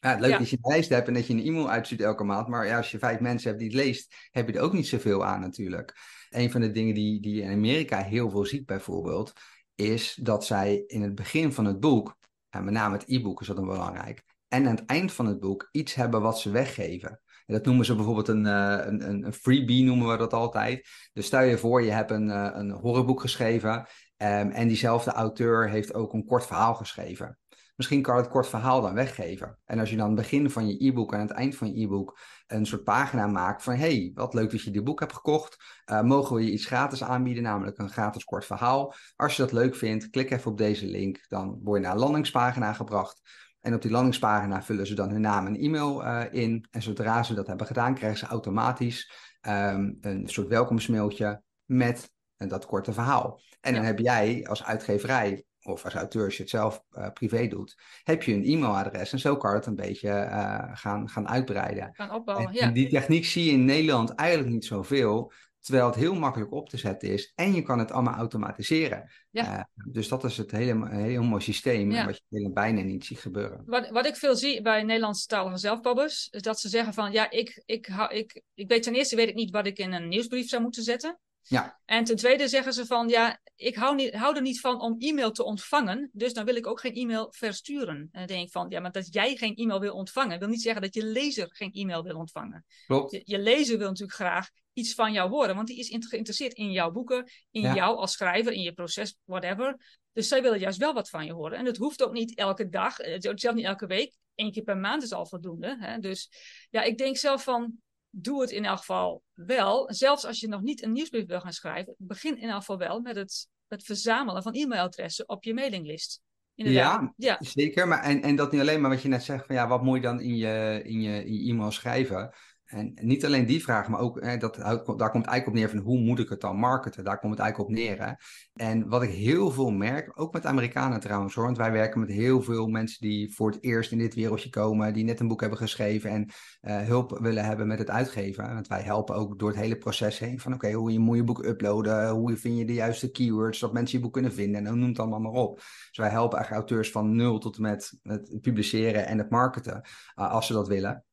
Ja, 0.00 0.16
leuk 0.18 0.38
dat 0.38 0.50
je 0.50 0.58
een 0.60 0.70
lijst 0.72 0.88
hebt 0.88 1.08
en 1.08 1.14
dat 1.14 1.26
je 1.26 1.34
een 1.34 1.44
e-mail 1.44 1.70
uitstuurt 1.70 2.00
elke 2.00 2.24
maand. 2.24 2.48
Maar 2.48 2.66
ja, 2.66 2.76
als 2.76 2.90
je 2.90 2.98
vijf 2.98 3.20
mensen 3.20 3.48
hebt 3.48 3.60
die 3.60 3.70
het 3.70 3.78
leest, 3.78 4.14
heb 4.30 4.48
je 4.48 4.54
er 4.54 4.60
ook 4.60 4.72
niet 4.72 4.86
zoveel 4.86 5.24
aan 5.24 5.40
natuurlijk. 5.40 5.94
Een 6.30 6.50
van 6.50 6.60
de 6.60 6.70
dingen 6.70 6.94
die, 6.94 7.20
die 7.20 7.34
je 7.34 7.42
in 7.42 7.52
Amerika 7.52 8.02
heel 8.02 8.30
veel 8.30 8.44
ziet 8.44 8.66
bijvoorbeeld, 8.66 9.32
is 9.74 10.14
dat 10.14 10.44
zij 10.44 10.84
in 10.86 11.02
het 11.02 11.14
begin 11.14 11.52
van 11.52 11.64
het 11.64 11.80
boek 11.80 12.18
en 12.50 12.64
met 12.64 12.74
name 12.74 12.96
het 12.96 13.08
e-book 13.08 13.40
is 13.40 13.46
dat 13.46 13.56
dan 13.56 13.66
belangrijk. 13.66 14.22
En 14.48 14.66
aan 14.66 14.76
het 14.76 14.84
eind 14.86 15.12
van 15.12 15.26
het 15.26 15.40
boek 15.40 15.68
iets 15.72 15.94
hebben 15.94 16.22
wat 16.22 16.40
ze 16.40 16.50
weggeven. 16.50 17.20
En 17.46 17.54
dat 17.54 17.64
noemen 17.64 17.84
ze 17.84 17.94
bijvoorbeeld 17.94 18.28
een, 18.28 18.44
uh, 18.44 18.78
een, 18.84 19.24
een 19.24 19.32
freebie, 19.32 19.84
noemen 19.84 20.08
we 20.08 20.16
dat 20.16 20.32
altijd. 20.32 20.88
Dus 21.12 21.26
stel 21.26 21.42
je 21.42 21.58
voor, 21.58 21.82
je 21.82 21.90
hebt 21.90 22.10
een, 22.10 22.28
uh, 22.28 22.50
een 22.52 22.70
horrorboek 22.70 23.20
geschreven. 23.20 23.76
Um, 24.16 24.50
en 24.50 24.68
diezelfde 24.68 25.10
auteur 25.10 25.68
heeft 25.68 25.94
ook 25.94 26.12
een 26.12 26.24
kort 26.24 26.46
verhaal 26.46 26.74
geschreven. 26.74 27.38
Misschien 27.80 28.02
kan 28.02 28.16
het 28.16 28.28
kort 28.28 28.48
verhaal 28.48 28.80
dan 28.80 28.94
weggeven. 28.94 29.58
En 29.64 29.78
als 29.78 29.90
je 29.90 29.96
dan 29.96 30.06
het 30.06 30.16
begin 30.16 30.50
van 30.50 30.68
je 30.68 30.86
e-book 30.86 31.12
en 31.12 31.20
het 31.20 31.30
eind 31.30 31.56
van 31.56 31.74
je 31.74 31.82
e-book 31.82 32.18
een 32.46 32.66
soort 32.66 32.84
pagina 32.84 33.26
maakt 33.26 33.62
van 33.62 33.74
hey, 33.74 34.10
wat 34.14 34.34
leuk 34.34 34.50
dat 34.50 34.62
je 34.62 34.70
dit 34.70 34.84
boek 34.84 35.00
hebt 35.00 35.12
gekocht. 35.12 35.56
Uh, 35.86 36.02
mogen 36.02 36.36
we 36.36 36.44
je 36.44 36.50
iets 36.50 36.66
gratis 36.66 37.02
aanbieden, 37.04 37.42
namelijk 37.42 37.78
een 37.78 37.90
gratis 37.90 38.24
kort 38.24 38.44
verhaal. 38.44 38.94
Als 39.16 39.36
je 39.36 39.42
dat 39.42 39.52
leuk 39.52 39.76
vindt, 39.76 40.10
klik 40.10 40.30
even 40.30 40.50
op 40.50 40.58
deze 40.58 40.86
link. 40.86 41.24
Dan 41.28 41.60
word 41.62 41.80
je 41.80 41.86
naar 41.86 41.94
een 41.94 42.00
landingspagina 42.00 42.72
gebracht. 42.72 43.20
En 43.60 43.74
op 43.74 43.82
die 43.82 43.90
landingspagina 43.90 44.62
vullen 44.62 44.86
ze 44.86 44.94
dan 44.94 45.10
hun 45.10 45.20
naam 45.20 45.46
en 45.46 45.56
e-mail 45.56 46.04
uh, 46.04 46.24
in. 46.30 46.66
En 46.70 46.82
zodra 46.82 47.22
ze 47.22 47.34
dat 47.34 47.46
hebben 47.46 47.66
gedaan, 47.66 47.94
krijgen 47.94 48.18
ze 48.18 48.26
automatisch 48.26 49.12
um, 49.48 49.98
een 50.00 50.28
soort 50.28 50.48
welkomstmailtje 50.48 51.42
met 51.64 52.10
dat 52.36 52.66
korte 52.66 52.92
verhaal. 52.92 53.40
En 53.60 53.74
dan 53.74 53.84
heb 53.84 53.98
jij 53.98 54.46
als 54.48 54.64
uitgeverij 54.64 55.44
of 55.62 55.84
als 55.84 55.94
auteur, 55.94 56.24
als 56.24 56.36
je 56.36 56.42
het 56.42 56.50
zelf 56.50 56.82
uh, 56.92 57.08
privé 57.12 57.46
doet, 57.46 57.76
heb 58.02 58.22
je 58.22 58.32
een 58.32 58.44
e-mailadres. 58.44 59.12
En 59.12 59.18
zo 59.18 59.36
kan 59.36 59.54
het 59.54 59.66
een 59.66 59.74
beetje 59.74 60.08
uh, 60.08 60.64
gaan, 60.72 61.08
gaan 61.08 61.28
uitbreiden. 61.28 61.90
Gaan 61.92 62.14
opbouwen, 62.14 62.46
en, 62.46 62.54
ja. 62.54 62.60
En 62.60 62.72
die 62.72 62.88
techniek 62.88 63.24
zie 63.24 63.44
je 63.44 63.50
in 63.50 63.64
Nederland 63.64 64.14
eigenlijk 64.14 64.50
niet 64.50 64.64
zoveel. 64.64 65.32
Terwijl 65.60 65.86
het 65.86 65.94
heel 65.94 66.14
makkelijk 66.14 66.52
op 66.52 66.68
te 66.68 66.76
zetten 66.76 67.08
is. 67.08 67.32
En 67.34 67.54
je 67.54 67.62
kan 67.62 67.78
het 67.78 67.92
allemaal 67.92 68.14
automatiseren. 68.14 69.10
Ja. 69.30 69.56
Uh, 69.56 69.92
dus 69.92 70.08
dat 70.08 70.24
is 70.24 70.36
het 70.36 70.50
hele, 70.50 70.88
heel 70.88 71.22
mooi 71.22 71.42
systeem. 71.42 71.90
Ja. 71.90 72.06
Wat 72.06 72.22
je 72.28 72.50
bijna 72.52 72.80
niet 72.80 73.04
ziet 73.04 73.18
gebeuren. 73.18 73.62
Wat, 73.66 73.90
wat 73.90 74.06
ik 74.06 74.16
veel 74.16 74.36
zie 74.36 74.62
bij 74.62 74.82
Nederlandstalige 74.82 75.56
zelfpabbers. 75.56 76.28
Is 76.30 76.42
dat 76.42 76.60
ze 76.60 76.68
zeggen 76.68 76.94
van 76.94 77.12
ja, 77.12 77.30
ik, 77.30 77.62
ik, 77.64 77.86
ik, 77.86 78.10
ik, 78.10 78.42
ik 78.54 78.68
weet 78.68 78.82
ten 78.82 78.94
eerste 78.94 79.16
weet 79.16 79.28
ik 79.28 79.34
niet 79.34 79.50
wat 79.50 79.66
ik 79.66 79.78
in 79.78 79.92
een 79.92 80.08
nieuwsbrief 80.08 80.48
zou 80.48 80.62
moeten 80.62 80.82
zetten. 80.82 81.18
Ja. 81.42 81.80
En 81.84 82.04
ten 82.04 82.16
tweede 82.16 82.48
zeggen 82.48 82.72
ze 82.72 82.86
van 82.86 83.08
ja, 83.08 83.40
ik 83.56 83.74
hou, 83.74 83.94
niet, 83.94 84.14
hou 84.14 84.36
er 84.36 84.42
niet 84.42 84.60
van 84.60 84.80
om 84.80 84.98
e-mail 84.98 85.30
te 85.30 85.44
ontvangen, 85.44 86.10
dus 86.12 86.32
dan 86.32 86.44
wil 86.44 86.54
ik 86.54 86.66
ook 86.66 86.80
geen 86.80 86.94
e-mail 86.94 87.32
versturen. 87.36 87.96
En 87.96 88.08
dan 88.12 88.26
denk 88.26 88.46
ik 88.46 88.52
van 88.52 88.66
ja, 88.68 88.80
maar 88.80 88.92
dat 88.92 89.14
jij 89.14 89.36
geen 89.36 89.54
e-mail 89.54 89.80
wil 89.80 89.94
ontvangen, 89.94 90.38
wil 90.38 90.48
niet 90.48 90.62
zeggen 90.62 90.82
dat 90.82 90.94
je 90.94 91.04
lezer 91.04 91.48
geen 91.52 91.72
e-mail 91.72 92.02
wil 92.02 92.16
ontvangen. 92.16 92.64
Klopt. 92.86 93.10
Je, 93.10 93.22
je, 93.24 93.38
lezer 93.38 93.78
wil 93.78 93.88
natuurlijk 93.88 94.18
graag 94.18 94.50
iets 94.72 94.94
van 94.94 95.12
jou 95.12 95.30
horen, 95.30 95.54
want 95.54 95.66
die 95.66 95.78
is 95.78 95.88
geïnteresseerd 96.08 96.52
in 96.52 96.70
jouw 96.70 96.90
boeken, 96.90 97.30
in 97.50 97.62
ja. 97.62 97.74
jou 97.74 97.96
als 97.96 98.12
schrijver, 98.12 98.52
in 98.52 98.62
je 98.62 98.72
proces, 98.72 99.16
whatever. 99.24 99.98
Dus 100.12 100.28
zij 100.28 100.42
willen 100.42 100.58
juist 100.58 100.78
wel 100.78 100.94
wat 100.94 101.08
van 101.08 101.26
je 101.26 101.32
horen. 101.32 101.58
En 101.58 101.66
het 101.66 101.76
hoeft 101.76 102.02
ook 102.02 102.12
niet 102.12 102.36
elke 102.36 102.68
dag, 102.68 102.96
zelfs 103.18 103.52
niet 103.52 103.64
elke 103.64 103.86
week. 103.86 104.16
Eén 104.34 104.52
keer 104.52 104.62
per 104.62 104.76
maand 104.76 105.02
is 105.02 105.12
al 105.12 105.26
voldoende. 105.26 105.76
Hè? 105.80 105.98
Dus 105.98 106.30
ja, 106.70 106.82
ik 106.82 106.98
denk 106.98 107.16
zelf 107.16 107.42
van, 107.42 107.78
doe 108.10 108.40
het 108.40 108.50
in 108.50 108.64
elk 108.64 108.78
geval 108.78 109.22
wel. 109.34 109.92
Zelfs 109.92 110.24
als 110.24 110.40
je 110.40 110.48
nog 110.48 110.60
niet 110.60 110.82
een 110.82 110.92
nieuwsbrief 110.92 111.26
wil 111.26 111.40
gaan 111.40 111.52
schrijven, 111.52 111.94
begin 111.98 112.38
in 112.38 112.48
elk 112.48 112.58
geval 112.58 112.78
wel 112.78 113.00
met 113.00 113.16
het, 113.16 113.48
het 113.68 113.84
verzamelen 113.84 114.42
van 114.42 114.52
e-mailadressen 114.52 115.28
op 115.28 115.44
je 115.44 115.54
mailinglist. 115.54 116.20
Ja, 116.54 117.12
ja, 117.16 117.36
zeker. 117.40 117.88
Maar, 117.88 118.02
en, 118.02 118.22
en 118.22 118.36
dat 118.36 118.52
niet 118.52 118.60
alleen 118.60 118.80
maar 118.80 118.90
wat 118.90 119.02
je 119.02 119.08
net 119.08 119.22
zegt, 119.22 119.46
van 119.46 119.54
ja, 119.54 119.68
wat 119.68 119.82
moet 119.82 119.96
je 119.96 120.02
dan 120.02 120.20
in 120.20 120.36
je, 120.36 120.80
in 120.84 121.00
je, 121.00 121.24
in 121.24 121.44
je 121.44 121.50
e-mail 121.50 121.70
schrijven? 121.70 122.34
En 122.70 122.92
niet 123.02 123.24
alleen 123.24 123.46
die 123.46 123.62
vraag, 123.62 123.88
maar 123.88 124.00
ook, 124.00 124.20
hè, 124.24 124.36
dat, 124.36 124.54
daar 124.56 125.10
komt 125.10 125.26
eigenlijk 125.26 125.46
op 125.46 125.54
neer 125.54 125.68
van 125.68 125.78
hoe 125.78 125.98
moet 125.98 126.18
ik 126.18 126.28
het 126.28 126.40
dan 126.40 126.56
marketen? 126.56 127.04
Daar 127.04 127.18
komt 127.18 127.32
het 127.32 127.40
eigenlijk 127.40 127.70
op 127.70 127.76
neer. 127.76 128.06
Hè? 128.06 128.12
En 128.54 128.88
wat 128.88 129.02
ik 129.02 129.10
heel 129.10 129.50
veel 129.50 129.70
merk, 129.70 130.20
ook 130.20 130.32
met 130.32 130.46
Amerikanen 130.46 131.00
trouwens 131.00 131.34
hoor, 131.34 131.44
want 131.44 131.56
wij 131.56 131.72
werken 131.72 132.00
met 132.00 132.08
heel 132.08 132.42
veel 132.42 132.66
mensen 132.66 133.00
die 133.00 133.34
voor 133.34 133.50
het 133.50 133.62
eerst 133.62 133.92
in 133.92 133.98
dit 133.98 134.14
wereldje 134.14 134.50
komen, 134.50 134.92
die 134.92 135.04
net 135.04 135.20
een 135.20 135.28
boek 135.28 135.40
hebben 135.40 135.58
geschreven 135.58 136.10
en 136.10 136.28
uh, 136.62 136.80
hulp 136.80 137.18
willen 137.18 137.44
hebben 137.44 137.66
met 137.66 137.78
het 137.78 137.90
uitgeven. 137.90 138.54
Want 138.54 138.66
wij 138.66 138.82
helpen 138.82 139.14
ook 139.14 139.38
door 139.38 139.48
het 139.48 139.58
hele 139.58 139.78
proces 139.78 140.18
heen 140.18 140.40
van 140.40 140.54
oké, 140.54 140.72
hoe 140.72 140.92
je 140.92 140.98
moet 140.98 141.16
je 141.16 141.24
boek 141.24 141.44
uploaden, 141.44 142.08
hoe 142.10 142.36
vind 142.36 142.58
je 142.58 142.64
de 142.64 142.74
juiste 142.74 143.10
keywords, 143.10 143.58
zodat 143.58 143.74
mensen 143.74 143.98
je 143.98 144.04
boek 144.04 144.12
kunnen 144.12 144.32
vinden 144.32 144.66
en 144.66 144.78
noem 144.78 144.88
het 144.88 144.98
allemaal 144.98 145.20
maar 145.20 145.42
op. 145.42 145.56
Dus 145.56 145.98
wij 145.98 146.10
helpen 146.10 146.38
eigenlijk 146.38 146.68
auteurs 146.68 146.90
van 146.90 147.16
nul 147.16 147.38
tot 147.38 147.56
en 147.56 147.62
met 147.62 147.98
het 148.02 148.38
publiceren 148.40 149.06
en 149.06 149.18
het 149.18 149.30
marketen, 149.30 149.80
uh, 150.16 150.30
als 150.30 150.46
ze 150.46 150.52
dat 150.52 150.68
willen. 150.68 151.04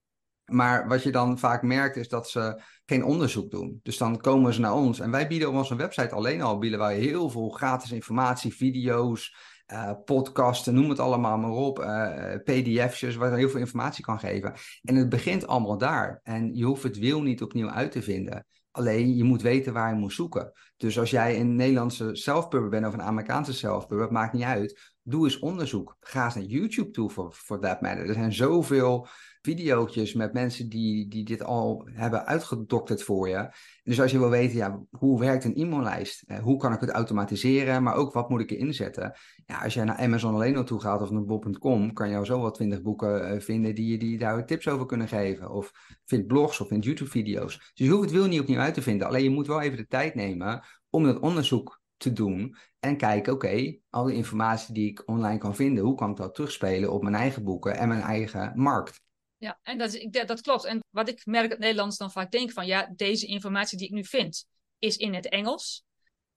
Maar 0.51 0.87
wat 0.87 1.03
je 1.03 1.11
dan 1.11 1.39
vaak 1.39 1.61
merkt 1.61 1.95
is 1.95 2.09
dat 2.09 2.29
ze 2.29 2.61
geen 2.85 3.03
onderzoek 3.03 3.51
doen. 3.51 3.79
Dus 3.83 3.97
dan 3.97 4.17
komen 4.17 4.53
ze 4.53 4.59
naar 4.59 4.73
ons. 4.73 4.99
En 4.99 5.11
wij 5.11 5.27
bieden 5.27 5.49
op 5.49 5.55
onze 5.55 5.75
website 5.75 6.15
alleen 6.15 6.41
al 6.41 6.57
bieden 6.57 6.79
wij 6.79 6.97
heel 6.97 7.29
veel 7.29 7.49
gratis 7.49 7.91
informatie, 7.91 8.55
video's, 8.55 9.35
uh, 9.73 9.91
podcasten, 10.05 10.73
noem 10.73 10.89
het 10.89 10.99
allemaal 10.99 11.37
maar 11.37 11.51
op. 11.51 11.79
Uh, 11.79 12.35
pdf'jes 12.43 13.15
waar 13.15 13.31
je 13.31 13.37
heel 13.37 13.49
veel 13.49 13.59
informatie 13.59 14.03
kan 14.03 14.19
geven. 14.19 14.53
En 14.83 14.95
het 14.95 15.09
begint 15.09 15.47
allemaal 15.47 15.77
daar. 15.77 16.19
En 16.23 16.55
je 16.55 16.65
hoeft 16.65 16.83
het 16.83 16.97
wiel 16.97 17.21
niet 17.21 17.41
opnieuw 17.41 17.69
uit 17.69 17.91
te 17.91 18.01
vinden. 18.01 18.45
Alleen 18.71 19.15
je 19.15 19.23
moet 19.23 19.41
weten 19.41 19.73
waar 19.73 19.93
je 19.93 19.99
moet 19.99 20.13
zoeken. 20.13 20.51
Dus 20.77 20.99
als 20.99 21.09
jij 21.09 21.39
een 21.39 21.55
Nederlandse 21.55 22.15
self-pubber 22.15 22.69
bent 22.69 22.85
of 22.85 22.93
een 22.93 23.01
Amerikaanse 23.01 23.53
self-pubber, 23.53 24.05
het 24.05 24.15
maakt 24.15 24.33
niet 24.33 24.43
uit. 24.43 24.93
Doe 25.01 25.23
eens 25.23 25.39
onderzoek. 25.39 25.97
Ga 25.99 26.25
eens 26.25 26.35
naar 26.35 26.43
YouTube 26.43 26.91
toe 26.91 27.09
voor, 27.09 27.33
voor 27.33 27.59
that 27.59 27.81
matter. 27.81 28.07
Er 28.07 28.13
zijn 28.13 28.33
zoveel 28.33 29.07
video's 29.41 30.13
met 30.13 30.33
mensen 30.33 30.69
die, 30.69 31.07
die 31.07 31.25
dit 31.25 31.43
al 31.43 31.87
hebben 31.91 32.25
uitgedokterd 32.25 33.03
voor 33.03 33.29
je. 33.29 33.49
Dus 33.83 34.01
als 34.01 34.11
je 34.11 34.19
wil 34.19 34.29
weten, 34.29 34.57
ja, 34.57 34.81
hoe 34.89 35.19
werkt 35.19 35.43
een 35.43 35.55
e-maillijst? 35.55 36.23
Eh, 36.27 36.39
hoe 36.39 36.57
kan 36.57 36.73
ik 36.73 36.79
het 36.79 36.89
automatiseren? 36.89 37.83
Maar 37.83 37.95
ook 37.95 38.13
wat 38.13 38.29
moet 38.29 38.41
ik 38.41 38.51
erin 38.51 38.73
zetten? 38.73 39.13
Ja, 39.45 39.63
als 39.63 39.73
jij 39.73 39.83
naar 39.83 39.97
Amazon 39.97 40.33
alleen 40.33 40.53
naartoe 40.53 40.81
gaat 40.81 41.01
of 41.01 41.11
naar 41.11 41.25
bob.com, 41.25 41.93
kan 41.93 42.09
je 42.09 42.17
al 42.17 42.25
zo 42.25 42.41
wel 42.41 42.51
twintig 42.51 42.81
boeken 42.81 43.33
uh, 43.33 43.39
vinden 43.39 43.75
die 43.75 43.91
je 43.91 43.97
die 43.97 44.17
daar 44.17 44.45
tips 44.45 44.67
over 44.67 44.85
kunnen 44.85 45.07
geven. 45.07 45.51
Of 45.51 45.71
vind 46.05 46.27
blogs 46.27 46.59
of 46.61 46.67
vind 46.67 46.83
YouTube-video's. 46.85 47.57
Dus 47.57 47.87
je 47.87 47.89
hoeft 47.89 48.03
het 48.03 48.13
wil 48.13 48.27
niet 48.27 48.39
opnieuw 48.39 48.59
uit 48.59 48.73
te 48.73 48.81
vinden. 48.81 49.07
Alleen 49.07 49.23
je 49.23 49.29
moet 49.29 49.47
wel 49.47 49.61
even 49.61 49.77
de 49.77 49.87
tijd 49.87 50.15
nemen 50.15 50.63
om 50.89 51.03
dat 51.03 51.19
onderzoek 51.19 51.81
te 51.97 52.13
doen. 52.13 52.55
En 52.79 52.97
kijken, 52.97 53.33
oké, 53.33 53.77
al 53.89 54.05
die 54.05 54.15
informatie 54.15 54.73
die 54.73 54.89
ik 54.89 55.03
online 55.05 55.37
kan 55.37 55.55
vinden, 55.55 55.83
hoe 55.83 55.95
kan 55.95 56.09
ik 56.09 56.17
dat 56.17 56.35
terugspelen 56.35 56.91
op 56.91 57.03
mijn 57.03 57.15
eigen 57.15 57.43
boeken 57.43 57.77
en 57.77 57.87
mijn 57.87 58.01
eigen 58.01 58.51
markt? 58.55 59.05
Ja, 59.37 59.59
en 59.63 59.77
dat, 59.77 59.93
is, 59.93 60.25
dat 60.25 60.41
klopt. 60.41 60.65
En 60.65 60.83
wat 60.89 61.09
ik 61.09 61.25
merk 61.25 61.49
het 61.49 61.59
Nederlands 61.59 61.97
dan 61.97 62.11
vaak 62.11 62.31
denk 62.31 62.51
van, 62.51 62.65
ja, 62.65 62.93
deze 62.95 63.25
informatie 63.25 63.77
die 63.77 63.87
ik 63.87 63.93
nu 63.93 64.05
vind, 64.05 64.45
is 64.79 64.97
in 64.97 65.13
het 65.13 65.29
Engels. 65.29 65.83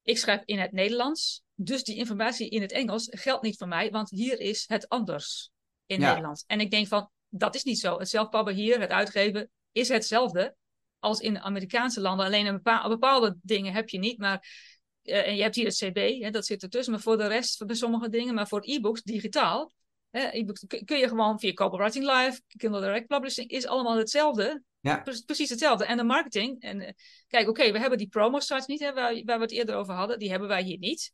Ik 0.02 0.18
schrijf 0.18 0.42
in 0.44 0.58
het 0.58 0.72
Nederlands. 0.72 1.42
Dus 1.54 1.84
die 1.84 1.96
informatie 1.96 2.48
in 2.48 2.62
het 2.62 2.72
Engels 2.72 3.06
geldt 3.10 3.42
niet 3.42 3.56
voor 3.56 3.68
mij, 3.68 3.90
want 3.90 4.10
hier 4.10 4.40
is 4.40 4.64
het 4.66 4.88
anders 4.88 5.50
in 5.86 6.00
Nederland. 6.00 6.44
En 6.46 6.60
ik 6.60 6.70
denk 6.70 6.86
van, 6.86 7.10
dat 7.28 7.54
is 7.54 7.64
niet 7.64 7.78
zo. 7.78 7.98
Het 7.98 8.08
zelfpubben 8.08 8.54
hier, 8.54 8.80
het 8.80 8.90
uitgeven, 8.90 9.50
is 9.72 9.88
hetzelfde 9.88 10.56
als 10.98 11.20
in 11.20 11.34
de 11.34 11.40
Amerikaanse 11.40 12.00
landen. 12.00 12.26
Alleen 12.26 12.46
een 12.46 12.54
bepaalde, 12.54 12.88
bepaalde 12.88 13.36
dingen 13.42 13.72
heb 13.72 13.88
je 13.88 13.98
niet. 13.98 14.18
Maar 14.18 14.46
uh, 15.02 15.26
en 15.26 15.36
je 15.36 15.42
hebt 15.42 15.54
hier 15.54 15.64
het 15.64 15.76
CB, 15.76 16.22
hè, 16.22 16.30
dat 16.30 16.46
zit 16.46 16.62
ertussen. 16.62 16.92
Maar 16.92 17.02
voor 17.02 17.16
de 17.16 17.26
rest, 17.26 17.66
bij 17.66 17.76
sommige 17.76 18.08
dingen, 18.08 18.34
maar 18.34 18.48
voor 18.48 18.62
e-books 18.64 19.02
digitaal, 19.02 19.72
e-books 20.10 20.64
kun 20.84 20.98
je 20.98 21.08
gewoon 21.08 21.38
via 21.38 21.52
Copywriting 21.52 22.04
Live, 22.04 22.40
Kindle 22.56 22.80
Direct 22.80 23.06
Publishing, 23.06 23.50
is 23.50 23.66
allemaal 23.66 23.96
hetzelfde. 23.96 24.62
Ja. 24.80 25.04
precies 25.26 25.50
hetzelfde. 25.50 25.84
En 25.84 25.96
de 25.96 26.02
marketing. 26.02 26.60
En 26.62 26.80
uh, 26.80 26.88
kijk, 27.28 27.48
oké, 27.48 27.72
we 27.72 27.78
hebben 27.78 27.98
die 27.98 28.08
promo 28.08 28.40
sites 28.40 28.66
niet, 28.66 28.80
hè, 28.80 28.92
waar, 28.92 29.22
waar 29.24 29.36
we 29.36 29.42
het 29.42 29.52
eerder 29.52 29.74
over 29.74 29.94
hadden. 29.94 30.18
Die 30.18 30.30
hebben 30.30 30.48
wij 30.48 30.62
hier 30.62 30.78
niet. 30.78 31.12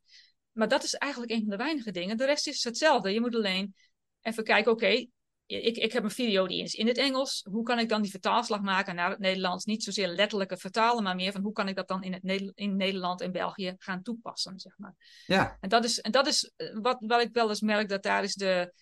Maar 0.53 0.69
dat 0.69 0.85
is 0.85 0.95
eigenlijk 0.95 1.33
een 1.33 1.41
van 1.41 1.51
de 1.51 1.57
weinige 1.57 1.91
dingen. 1.91 2.17
De 2.17 2.25
rest 2.25 2.47
is 2.47 2.65
hetzelfde. 2.65 3.13
Je 3.13 3.21
moet 3.21 3.35
alleen 3.35 3.75
even 4.21 4.45
kijken, 4.45 4.73
oké, 4.73 5.07
ik, 5.47 5.77
ik 5.77 5.93
heb 5.93 6.05
een 6.05 6.11
video 6.11 6.47
die 6.47 6.63
is 6.63 6.75
in 6.75 6.87
het 6.87 6.99
Engels. 6.99 7.47
Hoe 7.51 7.63
kan 7.63 7.79
ik 7.79 7.89
dan 7.89 8.03
die 8.03 8.11
vertaalslag 8.11 8.61
maken 8.61 8.95
naar 8.95 9.11
het 9.11 9.19
Nederlands? 9.19 9.65
Niet 9.65 9.83
zozeer 9.83 10.09
letterlijke 10.09 10.57
vertalen, 10.57 11.03
maar 11.03 11.15
meer 11.15 11.33
van 11.33 11.43
hoe 11.43 11.53
kan 11.53 11.69
ik 11.69 11.77
dat 11.77 11.89
dan 11.89 12.03
in, 12.03 12.13
het 12.13 12.53
in 12.55 12.77
Nederland 12.77 13.21
en 13.21 13.33
België 13.33 13.75
gaan 13.79 14.03
toepassen, 14.03 14.59
zeg 14.59 14.79
maar. 14.79 14.95
Ja. 15.27 15.57
En 15.61 15.69
dat 15.69 15.85
is, 15.85 16.01
en 16.01 16.11
dat 16.11 16.27
is 16.27 16.53
eh, 16.57 16.79
wat, 16.81 16.97
wat 17.01 17.23
ik 17.23 17.33
wel 17.33 17.49
eens 17.49 17.61
merk, 17.61 17.89
dat 17.89 18.03
daar 18.03 18.23
is 18.23 18.35
de... 18.35 18.73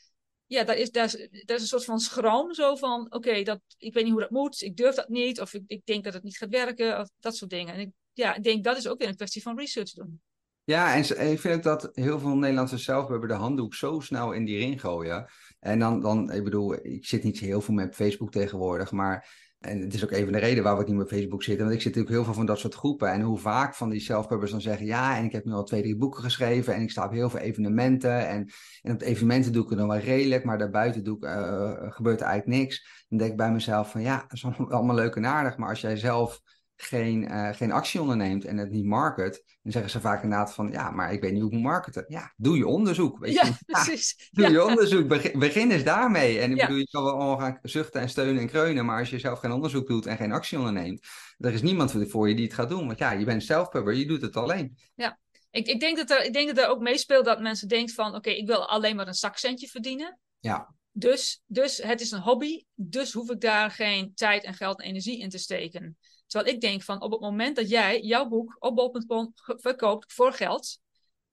Ja, 0.47 0.65
daar 0.65 0.77
is, 0.77 0.91
daar 0.91 1.05
is, 1.05 1.29
daar 1.45 1.57
is 1.57 1.63
een 1.63 1.69
soort 1.69 1.85
van 1.85 1.99
schroom, 1.99 2.55
zo 2.55 2.77
van, 2.77 3.13
oké, 3.13 3.43
dat 3.43 3.61
ik 3.79 3.95
weet 3.95 4.05
niet 4.05 4.13
hoe 4.13 4.23
dat 4.23 4.31
moet, 4.31 4.63
ik 4.63 4.77
durf 4.77 4.95
dat 4.95 5.09
niet, 5.09 5.41
of 5.41 5.55
ik, 5.55 5.63
ik 5.67 5.81
denk 5.85 6.05
dat 6.05 6.13
het 6.13 6.23
niet 6.23 6.37
gaat 6.37 6.49
werken, 6.49 7.01
of 7.01 7.11
dat 7.21 7.37
soort 7.37 7.51
dingen. 7.51 7.75
En 7.75 7.81
ik, 7.81 7.91
ja, 8.13 8.35
ik 8.35 8.43
denk 8.43 8.65
dat 8.65 8.77
is 8.77 8.89
ook 8.89 8.99
weer 8.99 9.09
een 9.09 9.17
kwestie 9.17 9.43
van 9.43 9.59
research 9.59 9.91
doen. 9.91 10.21
Ja, 10.67 10.95
en, 10.95 11.31
ik 11.31 11.41
vind 11.41 11.63
dat 11.63 11.91
heel 11.93 12.19
veel 12.19 12.37
Nederlandse 12.37 12.79
zelf 12.79 13.09
hebben 13.09 13.29
de 13.29 13.35
handdoek 13.35 13.75
zo 13.75 14.01
snel 14.01 14.33
in 14.33 14.45
die 14.45 14.59
ring 14.59 14.81
gooien. 14.81 15.27
En 15.65 15.79
dan, 15.79 16.01
dan, 16.01 16.33
ik 16.33 16.45
bedoel, 16.45 16.87
ik 16.87 17.07
zit 17.07 17.23
niet 17.23 17.39
heel 17.39 17.61
veel 17.61 17.75
met 17.75 17.95
Facebook 17.95 18.31
tegenwoordig, 18.31 18.93
maar 18.93 19.43
en 19.59 19.81
het 19.81 19.95
is 19.95 20.05
ook 20.05 20.11
even 20.11 20.33
de 20.33 20.39
reden 20.39 20.63
waarom 20.63 20.81
ik 20.81 20.87
niet 20.87 20.97
meer 20.97 21.07
Facebook 21.07 21.43
zit. 21.43 21.59
Want 21.59 21.71
ik 21.71 21.81
zit 21.81 21.85
natuurlijk 21.85 22.15
heel 22.15 22.25
veel 22.25 22.35
van 22.35 22.47
dat 22.47 22.59
soort 22.59 22.75
groepen. 22.75 23.13
En 23.13 23.21
hoe 23.21 23.39
vaak 23.39 23.75
van 23.75 23.91
die 23.91 24.01
self-pubbers 24.01 24.51
dan 24.51 24.61
zeggen: 24.61 24.87
Ja, 24.87 25.17
en 25.17 25.25
ik 25.25 25.33
heb 25.33 25.45
nu 25.45 25.53
al 25.53 25.65
twee, 25.65 25.83
drie 25.83 25.97
boeken 25.97 26.23
geschreven. 26.23 26.75
En 26.75 26.83
ik 26.83 26.91
sta 26.91 27.05
op 27.05 27.11
heel 27.11 27.31
veel 27.31 27.41
evenementen. 27.41 28.29
En, 28.29 28.49
en 28.83 28.95
op 28.95 29.01
evenementen 29.01 29.53
doe 29.53 29.63
ik 29.63 29.69
het 29.69 29.79
dan 29.79 29.89
wel 29.89 29.99
redelijk. 29.99 30.45
Maar 30.45 30.59
daarbuiten 30.59 31.05
doe 31.05 31.17
ik, 31.17 31.25
uh, 31.25 31.73
gebeurt 31.93 32.21
er 32.21 32.27
eigenlijk 32.27 32.61
niks. 32.61 33.05
Dan 33.09 33.19
denk 33.19 33.31
ik 33.31 33.37
bij 33.37 33.53
mezelf: 33.53 33.91
van 33.91 34.03
ja, 34.03 34.17
dat 34.17 34.33
is 34.33 34.45
allemaal 34.69 34.97
leuk 34.97 35.15
en 35.15 35.27
aardig. 35.27 35.57
Maar 35.57 35.69
als 35.69 35.81
jij 35.81 35.97
zelf 35.97 36.41
geen, 36.77 37.23
uh, 37.23 37.53
geen 37.53 37.73
actie 37.73 38.01
onderneemt 38.01 38.45
en 38.45 38.57
het 38.57 38.71
niet 38.71 38.85
market, 38.85 39.43
dan 39.63 39.73
zeggen 39.73 39.91
ze 39.91 40.01
vaak 40.01 40.23
inderdaad 40.23 40.55
van, 40.55 40.71
ja, 40.71 40.91
maar 40.91 41.13
ik 41.13 41.21
weet 41.21 41.33
niet 41.33 41.41
hoe 41.41 41.51
ik 41.51 41.57
moet 41.57 41.67
marketen. 41.67 42.05
Ja, 42.09 42.33
doe 42.37 42.57
je 42.57 42.67
onderzoek. 42.67 43.19
Weet 43.19 43.35
ja, 43.35 43.45
je? 43.45 43.53
precies. 43.67 44.29
doe 44.33 44.51
je 44.51 44.65
onderzoek. 44.65 45.09
Begin, 45.09 45.39
begin 45.39 45.71
eens 45.71 45.85
daarmee. 45.85 46.39
En 46.39 46.51
ik 46.51 46.61
bedoel, 46.61 46.77
je 46.77 46.91
kan 46.91 47.05
wel 47.05 47.13
allemaal 47.13 47.39
gaan 47.39 47.59
zuchten 47.63 48.01
en 48.01 48.09
steunen 48.09 48.43
en 48.43 48.49
kreunen, 48.49 48.85
maar 48.85 48.99
als 48.99 49.11
je 49.11 49.19
zelf 49.19 49.39
geen 49.39 49.53
onderzoek 49.53 49.87
doet 49.87 50.07
en 50.07 50.17
geen 50.17 50.33
actie 50.33 50.59
onderneemt, 50.59 51.07
er 51.39 51.53
is 51.53 51.63
niemand 51.63 51.95
voor 52.09 52.29
je 52.29 52.35
die 52.35 52.45
het 52.45 52.55
gaat 52.55 52.69
doen. 52.69 52.87
Want 52.87 52.99
ja, 52.99 53.13
je 53.13 53.25
bent 53.25 53.45
zelfpubber, 53.45 53.95
je 53.95 54.07
doet 54.07 54.23
het 54.23 54.37
alleen. 54.37 54.79
Ja, 54.95 55.19
ik, 55.51 55.67
ik, 55.67 55.81
denk 55.81 55.97
dat 55.97 56.11
er, 56.11 56.25
ik 56.25 56.33
denk 56.33 56.55
dat 56.55 56.65
er 56.65 56.71
ook 56.71 56.81
meespeelt 56.81 57.25
dat 57.25 57.41
mensen 57.41 57.69
denken 57.69 57.95
van, 57.95 58.15
oké, 58.15 58.31
ik 58.31 58.47
wil 58.47 58.69
alleen 58.69 58.97
maar 58.97 59.07
een 59.07 59.15
zakcentje 59.15 59.69
verdienen. 59.69 60.19
Ja. 60.41 60.75
Dus, 60.93 61.43
dus 61.47 61.77
het 61.77 62.01
is 62.01 62.11
een 62.11 62.21
hobby, 62.21 62.65
dus 62.75 63.13
hoef 63.13 63.31
ik 63.31 63.41
daar 63.41 63.71
geen 63.71 64.15
tijd 64.15 64.45
en 64.45 64.55
geld 64.55 64.81
en 64.81 64.89
energie 64.89 65.21
in 65.21 65.29
te 65.29 65.39
steken. 65.39 65.99
Terwijl 66.35 66.55
ik 66.55 66.61
denk 66.61 66.83
van 66.83 67.03
op 67.03 67.11
het 67.11 67.21
moment 67.21 67.57
dat 67.57 67.69
jij 67.69 68.01
jouw 68.01 68.29
boek 68.29 68.57
op 68.59 68.75
bol.com 68.75 69.33
verkoopt 69.35 70.13
voor 70.13 70.33
geld, 70.33 70.79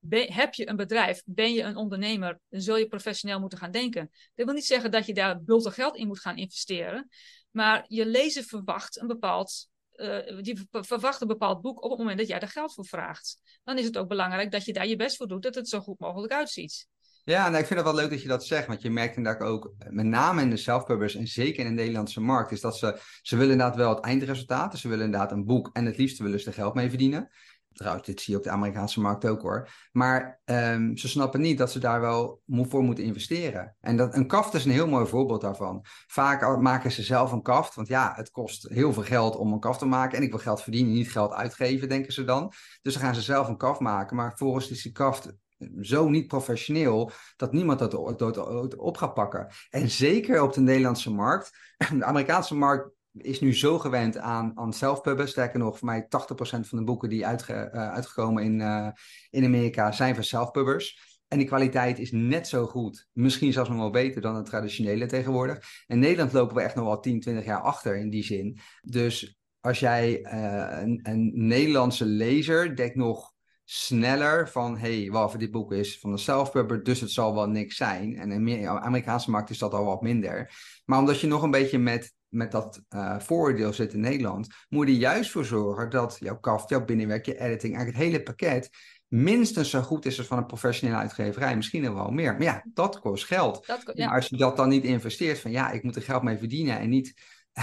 heb 0.09 0.53
je 0.53 0.69
een 0.69 0.75
bedrijf, 0.75 1.21
ben 1.25 1.53
je 1.53 1.61
een 1.61 1.75
ondernemer, 1.75 2.39
dan 2.49 2.61
zul 2.61 2.77
je 2.77 2.87
professioneel 2.87 3.39
moeten 3.39 3.57
gaan 3.57 3.71
denken. 3.71 4.09
Dat 4.35 4.45
wil 4.45 4.55
niet 4.55 4.65
zeggen 4.65 4.91
dat 4.91 5.05
je 5.05 5.13
daar 5.13 5.43
bultig 5.43 5.73
geld 5.73 5.95
in 5.95 6.07
moet 6.07 6.19
gaan 6.19 6.37
investeren, 6.37 7.09
maar 7.51 7.85
je 7.87 8.05
lezer 8.05 8.43
verwacht 8.43 9.01
een 9.01 9.07
bepaald, 9.07 9.67
uh, 9.95 10.41
die 10.41 10.67
verwacht 10.71 11.21
een 11.21 11.27
bepaald 11.27 11.61
boek 11.61 11.83
op 11.83 11.89
het 11.89 11.99
moment 11.99 12.17
dat 12.17 12.27
jij 12.27 12.39
er 12.39 12.47
geld 12.47 12.73
voor 12.73 12.85
vraagt. 12.85 13.59
Dan 13.63 13.77
is 13.77 13.85
het 13.85 13.97
ook 13.97 14.07
belangrijk 14.07 14.51
dat 14.51 14.65
je 14.65 14.73
daar 14.73 14.87
je 14.87 14.95
best 14.95 15.17
voor 15.17 15.27
doet, 15.27 15.43
dat 15.43 15.55
het 15.55 15.69
zo 15.69 15.79
goed 15.79 15.99
mogelijk 15.99 16.33
uitziet. 16.33 16.87
Ja, 17.23 17.49
nou, 17.49 17.61
ik 17.61 17.65
vind 17.65 17.79
het 17.79 17.87
wel 17.87 17.97
leuk 17.97 18.09
dat 18.09 18.21
je 18.21 18.27
dat 18.27 18.45
zegt, 18.45 18.67
want 18.67 18.81
je 18.81 18.89
merkt 18.89 19.17
inderdaad 19.17 19.47
ook, 19.47 19.73
met 19.89 20.05
name 20.05 20.41
in 20.41 20.49
de 20.49 20.57
self-pubbers 20.57 21.15
en 21.15 21.27
zeker 21.27 21.65
in 21.65 21.75
de 21.75 21.81
Nederlandse 21.81 22.21
markt, 22.21 22.51
is 22.51 22.61
dat 22.61 22.77
ze, 22.77 22.99
ze 23.21 23.35
willen 23.35 23.51
inderdaad 23.51 23.75
wel 23.77 23.95
het 23.95 24.03
eindresultaat, 24.03 24.79
ze 24.79 24.87
willen 24.87 25.05
inderdaad 25.05 25.31
een 25.31 25.45
boek 25.45 25.69
en 25.73 25.85
het 25.85 25.97
liefst 25.97 26.17
willen 26.17 26.39
ze 26.39 26.47
er 26.47 26.53
geld 26.53 26.73
mee 26.73 26.89
verdienen. 26.89 27.29
Trouwens, 27.73 28.05
dit 28.05 28.21
zie 28.21 28.33
je 28.33 28.39
op 28.39 28.45
de 28.45 28.51
Amerikaanse 28.51 28.99
markt 28.99 29.25
ook 29.25 29.41
hoor. 29.41 29.69
Maar 29.91 30.41
um, 30.45 30.97
ze 30.97 31.07
snappen 31.07 31.41
niet 31.41 31.57
dat 31.57 31.71
ze 31.71 31.79
daar 31.79 32.01
wel 32.01 32.41
voor 32.47 32.83
moeten 32.83 33.03
investeren. 33.03 33.75
En 33.79 33.97
dat, 33.97 34.15
een 34.15 34.27
kaft 34.27 34.53
is 34.53 34.65
een 34.65 34.71
heel 34.71 34.87
mooi 34.87 35.05
voorbeeld 35.05 35.41
daarvan. 35.41 35.85
Vaak 36.07 36.57
maken 36.59 36.91
ze 36.91 37.03
zelf 37.03 37.31
een 37.31 37.41
kaft, 37.41 37.75
want 37.75 37.87
ja, 37.87 38.13
het 38.15 38.31
kost 38.31 38.69
heel 38.69 38.93
veel 38.93 39.03
geld 39.03 39.35
om 39.35 39.53
een 39.53 39.59
kaft 39.59 39.79
te 39.79 39.85
maken. 39.85 40.17
En 40.17 40.23
ik 40.23 40.29
wil 40.29 40.39
geld 40.39 40.61
verdienen, 40.61 40.93
niet 40.93 41.11
geld 41.11 41.31
uitgeven, 41.31 41.89
denken 41.89 42.13
ze 42.13 42.23
dan. 42.23 42.53
Dus 42.81 42.93
dan 42.93 43.03
gaan 43.03 43.15
ze 43.15 43.21
zelf 43.21 43.47
een 43.47 43.57
kaft 43.57 43.79
maken. 43.79 44.15
Maar 44.15 44.37
volgens 44.37 44.69
is 44.69 44.81
die 44.81 44.91
kaft 44.91 45.33
zo 45.81 46.09
niet 46.09 46.27
professioneel 46.27 47.11
dat 47.35 47.53
niemand 47.53 47.79
dat 47.79 48.37
op 48.77 48.97
gaat 48.97 49.13
pakken. 49.13 49.47
En 49.69 49.89
zeker 49.89 50.41
op 50.41 50.53
de 50.53 50.61
Nederlandse 50.61 51.11
markt. 51.11 51.51
De 51.97 52.05
Amerikaanse 52.05 52.55
markt 52.55 52.89
is 53.13 53.39
nu 53.39 53.55
zo 53.55 53.79
gewend 53.79 54.17
aan, 54.17 54.51
aan 54.55 54.73
self-pubben. 54.73 55.27
Sterker 55.27 55.59
nog, 55.59 55.77
voor 55.77 55.87
mij 55.87 56.03
80% 56.03 56.07
van 56.39 56.77
de 56.77 56.83
boeken 56.83 57.09
die 57.09 57.27
uitge, 57.27 57.71
uh, 57.73 57.91
uitgekomen 57.91 58.43
in, 58.43 58.59
uh, 58.59 58.87
in 59.29 59.45
Amerika 59.45 59.91
zijn 59.91 60.15
van 60.15 60.23
self-pubbers. 60.23 61.09
En 61.27 61.37
die 61.37 61.47
kwaliteit 61.47 61.99
is 61.99 62.11
net 62.11 62.47
zo 62.47 62.65
goed, 62.65 63.07
misschien 63.13 63.53
zelfs 63.53 63.69
nog 63.69 63.77
wel 63.77 63.89
beter 63.89 64.21
dan 64.21 64.35
de 64.35 64.41
traditionele 64.41 65.05
tegenwoordig. 65.05 65.83
In 65.87 65.99
Nederland 65.99 66.33
lopen 66.33 66.55
we 66.55 66.61
echt 66.61 66.75
nog 66.75 66.85
wel 66.85 66.99
10, 66.99 67.19
20 67.19 67.45
jaar 67.45 67.61
achter 67.61 67.97
in 67.97 68.09
die 68.09 68.23
zin. 68.23 68.59
Dus 68.81 69.39
als 69.59 69.79
jij 69.79 70.19
uh, 70.19 70.81
een, 70.81 70.99
een 71.03 71.31
Nederlandse 71.33 72.05
lezer 72.05 72.75
denkt 72.75 72.95
nog 72.95 73.33
sneller 73.63 74.49
van, 74.49 74.77
hey, 74.77 75.09
wat 75.11 75.35
dit 75.37 75.51
boek 75.51 75.71
is 75.71 75.99
van 75.99 76.11
de 76.11 76.17
self-pubber, 76.17 76.83
dus 76.83 76.99
het 76.99 77.11
zal 77.11 77.33
wel 77.33 77.47
niks 77.47 77.75
zijn. 77.75 78.17
En 78.17 78.31
in 78.31 78.45
de 78.45 78.67
Amerikaanse 78.67 79.29
markt 79.29 79.49
is 79.49 79.57
dat 79.57 79.73
al 79.73 79.85
wat 79.85 80.01
minder. 80.01 80.53
Maar 80.85 80.99
omdat 80.99 81.19
je 81.19 81.27
nog 81.27 81.43
een 81.43 81.51
beetje 81.51 81.79
met, 81.79 82.13
met 82.27 82.51
dat 82.51 82.81
uh, 82.89 83.19
vooroordeel 83.19 83.73
zit 83.73 83.93
in 83.93 83.99
Nederland, 83.99 84.47
moet 84.69 84.87
je 84.87 84.93
er 84.93 84.99
juist 84.99 85.31
voor 85.31 85.45
zorgen 85.45 85.89
dat 85.89 86.17
jouw 86.19 86.39
kaft, 86.39 86.69
jouw 86.69 86.85
binnenwerk, 86.85 87.25
je 87.25 87.39
editing, 87.39 87.75
eigenlijk 87.75 87.97
het 87.97 88.07
hele 88.07 88.23
pakket 88.23 88.69
minstens 89.11 89.69
zo 89.69 89.81
goed 89.81 90.05
is 90.05 90.17
als 90.17 90.27
van 90.27 90.37
een 90.37 90.45
professionele 90.45 90.97
uitgeverij. 90.99 91.55
Misschien 91.55 91.93
wel 91.93 92.11
meer. 92.11 92.31
Maar 92.31 92.43
ja, 92.43 92.63
dat 92.73 92.99
kost 92.99 93.25
geld. 93.25 93.67
Dat, 93.67 93.91
ja. 93.93 94.05
Maar 94.05 94.15
als 94.15 94.27
je 94.27 94.37
dat 94.37 94.57
dan 94.57 94.69
niet 94.69 94.83
investeert, 94.83 95.39
van 95.39 95.51
ja, 95.51 95.71
ik 95.71 95.83
moet 95.83 95.95
er 95.95 96.01
geld 96.01 96.23
mee 96.23 96.37
verdienen 96.37 96.79
en 96.79 96.89
niet, 96.89 97.13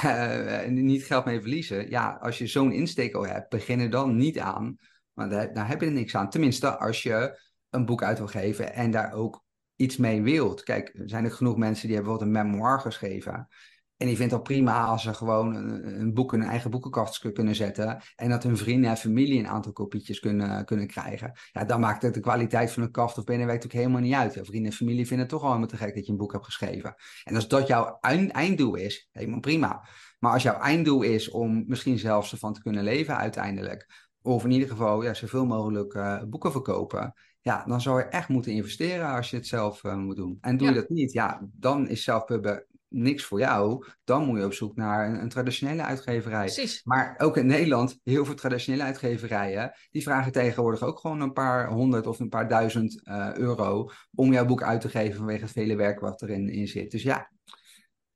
uh, 0.04 0.66
niet 0.68 1.04
geld 1.04 1.24
mee 1.24 1.40
verliezen. 1.40 1.90
Ja, 1.90 2.18
als 2.20 2.38
je 2.38 2.46
zo'n 2.46 2.72
insteek 2.72 3.14
al 3.14 3.26
hebt, 3.26 3.48
begin 3.48 3.80
er 3.80 3.90
dan 3.90 4.16
niet 4.16 4.38
aan 4.38 4.78
maar 5.18 5.28
daar, 5.28 5.54
daar 5.54 5.68
heb 5.68 5.80
je 5.80 5.86
er 5.86 5.92
niks 5.92 6.16
aan. 6.16 6.30
Tenminste, 6.30 6.78
als 6.78 7.02
je 7.02 7.40
een 7.70 7.84
boek 7.84 8.02
uit 8.02 8.18
wil 8.18 8.26
geven 8.26 8.74
en 8.74 8.90
daar 8.90 9.12
ook 9.12 9.44
iets 9.76 9.96
mee 9.96 10.22
wilt. 10.22 10.62
Kijk, 10.62 10.90
er 10.94 11.08
zijn 11.08 11.24
er 11.24 11.30
genoeg 11.30 11.56
mensen 11.56 11.86
die 11.86 11.96
hebben 11.96 12.12
bijvoorbeeld 12.12 12.46
een 12.46 12.50
memoir 12.50 12.80
geschreven. 12.80 13.48
En 13.96 14.06
die 14.06 14.16
vindt 14.16 14.32
het 14.32 14.40
al 14.40 14.46
prima 14.46 14.84
als 14.84 15.02
ze 15.02 15.14
gewoon 15.14 15.54
een, 15.54 16.14
boek 16.14 16.32
in 16.32 16.40
hun 16.40 16.48
eigen 16.48 16.70
boekenkast 16.70 17.32
kunnen 17.32 17.54
zetten. 17.54 18.02
En 18.16 18.28
dat 18.28 18.42
hun 18.42 18.56
vrienden 18.56 18.90
en 18.90 18.96
familie 18.96 19.38
een 19.38 19.48
aantal 19.48 19.72
kopietjes 19.72 20.20
kunnen, 20.20 20.64
kunnen 20.64 20.86
krijgen. 20.86 21.32
Ja, 21.52 21.64
dan 21.64 21.80
maakt 21.80 22.02
het 22.02 22.14
de 22.14 22.20
kwaliteit 22.20 22.72
van 22.72 22.82
een 22.82 22.90
kaft 22.90 23.18
of 23.18 23.24
binnenwerk 23.24 23.64
ook 23.64 23.72
helemaal 23.72 24.00
niet 24.00 24.14
uit. 24.14 24.34
Ja, 24.34 24.44
vrienden 24.44 24.70
en 24.70 24.76
familie 24.76 25.06
vinden 25.06 25.26
het 25.26 25.28
toch 25.28 25.42
al 25.42 25.46
helemaal 25.46 25.68
te 25.68 25.76
gek 25.76 25.94
dat 25.94 26.06
je 26.06 26.12
een 26.12 26.18
boek 26.18 26.32
hebt 26.32 26.44
geschreven. 26.44 26.94
En 27.24 27.34
als 27.34 27.48
dat 27.48 27.66
jouw 27.66 27.98
einddoel 28.00 28.74
is, 28.74 29.08
helemaal 29.12 29.40
prima. 29.40 29.88
Maar 30.18 30.32
als 30.32 30.42
jouw 30.42 30.60
einddoel 30.60 31.02
is 31.02 31.30
om 31.30 31.64
misschien 31.66 31.98
zelfs 31.98 32.32
ervan 32.32 32.52
te 32.52 32.62
kunnen 32.62 32.84
leven 32.84 33.16
uiteindelijk. 33.16 34.07
Of 34.28 34.44
in 34.44 34.50
ieder 34.50 34.68
geval 34.68 35.02
ja, 35.02 35.14
zoveel 35.14 35.46
mogelijk 35.46 35.94
uh, 35.94 36.22
boeken 36.22 36.52
verkopen. 36.52 37.14
Ja, 37.40 37.64
dan 37.66 37.80
zou 37.80 37.98
je 37.98 38.04
echt 38.04 38.28
moeten 38.28 38.52
investeren 38.52 39.14
als 39.14 39.30
je 39.30 39.36
het 39.36 39.46
zelf 39.46 39.84
uh, 39.84 39.96
moet 39.96 40.16
doen. 40.16 40.38
En 40.40 40.56
doe 40.56 40.68
je 40.68 40.74
dat 40.74 40.88
niet, 40.88 41.12
ja, 41.12 41.48
dan 41.52 41.88
is 41.88 42.04
zelfpubben 42.04 42.66
niks 42.88 43.24
voor 43.24 43.38
jou, 43.38 43.84
dan 44.04 44.24
moet 44.24 44.38
je 44.38 44.44
op 44.44 44.52
zoek 44.52 44.76
naar 44.76 45.08
een, 45.08 45.20
een, 45.20 45.28
traditionele 45.28 45.82
uitgeverij. 45.82 46.44
Precies. 46.44 46.80
Maar 46.84 47.14
ook 47.18 47.36
in 47.36 47.46
Nederland, 47.46 47.98
heel 48.04 48.24
veel 48.24 48.34
traditionele 48.34 48.82
uitgeverijen, 48.82 49.72
die 49.90 50.02
vragen 50.02 50.32
tegenwoordig 50.32 50.82
ook 50.82 50.98
gewoon 50.98 51.20
een 51.20 51.32
paar 51.32 51.68
honderd 51.68 52.06
of 52.06 52.18
een 52.18 52.28
paar 52.28 52.48
duizend 52.48 53.00
uh, 53.04 53.34
euro 53.34 53.90
om 54.14 54.32
jouw 54.32 54.46
boek 54.46 54.62
uit 54.62 54.80
te 54.80 54.88
geven 54.88 55.16
vanwege 55.16 55.42
het 55.42 55.52
vele 55.52 55.76
werk 55.76 56.00
wat 56.00 56.22
erin 56.22 56.48
in 56.48 56.68
zit. 56.68 56.90
Dus 56.90 57.02
ja, 57.02 57.30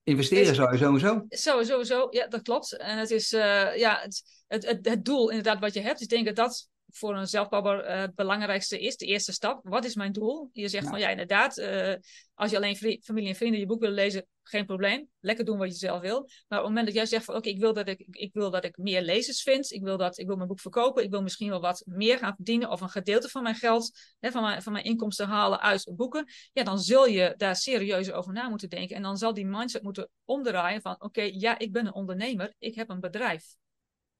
investeren 0.02 0.54
sowieso 0.54 0.98
zo. 0.98 1.24
Sowieso, 1.28 1.82
zo. 1.82 2.06
Ja, 2.10 2.26
dat 2.28 2.42
klopt. 2.42 2.76
En 2.76 2.98
het 2.98 3.10
is 3.10 3.30
ja, 3.30 3.98
het, 4.02 4.41
het, 4.52 4.66
het, 4.66 4.88
het, 4.88 5.04
doel 5.04 5.28
inderdaad 5.28 5.60
wat 5.60 5.74
je 5.74 5.80
hebt. 5.80 6.00
Ik 6.00 6.08
denk 6.08 6.26
dat 6.26 6.36
dat 6.36 6.70
voor 6.88 7.16
een 7.16 7.26
zelfbouwer 7.26 7.84
uh, 7.84 8.00
het 8.00 8.14
belangrijkste 8.14 8.80
is, 8.80 8.96
de 8.96 9.06
eerste 9.06 9.32
stap. 9.32 9.60
Wat 9.62 9.84
is 9.84 9.94
mijn 9.94 10.12
doel? 10.12 10.50
Je 10.52 10.68
zegt 10.68 10.88
van 10.88 10.98
ja, 10.98 11.08
inderdaad, 11.08 11.58
uh, 11.58 11.94
als 12.34 12.50
je 12.50 12.56
alleen 12.56 12.76
familie 13.02 13.28
en 13.28 13.34
vrienden 13.34 13.60
je 13.60 13.66
boek 13.66 13.80
willen 13.80 13.94
lezen, 13.94 14.26
geen 14.42 14.66
probleem. 14.66 15.08
Lekker 15.20 15.44
doen 15.44 15.58
wat 15.58 15.68
je 15.68 15.74
zelf 15.74 16.00
wil. 16.00 16.20
Maar 16.48 16.58
op 16.58 16.64
het 16.64 16.74
moment 16.74 16.86
dat 16.86 16.94
jij 16.94 17.06
zegt 17.06 17.24
van 17.24 17.34
oké, 17.34 17.48
okay, 17.48 17.58
ik, 17.58 17.64
wil 17.64 17.72
dat 17.72 17.88
ik, 17.88 18.06
ik 18.10 18.32
wil 18.32 18.50
dat 18.50 18.64
ik 18.64 18.76
meer 18.76 19.02
lezers 19.02 19.42
vind, 19.42 19.70
ik 19.70 19.82
wil, 19.82 19.96
dat, 19.96 20.18
ik 20.18 20.26
wil 20.26 20.36
mijn 20.36 20.48
boek 20.48 20.60
verkopen, 20.60 21.04
ik 21.04 21.10
wil 21.10 21.22
misschien 21.22 21.48
wel 21.48 21.60
wat 21.60 21.82
meer 21.86 22.18
gaan 22.18 22.34
verdienen 22.34 22.70
of 22.70 22.80
een 22.80 22.88
gedeelte 22.88 23.28
van 23.28 23.42
mijn 23.42 23.54
geld, 23.54 23.90
hè, 24.20 24.30
van, 24.30 24.42
mijn, 24.42 24.62
van 24.62 24.72
mijn 24.72 24.84
inkomsten 24.84 25.26
halen 25.26 25.60
uit 25.60 25.92
boeken, 25.96 26.26
ja, 26.52 26.62
dan 26.62 26.78
zul 26.78 27.06
je 27.06 27.34
daar 27.36 27.56
serieus 27.56 28.12
over 28.12 28.32
na 28.32 28.48
moeten 28.48 28.70
denken. 28.70 28.96
En 28.96 29.02
dan 29.02 29.16
zal 29.16 29.34
die 29.34 29.46
mindset 29.46 29.82
moeten 29.82 30.08
omdraaien 30.24 30.80
van 30.80 30.94
oké, 30.94 31.04
okay, 31.04 31.32
ja, 31.32 31.58
ik 31.58 31.72
ben 31.72 31.86
een 31.86 31.94
ondernemer, 31.94 32.54
ik 32.58 32.74
heb 32.74 32.88
een 32.88 33.00
bedrijf. 33.00 33.44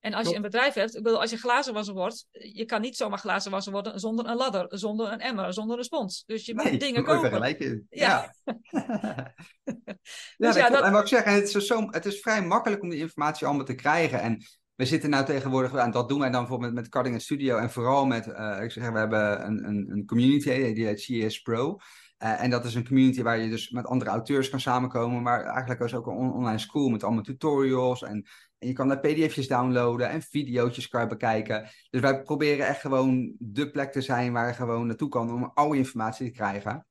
En 0.03 0.15
als 0.15 0.29
je 0.29 0.37
een 0.37 0.43
bedrijf 0.43 0.75
hebt, 0.75 0.97
ik 0.97 1.03
bedoel, 1.03 1.21
als 1.21 1.31
je 1.31 1.37
glazenwasser 1.37 1.95
wordt, 1.95 2.27
je 2.31 2.65
kan 2.65 2.81
niet 2.81 2.97
zomaar 2.97 3.19
glazenwasser 3.19 3.73
worden 3.73 4.01
zonder 4.01 4.27
een 4.27 4.37
ladder, 4.37 4.67
zonder 4.69 5.13
een 5.13 5.21
emmer, 5.21 5.53
zonder 5.53 5.79
een 5.79 5.85
spons. 5.85 6.25
Dus 6.27 6.47
je 6.47 6.55
moet 6.55 6.81
dingen 6.81 7.05
kopen. 7.05 7.57
Ja. 7.89 7.89
Ja, 7.89 8.35
dus 10.37 10.55
ja, 10.55 10.71
dat... 10.71 10.83
En 10.83 10.93
wat 10.93 11.03
ik 11.03 11.09
zeg, 11.09 11.25
het 11.25 11.55
is, 11.55 11.67
zo, 11.67 11.87
het 11.91 12.07
is 12.07 12.21
vrij 12.21 12.43
makkelijk 12.43 12.83
om 12.83 12.89
die 12.89 12.99
informatie 12.99 13.47
allemaal 13.47 13.65
te 13.65 13.75
krijgen. 13.75 14.21
En 14.21 14.45
we 14.75 14.85
zitten 14.85 15.11
nou 15.11 15.25
tegenwoordig, 15.25 15.75
en 15.75 15.91
dat 15.91 16.09
doen 16.09 16.21
wij 16.21 16.31
dan 16.31 16.41
bijvoorbeeld 16.41 16.75
met, 16.75 16.89
Carding 16.89 17.23
Studio 17.23 17.57
en 17.57 17.71
vooral 17.71 18.07
met, 18.07 18.27
uh, 18.27 18.59
ik 18.63 18.71
zeg, 18.71 18.91
we 18.91 18.99
hebben 18.99 19.47
een, 19.47 19.69
een, 19.69 19.91
een 19.91 20.07
community 20.07 20.73
die 20.73 20.87
heet 20.87 21.01
CS 21.01 21.41
Pro. 21.41 21.79
Uh, 22.19 22.43
en 22.43 22.51
dat 22.51 22.65
is 22.65 22.75
een 22.75 22.87
community 22.87 23.23
waar 23.23 23.39
je 23.39 23.51
dus 23.51 23.71
met 23.71 23.87
andere 23.87 24.11
auteurs 24.11 24.51
kan 24.51 24.61
samenkomen, 24.61 25.23
maar 25.23 25.45
eigenlijk 25.45 25.81
is 25.81 25.95
ook 25.95 26.07
een 26.07 26.33
online 26.33 26.59
school 26.59 26.89
met 26.89 27.05
allemaal 27.05 27.23
tutorials 27.23 28.03
en 28.03 28.27
en 28.63 28.69
je 28.69 28.75
kan 28.75 28.89
daar 28.89 29.01
pdf'jes 29.01 29.49
downloaden 29.49 30.09
en 30.09 30.23
video's 30.23 30.89
kan 30.89 31.09
bekijken. 31.09 31.69
Dus 31.91 32.01
wij 32.01 32.23
proberen 32.23 32.67
echt 32.67 32.81
gewoon 32.81 33.35
de 33.39 33.71
plek 33.71 33.93
te 33.93 34.01
zijn 34.01 34.33
waar 34.33 34.49
je 34.49 34.55
gewoon 34.55 34.87
naartoe 34.87 35.09
kan 35.09 35.33
om 35.33 35.51
al 35.55 35.73
je 35.73 35.79
informatie 35.79 36.27
te 36.27 36.33
krijgen. 36.33 36.87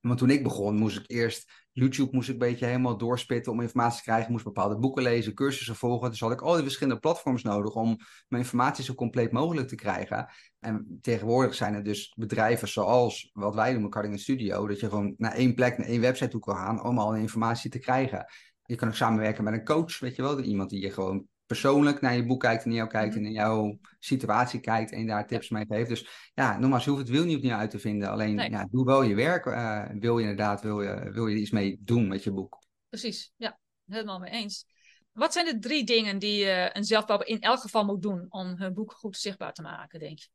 Want 0.00 0.18
toen 0.18 0.30
ik 0.30 0.42
begon, 0.42 0.76
moest 0.76 0.98
ik 0.98 1.04
eerst 1.06 1.64
YouTube 1.72 2.10
moest 2.12 2.28
ik 2.28 2.34
een 2.34 2.40
beetje 2.40 2.66
helemaal 2.66 2.96
doorspitten 2.96 3.52
om 3.52 3.60
informatie 3.60 3.98
te 3.98 4.04
krijgen. 4.04 4.32
Moest 4.32 4.44
bepaalde 4.44 4.78
boeken 4.78 5.02
lezen, 5.02 5.34
cursussen 5.34 5.76
volgen. 5.76 6.10
Dus 6.10 6.20
had 6.20 6.32
ik 6.32 6.40
al 6.40 6.52
die 6.52 6.62
verschillende 6.62 7.00
platforms 7.00 7.42
nodig 7.42 7.74
om 7.74 7.96
mijn 8.28 8.42
informatie 8.42 8.84
zo 8.84 8.94
compleet 8.94 9.32
mogelijk 9.32 9.68
te 9.68 9.74
krijgen. 9.74 10.28
En 10.58 10.98
tegenwoordig 11.00 11.54
zijn 11.54 11.74
er 11.74 11.82
dus 11.82 12.14
bedrijven 12.16 12.68
zoals 12.68 13.30
wat 13.32 13.54
wij 13.54 13.72
doen, 13.72 13.90
Carding 13.90 14.20
Studio, 14.20 14.66
dat 14.66 14.80
je 14.80 14.88
gewoon 14.88 15.14
naar 15.16 15.32
één 15.32 15.54
plek, 15.54 15.78
naar 15.78 15.86
één 15.86 16.00
website 16.00 16.30
toe 16.30 16.40
kan 16.40 16.56
gaan 16.56 16.84
om 16.84 16.98
al 16.98 17.10
die 17.10 17.20
informatie 17.20 17.70
te 17.70 17.78
krijgen. 17.78 18.26
Je 18.66 18.74
kan 18.74 18.88
ook 18.88 18.94
samenwerken 18.94 19.44
met 19.44 19.52
een 19.52 19.64
coach, 19.64 19.98
weet 19.98 20.16
je 20.16 20.22
wel. 20.22 20.40
Iemand 20.40 20.70
die 20.70 20.80
je 20.80 20.90
gewoon 20.90 21.26
persoonlijk 21.46 22.00
naar 22.00 22.16
je 22.16 22.26
boek 22.26 22.40
kijkt 22.40 22.62
en 22.62 22.68
naar 22.68 22.78
jou 22.78 22.90
kijkt 22.90 23.14
mhm. 23.14 23.24
en 23.24 23.30
in 23.30 23.32
jouw 23.32 23.78
situatie 23.98 24.60
kijkt 24.60 24.92
en 24.92 25.06
daar 25.06 25.26
tips 25.26 25.48
mee 25.48 25.64
geeft. 25.68 25.88
Dus 25.88 26.30
ja, 26.34 26.58
nogmaals, 26.58 26.84
je 26.84 26.90
hoeft 26.90 27.02
het 27.02 27.12
wiel 27.12 27.24
niet 27.24 27.36
opnieuw 27.36 27.56
uit 27.56 27.70
te 27.70 27.78
vinden. 27.78 28.10
Alleen 28.10 28.50
ja, 28.50 28.68
doe 28.70 28.84
wel 28.84 29.02
je 29.02 29.14
werk. 29.14 29.46
Uh, 29.46 29.84
wil 29.98 30.18
je 30.18 30.28
inderdaad, 30.28 30.62
wil 30.62 30.82
je, 30.82 31.10
wil 31.12 31.26
je 31.26 31.36
iets 31.36 31.50
mee 31.50 31.78
doen 31.80 32.08
met 32.08 32.24
je 32.24 32.32
boek. 32.32 32.58
Precies, 32.88 33.32
ja, 33.36 33.58
helemaal 33.86 34.18
mee 34.18 34.30
eens. 34.30 34.66
Wat 35.12 35.32
zijn 35.32 35.46
de 35.46 35.58
drie 35.58 35.84
dingen 35.84 36.18
die 36.18 36.44
uh, 36.44 36.68
een 36.72 36.84
zelfbouwer 36.84 37.28
in 37.28 37.40
elk 37.40 37.60
geval 37.60 37.84
moet 37.84 38.02
doen 38.02 38.26
om 38.28 38.54
hun 38.56 38.74
boek 38.74 38.92
goed 38.92 39.16
zichtbaar 39.16 39.52
te 39.52 39.62
maken, 39.62 40.00
denk 40.00 40.18
je? 40.18 40.28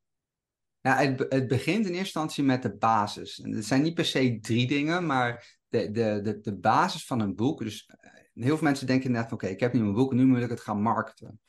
Nou, 0.82 1.06
het, 1.06 1.34
het 1.34 1.48
begint 1.48 1.86
in 1.86 1.92
eerste 1.92 1.98
instantie 1.98 2.44
met 2.44 2.62
de 2.62 2.76
basis. 2.76 3.40
En 3.40 3.52
het 3.52 3.66
zijn 3.66 3.82
niet 3.82 3.94
per 3.94 4.06
se 4.06 4.40
drie 4.40 4.68
dingen, 4.68 5.06
maar 5.06 5.60
de, 5.68 5.92
de, 5.92 6.20
de, 6.24 6.40
de 6.40 6.56
basis 6.56 7.06
van 7.06 7.20
een 7.20 7.36
boek. 7.36 7.60
Dus 7.60 7.86
eh, 7.86 8.21
heel 8.34 8.58
veel 8.58 8.68
mensen 8.68 8.88
denken 8.88 9.12
net 9.12 9.24
van 9.24 9.34
oké, 9.34 9.48
ik 9.48 9.60
heb 9.60 9.74
nu 9.74 9.80
mijn 9.80 9.94
boek, 9.94 10.14
nu 10.14 10.26
moet 10.26 10.42
ik 10.42 10.50
het 10.50 10.62
gaan 10.62 10.82
marketen. 10.82 11.40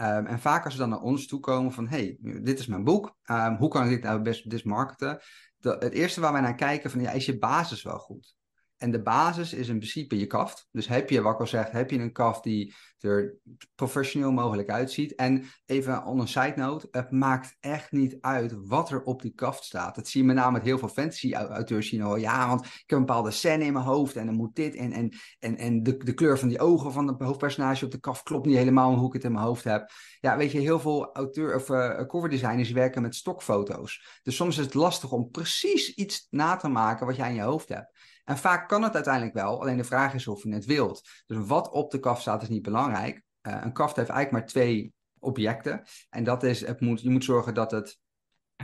Um, 0.00 0.26
en 0.26 0.40
vaak 0.40 0.64
als 0.64 0.72
ze 0.72 0.78
dan 0.78 0.88
naar 0.88 1.00
ons 1.00 1.26
toe 1.26 1.40
komen 1.40 1.72
van 1.72 1.88
hey, 1.88 2.16
dit 2.20 2.58
is 2.58 2.66
mijn 2.66 2.84
boek, 2.84 3.16
um, 3.30 3.56
hoe 3.56 3.68
kan 3.68 3.84
ik 3.84 3.90
dit 3.90 4.02
nou 4.02 4.22
best? 4.22 4.50
De, 4.50 5.76
het 5.78 5.92
eerste 5.92 6.20
waar 6.20 6.32
wij 6.32 6.40
naar 6.40 6.54
kijken 6.54 6.90
van 6.90 7.00
ja, 7.00 7.10
is 7.10 7.26
je 7.26 7.38
basis 7.38 7.82
wel 7.82 7.98
goed? 7.98 8.36
En 8.78 8.90
de 8.90 9.02
basis 9.02 9.52
is 9.52 9.68
in 9.68 9.76
principe 9.76 10.18
je 10.18 10.26
kaft. 10.26 10.68
Dus 10.70 10.88
heb 10.88 11.10
je, 11.10 11.22
wat 11.22 11.32
ik 11.32 11.40
al 11.40 11.46
zeg, 11.46 11.70
heb 11.70 11.90
je 11.90 11.98
een 11.98 12.12
kaft 12.12 12.42
die 12.42 12.74
er 12.98 13.36
professioneel 13.74 14.32
mogelijk 14.32 14.70
uitziet. 14.70 15.14
En 15.14 15.44
even 15.66 16.04
on 16.04 16.20
een 16.20 16.28
side 16.28 16.52
note, 16.56 16.88
het 16.90 17.10
maakt 17.10 17.56
echt 17.60 17.92
niet 17.92 18.16
uit 18.20 18.54
wat 18.66 18.90
er 18.90 19.02
op 19.02 19.22
die 19.22 19.34
kaft 19.34 19.64
staat. 19.64 19.94
Dat 19.94 20.08
zie 20.08 20.20
je 20.20 20.26
met 20.26 20.36
name 20.36 20.52
met 20.52 20.62
heel 20.62 20.78
veel 20.78 20.88
fantasy-auteurs 20.88 21.88
zien. 21.88 22.06
Oh, 22.06 22.18
ja, 22.18 22.48
want 22.48 22.64
ik 22.64 22.84
heb 22.86 22.98
een 22.98 23.06
bepaalde 23.06 23.30
scène 23.30 23.64
in 23.64 23.72
mijn 23.72 23.84
hoofd 23.84 24.16
en 24.16 24.26
dan 24.26 24.34
moet 24.34 24.54
dit. 24.54 24.74
En, 24.74 24.92
en, 24.92 25.12
en, 25.38 25.56
en 25.56 25.82
de, 25.82 25.96
de 25.96 26.14
kleur 26.14 26.38
van 26.38 26.48
die 26.48 26.60
ogen 26.60 26.92
van 26.92 27.06
het 27.06 27.22
hoofdpersonage 27.22 27.84
op 27.84 27.90
de 27.90 28.00
kaft 28.00 28.22
klopt 28.22 28.46
niet 28.46 28.56
helemaal 28.56 28.94
hoe 28.94 29.06
ik 29.06 29.12
het 29.12 29.24
in 29.24 29.32
mijn 29.32 29.44
hoofd 29.44 29.64
heb. 29.64 29.90
Ja, 30.20 30.36
weet 30.36 30.52
je, 30.52 30.58
heel 30.58 30.80
veel 30.80 31.12
auteur, 31.12 31.54
of, 31.54 31.68
uh, 31.68 32.06
cover 32.06 32.28
designers 32.28 32.70
werken 32.70 33.02
met 33.02 33.14
stokfoto's. 33.14 34.20
Dus 34.22 34.36
soms 34.36 34.58
is 34.58 34.64
het 34.64 34.74
lastig 34.74 35.12
om 35.12 35.30
precies 35.30 35.94
iets 35.94 36.26
na 36.30 36.56
te 36.56 36.68
maken 36.68 37.06
wat 37.06 37.16
jij 37.16 37.28
in 37.28 37.34
je 37.34 37.42
hoofd 37.42 37.68
hebt. 37.68 37.90
En 38.28 38.38
vaak 38.38 38.68
kan 38.68 38.82
het 38.82 38.94
uiteindelijk 38.94 39.34
wel, 39.34 39.60
alleen 39.60 39.76
de 39.76 39.84
vraag 39.84 40.14
is 40.14 40.26
of 40.26 40.42
je 40.42 40.52
het 40.52 40.64
wilt. 40.64 41.08
Dus 41.26 41.46
wat 41.46 41.70
op 41.70 41.90
de 41.90 41.98
kaft 41.98 42.20
staat 42.20 42.42
is 42.42 42.48
niet 42.48 42.62
belangrijk. 42.62 43.22
Uh, 43.42 43.60
een 43.62 43.72
kaft 43.72 43.96
heeft 43.96 44.08
eigenlijk 44.08 44.30
maar 44.30 44.52
twee 44.52 44.92
objecten. 45.18 45.82
En 46.10 46.24
dat 46.24 46.42
is, 46.42 46.66
het 46.66 46.80
moet, 46.80 47.00
je 47.00 47.10
moet 47.10 47.24
zorgen 47.24 47.54
dat 47.54 47.70
het 47.70 47.98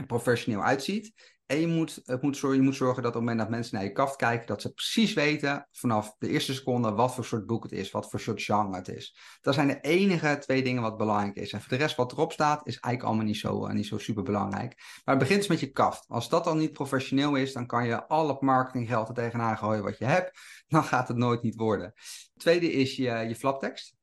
professioneel 0.07 0.63
uitziet. 0.63 1.34
En 1.45 1.59
je 1.59 1.67
moet, 1.67 2.01
het 2.05 2.21
moet 2.21 2.37
zorgen, 2.37 2.59
je 2.59 2.65
moet 2.65 2.75
zorgen 2.75 3.03
dat 3.03 3.11
op 3.11 3.17
het 3.17 3.23
moment 3.23 3.39
dat 3.39 3.49
mensen 3.49 3.75
naar 3.75 3.83
je 3.83 3.91
kaft 3.91 4.15
kijken, 4.15 4.47
dat 4.47 4.61
ze 4.61 4.73
precies 4.73 5.13
weten 5.13 5.67
vanaf 5.71 6.15
de 6.17 6.29
eerste 6.29 6.53
seconde 6.53 6.91
wat 6.91 7.15
voor 7.15 7.25
soort 7.25 7.45
boek 7.45 7.63
het 7.63 7.71
is, 7.71 7.91
wat 7.91 8.09
voor 8.09 8.19
soort 8.19 8.41
genre 8.41 8.75
het 8.75 8.87
is. 8.87 9.17
Dat 9.41 9.53
zijn 9.53 9.67
de 9.67 9.79
enige 9.81 10.37
twee 10.39 10.63
dingen 10.63 10.81
wat 10.81 10.97
belangrijk 10.97 11.35
is. 11.35 11.51
En 11.51 11.59
voor 11.59 11.69
de 11.69 11.75
rest 11.75 11.95
wat 11.95 12.11
erop 12.11 12.31
staat, 12.31 12.67
is 12.67 12.79
eigenlijk 12.79 13.03
allemaal 13.03 13.25
niet 13.25 13.37
zo, 13.37 13.67
uh, 13.67 13.73
niet 13.73 13.87
zo 13.87 13.97
super 13.97 14.23
belangrijk. 14.23 14.73
Maar 15.03 15.15
het 15.15 15.23
begint 15.23 15.39
dus 15.39 15.47
met 15.47 15.59
je 15.59 15.71
kaft. 15.71 16.05
Als 16.07 16.29
dat 16.29 16.43
dan 16.43 16.57
niet 16.57 16.71
professioneel 16.71 17.35
is, 17.35 17.53
dan 17.53 17.65
kan 17.65 17.85
je 17.85 18.07
al 18.07 18.27
het 18.27 18.41
marketinggeld 18.41 19.07
er 19.07 19.13
tegenaan 19.13 19.57
gooien 19.57 19.83
wat 19.83 19.97
je 19.97 20.05
hebt. 20.05 20.39
Dan 20.67 20.83
gaat 20.83 21.07
het 21.07 21.17
nooit 21.17 21.41
niet 21.41 21.55
worden. 21.55 21.93
Tweede 22.37 22.71
is 22.71 22.95
je, 22.95 23.03
je 23.03 23.35
flaptekst. 23.35 23.94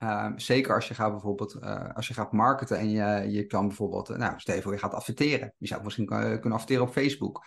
Ehm, 0.00 0.38
zeker 0.38 0.74
als 0.74 0.88
je 0.88 0.94
gaat 0.94 1.10
bijvoorbeeld, 1.10 1.54
uh, 1.54 1.94
als 1.94 2.08
je 2.08 2.14
gaat 2.14 2.32
marketen 2.32 2.78
en 2.78 2.90
je, 2.90 3.30
je 3.30 3.46
kan 3.46 3.66
bijvoorbeeld, 3.66 4.10
uh, 4.10 4.16
nou 4.16 4.34
stel 4.36 4.72
je 4.72 4.78
gaat 4.78 4.94
adverteren. 4.94 5.54
Je 5.58 5.66
zou 5.66 5.82
misschien 5.82 6.06
kunnen 6.06 6.52
adverteren 6.52 6.82
op 6.82 6.92
Facebook. 6.92 7.44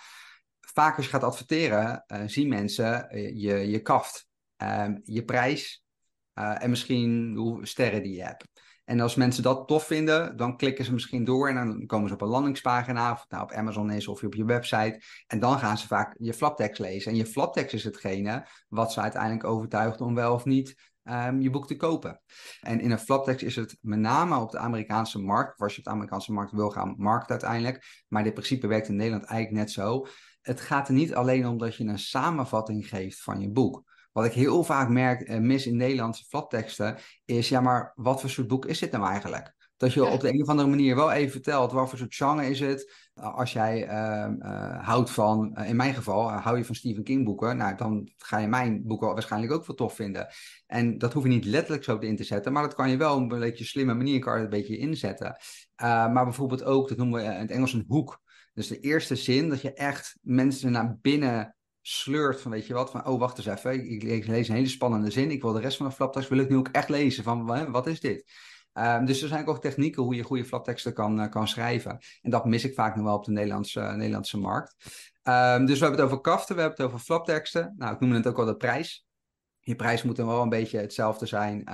Vaak 0.59 0.95
als 0.95 1.05
je 1.05 1.11
gaat 1.11 1.23
adverteren, 1.23 2.03
zien 2.25 2.49
mensen 2.49 3.07
je, 3.37 3.69
je 3.69 3.81
kaft, 3.81 4.27
ehm, 4.55 4.97
je 5.03 5.23
prijs 5.23 5.83
en 6.33 6.69
misschien 6.69 7.35
hoeveel 7.35 7.65
sterren 7.65 8.03
die 8.03 8.15
je 8.15 8.23
hebt. 8.23 8.45
En 8.85 8.99
als 8.99 9.15
mensen 9.15 9.43
dat 9.43 9.67
tof 9.67 9.85
vinden, 9.85 10.37
dan 10.37 10.57
klikken 10.57 10.85
ze 10.85 10.93
misschien 10.93 11.23
door 11.23 11.49
en 11.49 11.55
dan 11.55 11.85
komen 11.85 12.07
ze 12.07 12.13
op 12.13 12.21
een 12.21 12.27
landingspagina, 12.27 13.11
of 13.11 13.25
nou 13.29 13.43
op 13.43 13.51
Amazon 13.51 13.91
is 13.91 14.07
of 14.07 14.23
op 14.23 14.33
je 14.33 14.45
website. 14.45 15.01
En 15.27 15.39
dan 15.39 15.59
gaan 15.59 15.77
ze 15.77 15.87
vaak 15.87 16.15
je 16.19 16.33
flaptekst 16.33 16.81
lezen. 16.81 17.11
En 17.11 17.17
je 17.17 17.25
flaptekst 17.25 17.73
is 17.73 17.83
hetgene 17.83 18.47
wat 18.67 18.93
ze 18.93 19.01
uiteindelijk 19.01 19.43
overtuigt 19.43 20.01
om 20.01 20.15
wel 20.15 20.33
of 20.33 20.45
niet 20.45 20.92
um, 21.03 21.41
je 21.41 21.49
boek 21.49 21.67
te 21.67 21.75
kopen. 21.75 22.21
En 22.61 22.79
in 22.79 22.91
een 22.91 22.99
flaptekst 22.99 23.45
is 23.45 23.55
het 23.55 23.77
met 23.81 23.99
name 23.99 24.39
op 24.39 24.51
de 24.51 24.57
Amerikaanse 24.57 25.19
markt, 25.19 25.59
als 25.59 25.71
je 25.73 25.77
op 25.77 25.83
de 25.83 25.89
Amerikaanse 25.89 26.33
markt 26.33 26.51
wil 26.51 26.69
gaan 26.69 26.95
markten 26.97 27.31
uiteindelijk. 27.31 28.03
Maar 28.07 28.23
dit 28.23 28.33
principe 28.33 28.67
werkt 28.67 28.87
in 28.87 28.95
Nederland 28.95 29.25
eigenlijk 29.25 29.65
net 29.65 29.71
zo. 29.71 30.05
Het 30.41 30.61
gaat 30.61 30.87
er 30.87 30.93
niet 30.93 31.15
alleen 31.15 31.47
om 31.47 31.57
dat 31.57 31.75
je 31.75 31.83
een 31.83 31.99
samenvatting 31.99 32.87
geeft 32.87 33.21
van 33.21 33.41
je 33.41 33.51
boek. 33.51 33.91
Wat 34.11 34.25
ik 34.25 34.33
heel 34.33 34.63
vaak 34.63 34.89
merk, 34.89 35.29
uh, 35.29 35.39
mis 35.39 35.67
in 35.67 35.77
Nederlandse 35.77 36.25
flapteksten, 36.25 36.97
is 37.25 37.49
ja, 37.49 37.61
maar 37.61 37.91
wat 37.95 38.21
voor 38.21 38.29
soort 38.29 38.47
boek 38.47 38.65
is 38.65 38.79
dit 38.79 38.91
nou 38.91 39.07
eigenlijk? 39.07 39.62
Dat 39.77 39.93
je 39.93 40.05
op 40.05 40.19
de 40.19 40.33
een 40.33 40.41
of 40.41 40.47
andere 40.47 40.69
manier 40.69 40.95
wel 40.95 41.11
even 41.11 41.31
vertelt 41.31 41.71
wat 41.71 41.89
voor 41.89 41.97
soort 41.97 42.15
genre 42.15 42.49
is 42.49 42.59
het. 42.59 42.93
Als 43.13 43.53
jij 43.53 43.87
uh, 43.87 44.31
uh, 44.39 44.85
houdt 44.85 45.09
van, 45.09 45.55
uh, 45.59 45.69
in 45.69 45.75
mijn 45.75 45.93
geval, 45.93 46.31
hou 46.31 46.57
je 46.57 46.65
van 46.65 46.75
Stephen 46.75 47.03
King 47.03 47.25
boeken, 47.25 47.57
nou 47.57 47.75
dan 47.75 48.11
ga 48.17 48.37
je 48.37 48.47
mijn 48.47 48.83
boeken 48.85 49.07
waarschijnlijk 49.07 49.53
ook 49.53 49.65
wel 49.65 49.75
tof 49.75 49.95
vinden. 49.95 50.27
En 50.67 50.97
dat 50.97 51.13
hoef 51.13 51.23
je 51.23 51.29
niet 51.29 51.45
letterlijk 51.45 51.83
zo 51.83 51.97
in 51.97 52.15
te 52.15 52.23
zetten, 52.23 52.53
maar 52.53 52.63
dat 52.63 52.75
kan 52.75 52.89
je 52.89 52.97
wel 52.97 53.15
op 53.15 53.31
een 53.31 53.39
beetje 53.39 53.65
slimme 53.65 53.93
manier 53.93 54.19
kan 54.19 54.37
je 54.37 54.43
een 54.43 54.49
beetje 54.49 54.77
inzetten. 54.77 55.37
maar 55.75 56.23
bijvoorbeeld 56.23 56.63
ook, 56.63 56.89
dat 56.89 56.97
noemen 56.97 57.21
we 57.21 57.25
in 57.25 57.39
het 57.39 57.51
Engels 57.51 57.73
een 57.73 57.85
hoek. 57.87 58.21
Dus 58.53 58.67
de 58.67 58.79
eerste 58.79 59.15
zin, 59.15 59.49
dat 59.49 59.61
je 59.61 59.73
echt 59.73 60.17
mensen 60.21 60.71
naar 60.71 60.97
binnen 61.01 61.55
sleurt 61.81 62.41
van 62.41 62.51
weet 62.51 62.67
je 62.67 62.73
wat, 62.73 62.91
van 62.91 63.07
oh 63.07 63.19
wacht 63.19 63.37
eens 63.37 63.47
even, 63.47 63.89
ik, 63.89 64.27
lees 64.27 64.47
een 64.47 64.55
hele 64.55 64.67
spannende 64.67 65.11
zin, 65.11 65.31
ik 65.31 65.41
wil 65.41 65.51
de 65.51 65.59
rest 65.59 65.77
van 65.77 65.87
de 65.87 65.91
flaptekst 65.91 66.29
wil 66.29 66.37
ik 66.37 66.49
nu 66.49 66.55
ook 66.55 66.67
echt 66.67 66.89
lezen 66.89 67.23
van 67.23 67.71
wat 67.71 67.87
is 67.87 67.99
dit? 67.99 68.31
Um, 68.73 69.05
dus 69.05 69.21
er 69.21 69.27
zijn 69.27 69.47
ook 69.47 69.61
technieken 69.61 70.03
hoe 70.03 70.15
je 70.15 70.23
goede 70.23 70.45
flapteksten 70.45 70.93
kan, 70.93 71.19
uh, 71.19 71.29
kan 71.29 71.47
schrijven. 71.47 71.99
En 72.21 72.31
dat 72.31 72.45
mis 72.45 72.63
ik 72.63 72.73
vaak 72.73 72.95
nog 72.95 73.05
wel 73.05 73.15
op 73.15 73.25
de 73.25 73.31
Nederlandse, 73.31 73.79
uh, 73.79 73.93
Nederlandse 73.93 74.37
markt. 74.37 74.75
Um, 75.23 75.65
dus 75.65 75.79
we 75.79 75.85
hebben 75.85 75.99
het 76.01 76.11
over 76.11 76.21
kaften, 76.21 76.55
we 76.55 76.61
hebben 76.61 76.79
het 76.79 76.87
over 76.93 77.05
flapteksten. 77.05 77.73
Nou, 77.77 77.93
ik 77.93 77.99
noem 77.99 78.11
het 78.11 78.27
ook 78.27 78.37
wel 78.37 78.45
de 78.45 78.55
prijs. 78.55 79.05
Je 79.59 79.75
prijs 79.75 80.03
moet 80.03 80.15
dan 80.15 80.27
wel 80.27 80.41
een 80.41 80.49
beetje 80.49 80.77
hetzelfde 80.77 81.25
zijn, 81.25 81.67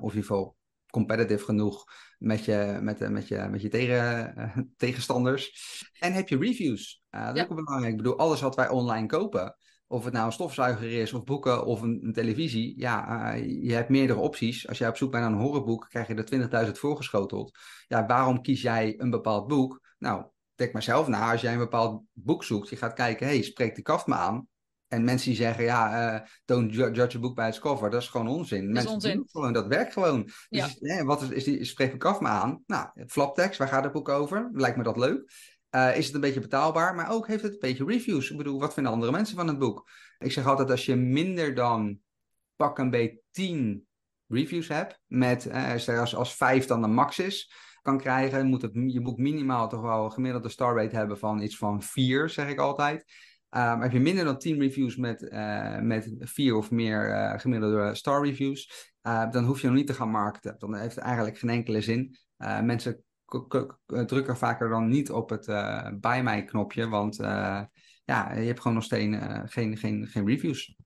of 0.00 0.12
in 0.12 0.18
ieder 0.18 0.20
geval 0.20 0.56
competitive 0.90 1.44
genoeg 1.44 1.84
met 2.18 2.44
je, 2.44 2.78
met, 2.80 3.10
met 3.10 3.28
je, 3.28 3.46
met 3.50 3.62
je 3.62 3.68
tegen, 3.68 4.34
tegenstanders. 4.76 5.52
En 5.98 6.12
heb 6.12 6.28
je 6.28 6.38
reviews. 6.38 7.02
dat 7.10 7.36
is 7.36 7.42
ook 7.42 7.54
belangrijk. 7.54 7.92
Ik 7.92 7.96
bedoel, 7.96 8.18
alles 8.18 8.40
wat 8.40 8.56
wij 8.56 8.68
online 8.68 9.06
kopen, 9.06 9.56
of 9.86 10.04
het 10.04 10.12
nou 10.12 10.26
een 10.26 10.32
stofzuiger 10.32 10.92
is, 10.92 11.12
of 11.12 11.24
boeken, 11.24 11.64
of 11.64 11.82
een, 11.82 12.00
een 12.02 12.12
televisie. 12.12 12.80
Ja, 12.80 13.32
je 13.34 13.72
hebt 13.72 13.88
meerdere 13.88 14.18
opties. 14.18 14.68
Als 14.68 14.78
jij 14.78 14.88
op 14.88 14.96
zoek 14.96 15.10
bent 15.10 15.22
naar 15.22 15.32
een 15.32 15.38
horrorboek, 15.38 15.86
krijg 15.88 16.06
je 16.06 16.14
er 16.14 16.66
20.000 16.66 16.70
voorgeschoteld. 16.72 17.58
Ja, 17.86 18.06
waarom 18.06 18.42
kies 18.42 18.62
jij 18.62 18.94
een 18.98 19.10
bepaald 19.10 19.46
boek? 19.46 19.80
Nou, 19.98 20.24
denk 20.54 20.72
maar 20.72 20.82
zelf 20.82 21.08
na. 21.08 21.32
Als 21.32 21.40
jij 21.40 21.52
een 21.52 21.58
bepaald 21.58 22.02
boek 22.12 22.44
zoekt, 22.44 22.68
je 22.68 22.76
gaat 22.76 22.92
kijken, 22.92 23.26
hey, 23.26 23.42
spreekt 23.42 23.76
de 23.76 23.82
kaft 23.82 24.06
me 24.06 24.14
aan? 24.14 24.48
En 24.88 25.04
mensen 25.04 25.28
die 25.28 25.36
zeggen, 25.36 25.64
ja, 25.64 26.14
uh, 26.14 26.20
don't 26.44 26.74
judge 26.74 27.16
a 27.16 27.20
book 27.20 27.34
by 27.34 27.46
its 27.48 27.58
cover, 27.58 27.90
dat 27.90 28.02
is 28.02 28.08
gewoon 28.08 28.28
onzin. 28.28 28.64
Dat 28.64 28.72
mensen 28.72 28.92
onzin. 28.92 29.28
Gewoon, 29.30 29.52
dat 29.52 29.66
werkt 29.66 29.92
gewoon. 29.92 30.30
Dus 30.48 30.76
ja. 30.80 31.04
wat 31.04 31.22
is, 31.22 31.28
is 31.28 31.44
die, 31.44 31.64
spreekt 31.64 31.92
de 31.92 31.98
kaft 31.98 32.20
me 32.20 32.28
aan? 32.28 32.62
Nou, 32.66 32.88
flaptekst, 33.06 33.58
waar 33.58 33.68
gaat 33.68 33.84
het 33.84 33.92
boek 33.92 34.08
over? 34.08 34.48
Lijkt 34.52 34.76
me 34.76 34.82
dat 34.82 34.96
leuk. 34.96 35.32
Uh, 35.74 35.96
is 35.96 36.06
het 36.06 36.14
een 36.14 36.20
beetje 36.20 36.40
betaalbaar, 36.40 36.94
maar 36.94 37.10
ook 37.10 37.26
heeft 37.26 37.42
het 37.42 37.52
een 37.52 37.58
beetje 37.58 37.84
reviews. 37.84 38.30
Ik 38.30 38.36
bedoel, 38.36 38.60
wat 38.60 38.74
vinden 38.74 38.92
andere 38.92 39.12
mensen 39.12 39.36
van 39.36 39.48
het 39.48 39.58
boek? 39.58 39.90
Ik 40.18 40.32
zeg 40.32 40.46
altijd, 40.46 40.70
als 40.70 40.86
je 40.86 40.96
minder 40.96 41.54
dan 41.54 41.98
pak 42.56 42.78
een 42.78 42.90
beetje 42.90 43.20
10 43.30 43.86
reviews 44.26 44.68
hebt, 44.68 45.00
met 45.06 45.46
uh, 45.46 45.98
als, 46.00 46.14
als 46.14 46.36
5 46.36 46.66
dan 46.66 46.82
de 46.82 46.88
max 46.88 47.18
is, 47.18 47.52
kan 47.82 47.98
krijgen, 47.98 48.46
moet 48.46 48.62
het, 48.62 48.72
je 48.74 49.00
boek 49.00 49.18
minimaal 49.18 49.68
toch 49.68 49.80
wel 49.80 50.04
een 50.04 50.12
gemiddelde 50.12 50.48
star 50.48 50.76
rate 50.76 50.96
hebben 50.96 51.18
van 51.18 51.42
iets 51.42 51.56
van 51.56 51.82
4, 51.82 52.28
zeg 52.28 52.48
ik 52.48 52.58
altijd. 52.58 53.04
Um, 53.50 53.80
heb 53.80 53.92
je 53.92 54.00
minder 54.00 54.24
dan 54.24 54.38
10 54.38 54.58
reviews 54.58 54.96
met, 54.96 55.30
met 55.82 56.14
vier 56.18 56.56
of 56.56 56.70
meer 56.70 57.34
gemiddelde 57.40 57.94
star 57.94 58.24
reviews, 58.24 58.92
dan 59.02 59.44
hoef 59.44 59.60
je 59.60 59.66
nog 59.66 59.76
niet 59.76 59.86
te 59.86 59.94
gaan 59.94 60.10
marketen. 60.10 60.54
Dan 60.58 60.74
heeft 60.74 60.94
het 60.94 61.04
eigenlijk 61.04 61.38
geen 61.38 61.50
enkele 61.50 61.80
zin. 61.80 62.16
mensen 62.62 63.04
drukken 64.06 64.36
vaker 64.36 64.68
dan 64.68 64.88
niet 64.88 65.10
op 65.10 65.30
het 65.30 65.46
bij 66.00 66.22
mij 66.22 66.44
knopje, 66.44 66.88
want 66.88 67.16
ja, 68.04 68.32
je 68.34 68.46
hebt 68.46 68.60
gewoon 68.60 68.76
nog 68.76 68.84
steeds 68.84 69.16
geen, 69.44 69.76
geen, 69.76 70.06
geen 70.06 70.26
reviews. 70.26 70.76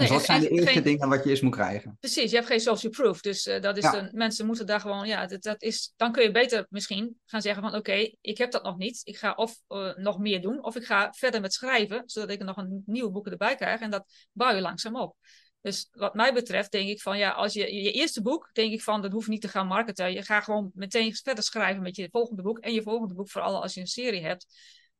Dus 0.00 0.08
dat 0.08 0.24
zijn 0.24 0.40
de 0.40 0.48
eerste 0.48 0.82
dingen 0.82 1.08
wat 1.08 1.24
je 1.24 1.30
eerst 1.30 1.42
moet 1.42 1.54
krijgen. 1.54 1.96
Precies, 2.00 2.30
je 2.30 2.36
hebt 2.36 2.48
geen 2.48 2.60
social 2.60 2.92
proof. 2.92 3.20
Dus 3.20 3.42
dat 3.60 3.76
is 3.76 3.82
ja. 3.82 3.90
de, 3.90 4.08
mensen 4.12 4.46
moeten 4.46 4.66
daar 4.66 4.80
gewoon, 4.80 5.06
ja, 5.06 5.26
dat, 5.26 5.42
dat, 5.42 5.62
is, 5.62 5.92
dan 5.96 6.12
kun 6.12 6.22
je 6.22 6.30
beter 6.30 6.66
misschien 6.68 7.16
gaan 7.24 7.42
zeggen 7.42 7.62
van 7.62 7.74
oké, 7.74 8.10
ik 8.20 8.38
heb 8.38 8.50
dat 8.50 8.62
nog 8.62 8.76
niet. 8.76 9.00
Ik 9.04 9.16
ga 9.16 9.32
of 9.32 9.60
nog 9.96 10.18
meer 10.18 10.40
doen, 10.40 10.64
of 10.64 10.76
ik 10.76 10.84
ga 10.84 11.12
verder 11.16 11.40
met 11.40 11.52
schrijven, 11.52 12.02
zodat 12.06 12.30
ik 12.30 12.38
er 12.38 12.46
nog 12.46 12.56
een 12.56 12.82
nieuwe 12.86 13.10
boeken 13.10 13.32
erbij 13.32 13.54
krijg. 13.54 13.80
En 13.80 13.90
dat 13.90 14.28
bouw 14.32 14.54
je 14.54 14.60
langzaam 14.60 14.96
op. 14.96 15.16
Dus 15.60 15.88
wat 15.90 16.14
mij 16.14 16.32
betreft 16.32 16.72
denk 16.72 16.88
ik 16.88 17.00
van 17.00 17.18
ja, 17.18 17.30
als 17.30 17.52
je 17.52 17.74
je 17.74 17.92
eerste 17.92 18.22
boek, 18.22 18.50
denk 18.52 18.72
ik 18.72 18.82
van 18.82 19.02
dat 19.02 19.12
hoeft 19.12 19.28
niet 19.28 19.40
te 19.40 19.48
gaan 19.48 19.66
marketen. 19.66 20.12
Je 20.12 20.22
gaat 20.22 20.44
gewoon 20.44 20.70
meteen 20.74 21.14
verder 21.14 21.44
schrijven 21.44 21.82
met 21.82 21.96
je 21.96 22.08
volgende 22.10 22.42
boek 22.42 22.58
en 22.58 22.72
je 22.72 22.82
volgende 22.82 23.14
boek, 23.14 23.30
vooral 23.30 23.62
als 23.62 23.74
je 23.74 23.80
een 23.80 23.86
serie 23.86 24.22
hebt. 24.22 24.46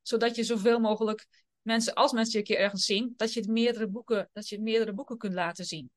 Zodat 0.03 0.37
je 0.37 0.45
zoveel 0.45 0.79
mogelijk 0.79 1.27
mensen, 1.63 1.95
als 1.95 2.13
mensen 2.13 2.33
je 2.33 2.39
een 2.39 2.45
keer 2.45 2.59
ergens 2.59 2.85
zien, 2.85 3.15
dat 3.17 3.33
je, 3.33 3.45
meerdere 3.49 3.89
boeken, 3.89 4.31
dat 4.33 4.49
je 4.49 4.61
meerdere 4.61 4.93
boeken 4.93 5.19
kunt 5.19 5.35
laten 5.35 5.65
zien. 5.65 5.91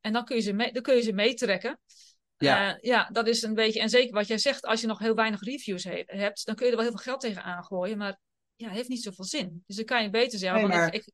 En 0.00 0.12
dan 0.12 0.24
kun 0.24 0.36
je 0.36 0.42
ze, 0.42 0.52
mee, 0.52 0.72
dan 0.72 0.82
kun 0.82 0.94
je 0.94 1.02
ze 1.02 1.12
meetrekken. 1.12 1.80
Ja. 2.36 2.74
Uh, 2.74 2.80
ja, 2.80 3.08
dat 3.12 3.26
is 3.26 3.42
een 3.42 3.54
beetje. 3.54 3.80
En 3.80 3.88
zeker 3.88 4.14
wat 4.14 4.26
jij 4.26 4.38
zegt, 4.38 4.64
als 4.64 4.80
je 4.80 4.86
nog 4.86 4.98
heel 4.98 5.14
weinig 5.14 5.42
reviews 5.42 5.84
he, 5.84 6.02
hebt, 6.06 6.46
dan 6.46 6.54
kun 6.54 6.64
je 6.64 6.70
er 6.70 6.76
wel 6.76 6.86
heel 6.86 6.96
veel 6.96 7.04
geld 7.04 7.20
tegen 7.20 7.42
aangooien. 7.42 7.98
Maar 7.98 8.18
ja, 8.56 8.68
heeft 8.68 8.88
niet 8.88 9.02
zoveel 9.02 9.24
zin. 9.24 9.62
Dus 9.66 9.76
dan 9.76 9.84
kan 9.84 10.02
je 10.02 10.10
beter 10.10 10.38
zeggen. 10.38 10.68
Nee, 10.68 10.76
maar... 10.76 10.94
ik, 10.94 11.10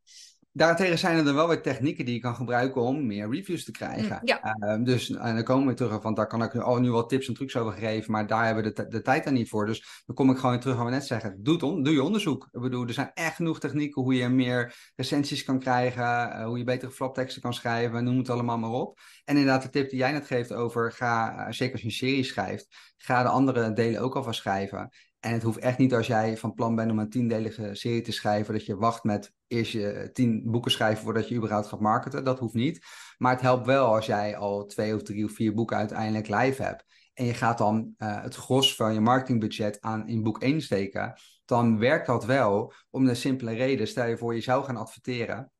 Daartegen 0.54 0.98
zijn 0.98 1.16
er 1.16 1.24
dan 1.24 1.34
wel 1.34 1.48
weer 1.48 1.62
technieken 1.62 2.04
die 2.04 2.14
je 2.14 2.20
kan 2.20 2.34
gebruiken 2.34 2.82
om 2.82 3.06
meer 3.06 3.30
reviews 3.30 3.64
te 3.64 3.70
krijgen. 3.70 4.18
Mm, 4.20 4.28
ja. 4.28 4.56
Uh, 4.58 4.84
dus 4.84 5.10
en 5.10 5.34
dan 5.34 5.44
komen 5.44 5.66
we 5.66 5.74
terug, 5.74 6.02
want 6.02 6.16
daar 6.16 6.26
kan 6.26 6.42
ik 6.42 6.54
oh, 6.54 6.78
nu 6.78 6.90
wel 6.90 7.06
tips 7.06 7.28
en 7.28 7.34
trucs 7.34 7.56
over 7.56 7.72
geven, 7.72 8.12
maar 8.12 8.26
daar 8.26 8.44
hebben 8.44 8.64
we 8.64 8.72
de, 8.72 8.88
de 8.88 9.02
tijd 9.02 9.24
dan 9.24 9.32
niet 9.32 9.48
voor. 9.48 9.66
Dus 9.66 10.02
dan 10.06 10.14
kom 10.14 10.30
ik 10.30 10.36
gewoon 10.36 10.50
weer 10.50 10.60
terug 10.60 10.76
aan 10.76 10.82
wat 10.82 10.92
we 10.92 10.98
net 10.98 11.06
zeggen. 11.06 11.42
Doe, 11.42 11.60
on, 11.60 11.82
doe 11.82 11.92
je 11.92 12.02
onderzoek. 12.02 12.48
Ik 12.50 12.60
bedoel, 12.60 12.86
er 12.86 12.92
zijn 12.92 13.10
echt 13.14 13.36
genoeg 13.36 13.60
technieken 13.60 14.02
hoe 14.02 14.14
je 14.14 14.28
meer 14.28 14.74
recensies 14.96 15.44
kan 15.44 15.58
krijgen, 15.58 16.02
uh, 16.02 16.44
hoe 16.44 16.58
je 16.58 16.64
betere 16.64 16.92
flapteksten 16.92 17.42
kan 17.42 17.54
schrijven, 17.54 18.04
noem 18.04 18.18
het 18.18 18.30
allemaal 18.30 18.58
maar 18.58 18.70
op. 18.70 18.98
En 19.24 19.36
inderdaad, 19.36 19.62
de 19.62 19.70
tip 19.70 19.90
die 19.90 19.98
jij 19.98 20.12
net 20.12 20.26
geeft 20.26 20.52
over, 20.52 20.92
ga, 20.92 21.46
uh, 21.46 21.52
zeker 21.52 21.72
als 21.72 21.80
je 21.80 21.86
een 21.86 21.92
serie 21.92 22.24
schrijft, 22.24 22.66
ga 22.96 23.22
de 23.22 23.28
andere 23.28 23.72
delen 23.72 24.00
ook 24.00 24.16
alvast 24.16 24.40
schrijven. 24.40 24.90
En 25.20 25.32
het 25.32 25.42
hoeft 25.42 25.58
echt 25.58 25.78
niet 25.78 25.94
als 25.94 26.06
jij 26.06 26.36
van 26.36 26.54
plan 26.54 26.74
bent 26.74 26.90
om 26.90 26.98
een 26.98 27.10
tiendelige 27.10 27.74
serie 27.74 28.02
te 28.02 28.12
schrijven, 28.12 28.54
dat 28.54 28.66
je 28.66 28.76
wacht 28.76 29.04
met 29.04 29.32
eerst 29.52 29.72
je 29.72 30.10
tien 30.12 30.42
boeken 30.44 30.70
schrijven 30.70 31.04
voordat 31.04 31.28
je 31.28 31.34
überhaupt 31.34 31.66
gaat 31.66 31.80
marketen. 31.80 32.24
Dat 32.24 32.38
hoeft 32.38 32.54
niet. 32.54 32.86
Maar 33.18 33.32
het 33.32 33.40
helpt 33.40 33.66
wel 33.66 33.94
als 33.94 34.06
jij 34.06 34.36
al 34.36 34.66
twee 34.66 34.94
of 34.94 35.02
drie 35.02 35.24
of 35.24 35.32
vier 35.32 35.54
boeken 35.54 35.76
uiteindelijk 35.76 36.28
live 36.28 36.62
hebt. 36.62 36.84
En 37.14 37.24
je 37.24 37.34
gaat 37.34 37.58
dan 37.58 37.94
uh, 37.98 38.22
het 38.22 38.34
gros 38.34 38.76
van 38.76 38.94
je 38.94 39.00
marketingbudget 39.00 39.80
aan 39.80 40.08
in 40.08 40.22
boek 40.22 40.42
1 40.42 40.60
steken. 40.60 41.20
Dan 41.44 41.78
werkt 41.78 42.06
dat 42.06 42.24
wel 42.24 42.72
om 42.90 43.04
de 43.04 43.14
simpele 43.14 43.52
reden. 43.52 43.88
Stel 43.88 44.06
je 44.06 44.18
voor, 44.18 44.34
je 44.34 44.40
zou 44.40 44.64
gaan 44.64 44.76
adverteren. 44.76 45.52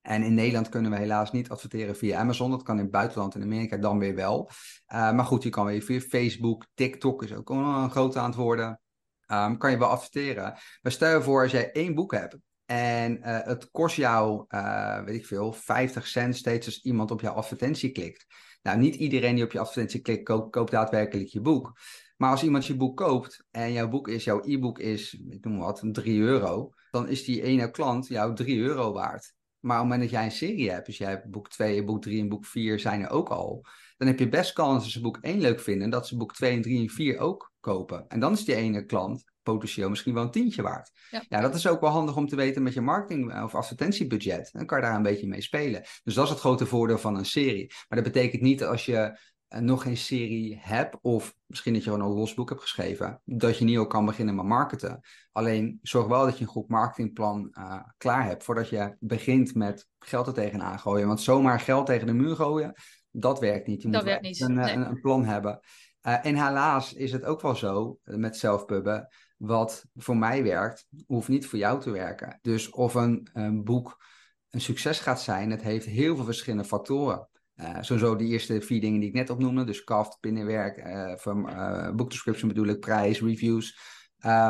En 0.00 0.22
in 0.22 0.34
Nederland 0.34 0.68
kunnen 0.68 0.90
we 0.90 0.96
helaas 0.96 1.32
niet 1.32 1.48
adverteren 1.48 1.96
via 1.96 2.18
Amazon. 2.18 2.50
Dat 2.50 2.62
kan 2.62 2.76
in 2.76 2.82
het 2.82 2.90
buitenland, 2.90 3.34
in 3.34 3.42
Amerika 3.42 3.76
dan 3.76 3.98
weer 3.98 4.14
wel. 4.14 4.50
Uh, 4.92 5.12
maar 5.12 5.24
goed, 5.24 5.42
je 5.42 5.48
kan 5.48 5.66
weer 5.66 5.82
via 5.82 6.00
Facebook, 6.00 6.66
TikTok 6.74 7.22
is 7.22 7.34
ook 7.34 7.50
een 7.50 7.90
grote 7.90 8.18
aan 8.18 8.26
het 8.26 8.34
worden. 8.34 8.80
Um, 9.26 9.58
kan 9.58 9.70
je 9.70 9.78
wel 9.78 9.88
adverteren. 9.88 10.58
Maar 10.82 10.92
stel 10.92 11.16
je 11.16 11.22
voor, 11.22 11.42
als 11.42 11.52
jij 11.52 11.72
één 11.72 11.94
boek 11.94 12.12
hebt 12.12 12.36
en 12.66 13.18
uh, 13.18 13.38
het 13.42 13.70
kost 13.70 13.96
jou, 13.96 14.44
uh, 14.48 15.02
weet 15.04 15.14
ik 15.14 15.26
veel, 15.26 15.52
50 15.52 16.06
cent 16.06 16.36
steeds 16.36 16.66
als 16.66 16.82
iemand 16.82 17.10
op 17.10 17.20
jouw 17.20 17.32
advertentie 17.32 17.92
klikt. 17.92 18.26
Nou, 18.62 18.78
niet 18.78 18.94
iedereen 18.94 19.34
die 19.34 19.44
op 19.44 19.52
je 19.52 19.58
advertentie 19.58 20.00
klikt, 20.00 20.24
koopt, 20.50 20.70
daadwerkelijk 20.70 21.28
je 21.28 21.40
boek. 21.40 21.78
Maar 22.16 22.30
als 22.30 22.42
iemand 22.42 22.66
je 22.66 22.76
boek 22.76 22.96
koopt 22.96 23.44
en 23.50 23.72
jouw 23.72 23.88
boek 23.88 24.08
is, 24.08 24.24
jouw 24.24 24.40
e-book 24.44 24.78
is, 24.78 25.12
ik 25.28 25.44
noem 25.44 25.58
wat, 25.58 25.82
3 25.92 26.20
euro, 26.20 26.72
dan 26.90 27.08
is 27.08 27.24
die 27.24 27.42
ene 27.42 27.70
klant 27.70 28.06
jou 28.06 28.34
3 28.34 28.58
euro 28.58 28.92
waard. 28.92 29.34
Maar 29.60 29.76
op 29.76 29.82
het 29.82 29.92
moment 29.92 30.00
dat 30.00 30.18
jij 30.18 30.24
een 30.24 30.36
serie 30.36 30.70
hebt, 30.70 30.86
dus 30.86 30.98
jij 30.98 31.10
hebt 31.10 31.30
boek 31.30 31.48
2, 31.48 31.84
boek 31.84 32.02
3 32.02 32.20
en 32.20 32.28
boek 32.28 32.46
4 32.46 32.78
zijn 32.78 33.02
er 33.02 33.10
ook 33.10 33.28
al, 33.28 33.66
dan 33.96 34.08
heb 34.08 34.18
je 34.18 34.28
best 34.28 34.52
kans 34.52 34.82
als 34.82 34.92
ze 34.92 35.00
boek 35.00 35.18
1 35.20 35.40
leuk 35.40 35.60
vinden, 35.60 35.90
dat 35.90 36.06
ze 36.06 36.16
boek 36.16 36.34
2 36.34 36.52
en 36.52 36.62
3 36.62 36.80
en 36.80 36.90
4 36.90 37.18
ook 37.18 37.52
kopen. 37.60 38.04
En 38.08 38.20
dan 38.20 38.32
is 38.32 38.44
die 38.44 38.54
ene 38.54 38.84
klant 38.84 39.24
potentieel 39.42 39.88
misschien 39.88 40.14
wel 40.14 40.22
een 40.22 40.30
tientje 40.30 40.62
waard. 40.62 40.90
Ja. 41.10 41.24
ja. 41.28 41.40
dat 41.40 41.54
is 41.54 41.66
ook 41.66 41.80
wel 41.80 41.90
handig 41.90 42.16
om 42.16 42.26
te 42.26 42.36
weten 42.36 42.62
met 42.62 42.74
je 42.74 42.80
marketing- 42.80 43.32
eh, 43.32 43.42
of 43.42 43.54
advertentiebudget. 43.54 44.48
Dan 44.52 44.66
kan 44.66 44.78
je 44.78 44.84
daar 44.84 44.96
een 44.96 45.02
beetje 45.02 45.26
mee 45.26 45.42
spelen. 45.42 45.82
Dus 46.04 46.14
dat 46.14 46.24
is 46.24 46.30
het 46.30 46.38
grote 46.38 46.66
voordeel 46.66 46.98
van 46.98 47.16
een 47.16 47.24
serie. 47.24 47.72
Maar 47.88 48.02
dat 48.02 48.12
betekent 48.12 48.42
niet 48.42 48.64
als 48.64 48.84
je 48.84 49.18
uh, 49.48 49.60
nog 49.60 49.82
geen 49.82 49.96
serie 49.96 50.58
hebt, 50.60 50.98
of 51.00 51.34
misschien 51.46 51.72
dat 51.72 51.84
je 51.84 51.90
gewoon 51.90 52.06
een 52.06 52.14
los 52.14 52.34
boek 52.34 52.48
hebt 52.48 52.60
geschreven, 52.60 53.20
dat 53.24 53.58
je 53.58 53.64
niet 53.64 53.78
al 53.78 53.86
kan 53.86 54.04
beginnen 54.04 54.34
met 54.34 54.44
marketen. 54.44 55.00
Alleen 55.32 55.78
zorg 55.82 56.06
wel 56.06 56.24
dat 56.24 56.38
je 56.38 56.44
een 56.44 56.50
goed 56.50 56.68
marketingplan 56.68 57.48
uh, 57.58 57.80
klaar 57.96 58.24
hebt 58.24 58.44
voordat 58.44 58.68
je 58.68 58.96
begint 58.98 59.54
met 59.54 59.88
geld 59.98 60.26
er 60.26 60.32
tegenaan 60.32 60.78
gooien. 60.78 61.06
Want 61.06 61.20
zomaar 61.20 61.60
geld 61.60 61.86
tegen 61.86 62.06
de 62.06 62.12
muur 62.12 62.36
gooien, 62.36 62.74
dat 63.20 63.40
werkt 63.40 63.66
niet. 63.66 63.82
Je 63.82 63.88
dat 63.88 64.00
moet 64.00 64.10
werkt 64.10 64.24
niet. 64.24 64.40
Een, 64.40 64.54
nee. 64.54 64.72
een, 64.72 64.88
een, 64.88 65.00
plan 65.00 65.24
hebben. 65.24 65.60
Uh, 66.02 66.26
en 66.26 66.34
helaas 66.34 66.92
is 66.92 67.12
het 67.12 67.24
ook 67.24 67.40
wel 67.40 67.54
zo 67.54 67.98
met 68.04 68.36
zelfpubben 68.36 69.08
wat 69.36 69.84
voor 69.94 70.16
mij 70.16 70.42
werkt, 70.42 70.86
hoeft 71.06 71.28
niet 71.28 71.46
voor 71.46 71.58
jou 71.58 71.80
te 71.80 71.90
werken. 71.90 72.38
Dus 72.42 72.70
of 72.70 72.94
een, 72.94 73.28
een 73.32 73.64
boek 73.64 74.04
een 74.50 74.60
succes 74.60 75.00
gaat 75.00 75.20
zijn, 75.20 75.50
het 75.50 75.62
heeft 75.62 75.86
heel 75.86 76.16
veel 76.16 76.24
verschillende 76.24 76.64
factoren. 76.64 77.28
Uh, 77.56 77.76
sowieso 77.80 78.16
de 78.16 78.24
eerste 78.24 78.60
vier 78.60 78.80
dingen 78.80 79.00
die 79.00 79.08
ik 79.08 79.14
net 79.14 79.30
opnoemde, 79.30 79.64
dus 79.64 79.84
kaft, 79.84 80.20
binnenwerk, 80.20 80.86
uh, 80.86 81.16
van 81.16 81.50
uh, 81.50 81.90
boekdescription 81.90 82.48
bedoel 82.48 82.66
ik, 82.66 82.80
prijs, 82.80 83.20
reviews. 83.20 83.78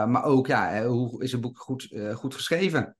maar 0.06 0.24
ook, 0.24 0.46
ja, 0.46 0.86
hoe 0.86 1.22
is 1.22 1.32
een 1.32 1.40
boek 1.40 1.58
goed, 1.58 1.96
goed 2.12 2.34
geschreven? 2.34 2.96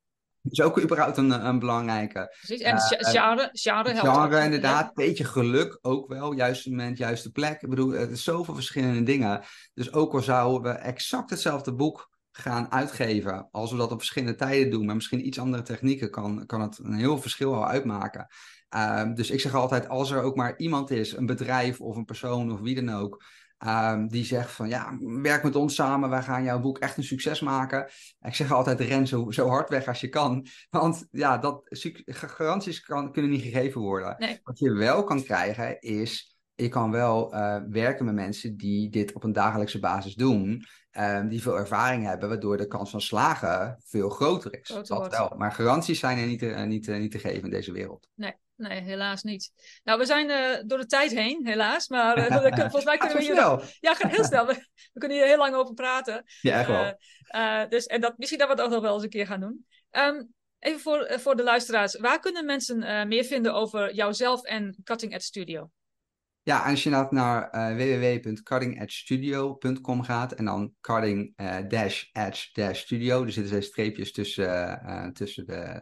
Is 0.51 0.61
ook 0.61 0.80
überhaupt 0.80 1.16
een, 1.16 1.47
een 1.47 1.59
belangrijke. 1.59 2.36
Precies, 2.40 2.61
en 2.61 2.74
uh, 2.74 2.86
genre, 2.86 3.49
genre 3.53 3.92
helpt 3.92 4.09
Genre, 4.09 4.44
inderdaad. 4.44 4.94
Beetje 4.94 5.24
geluk 5.24 5.78
ook 5.82 6.09
wel. 6.09 6.32
Juiste 6.32 6.70
moment, 6.70 6.99
juiste 6.99 7.32
plek. 7.32 7.62
Ik 7.62 7.68
bedoel, 7.68 7.94
er 7.94 8.05
zijn 8.05 8.16
zoveel 8.16 8.55
verschillende 8.55 9.03
dingen. 9.03 9.42
Dus 9.74 9.92
ook 9.92 10.12
al 10.12 10.22
zouden 10.22 10.72
we 10.72 10.78
exact 10.78 11.30
hetzelfde 11.30 11.74
boek 11.74 12.14
gaan 12.32 12.72
uitgeven, 12.72 13.49
als 13.51 13.70
we 13.70 13.76
dat 13.76 13.92
op 13.92 13.99
verschillende 13.99 14.34
tijden 14.34 14.70
doen, 14.70 14.86
maar 14.86 14.94
misschien 14.94 15.26
iets 15.26 15.38
andere 15.38 15.62
technieken, 15.62 16.11
kan, 16.11 16.47
kan 16.47 16.61
het 16.61 16.78
een 16.78 16.94
heel 16.94 17.18
verschil 17.18 17.55
al 17.55 17.66
uitmaken. 17.66 18.26
Uh, 18.76 19.14
dus 19.14 19.30
ik 19.30 19.40
zeg 19.40 19.55
altijd, 19.55 19.88
als 19.88 20.11
er 20.11 20.22
ook 20.22 20.36
maar 20.36 20.57
iemand 20.57 20.90
is, 20.90 21.12
een 21.12 21.26
bedrijf 21.26 21.80
of 21.80 21.97
een 21.97 22.05
persoon 22.05 22.53
of 22.53 22.61
wie 22.61 22.84
dan 22.84 22.94
ook, 22.94 23.24
Um, 23.66 24.08
die 24.08 24.24
zegt 24.24 24.50
van 24.50 24.68
ja, 24.68 24.98
werk 25.00 25.42
met 25.42 25.56
ons 25.56 25.74
samen, 25.74 26.10
wij 26.10 26.22
gaan 26.22 26.44
jouw 26.44 26.60
boek 26.60 26.78
echt 26.78 26.96
een 26.96 27.04
succes 27.04 27.40
maken. 27.40 27.90
Ik 28.20 28.34
zeg 28.34 28.52
altijd, 28.52 28.80
ren 28.80 29.06
zo, 29.06 29.30
zo 29.30 29.48
hard 29.48 29.68
weg 29.68 29.86
als 29.86 30.00
je 30.00 30.08
kan. 30.08 30.46
Want 30.70 31.06
ja, 31.10 31.38
dat, 31.38 31.62
garanties 32.06 32.80
kan, 32.80 33.12
kunnen 33.12 33.30
niet 33.30 33.42
gegeven 33.42 33.80
worden. 33.80 34.40
Wat 34.42 34.58
je 34.58 34.72
wel 34.72 35.04
kan 35.04 35.22
krijgen 35.22 35.80
is, 35.80 36.36
je 36.54 36.68
kan 36.68 36.90
wel 36.90 37.34
uh, 37.34 37.56
werken 37.68 38.04
met 38.04 38.14
mensen 38.14 38.56
die 38.56 38.90
dit 38.90 39.12
op 39.12 39.24
een 39.24 39.32
dagelijkse 39.32 39.78
basis 39.78 40.14
doen. 40.14 40.64
Um, 40.98 41.28
die 41.28 41.42
veel 41.42 41.58
ervaring 41.58 42.04
hebben, 42.04 42.28
waardoor 42.28 42.56
de 42.56 42.66
kans 42.66 42.90
van 42.90 43.00
slagen 43.00 43.82
veel 43.84 44.08
groter 44.08 44.58
is. 44.60 44.68
dat 44.68 45.08
wel. 45.10 45.34
Maar 45.36 45.52
garanties 45.52 45.98
zijn 45.98 46.18
er 46.18 46.26
niet 46.26 46.38
te, 46.38 46.46
uh, 46.46 46.62
niet, 46.62 46.86
uh, 46.86 46.98
niet 46.98 47.10
te 47.10 47.18
geven 47.18 47.42
in 47.42 47.50
deze 47.50 47.72
wereld. 47.72 48.08
Nee, 48.14 48.34
Nee, 48.57 48.80
helaas 48.80 49.22
niet. 49.22 49.52
Nou, 49.84 49.98
we 49.98 50.04
zijn 50.04 50.28
uh, 50.28 50.62
door 50.66 50.78
de 50.78 50.86
tijd 50.86 51.11
heen, 51.11 51.46
helaas. 51.46 51.88
Maar 51.88 52.18
uh, 52.18 52.26
volgens 52.59 52.84
mij 52.84 52.96
kunnen 53.07 53.16
we 53.16 53.22
hier. 53.22 53.34
Snel. 53.34 53.62
Ja, 53.80 53.94
gaat 53.94 54.11
heel 54.11 54.24
snel. 54.24 54.46
We, 54.46 54.54
we, 54.92 55.00
kunnen 55.00 55.16
hier 55.16 55.26
heel 55.26 55.38
lang 55.38 55.54
over 55.54 55.74
praten. 55.74 56.24
Ja, 56.40 56.59
echt 56.59 56.68
wel. 56.68 56.98
Uh, 57.36 57.68
dus, 57.68 57.86
en 57.86 58.00
dat, 58.00 58.18
misschien 58.18 58.38
dat 58.38 58.48
we 58.48 58.54
het 58.54 58.62
ook 58.62 58.70
nog 58.70 58.82
wel 58.82 58.94
eens 58.94 59.02
een 59.02 59.09
keer 59.09 59.26
gaan 59.26 59.40
doen. 59.40 59.66
Um, 59.90 60.34
even 60.59 60.80
voor, 60.80 61.07
voor 61.11 61.36
de 61.36 61.42
luisteraars. 61.42 61.98
Waar 61.98 62.20
kunnen 62.20 62.44
mensen 62.44 63.09
meer 63.09 63.24
vinden 63.24 63.54
over 63.54 63.94
jouzelf 63.94 64.44
en 64.44 64.76
Cutting 64.84 65.14
Edge 65.14 65.24
Studio? 65.24 65.70
Ja, 66.42 66.70
als 66.70 66.82
je 66.82 67.07
naar 67.11 67.50
www.cuttingedgestudio.com 67.76 70.02
gaat 70.02 70.32
en 70.32 70.44
dan 70.44 70.74
cutting-edge-studio, 70.80 73.24
er 73.24 73.32
zitten 73.32 73.54
dus 73.54 73.66
streepjes 73.66 74.12
tussen, 74.12 75.12
tussen 75.12 75.46
de 75.46 75.80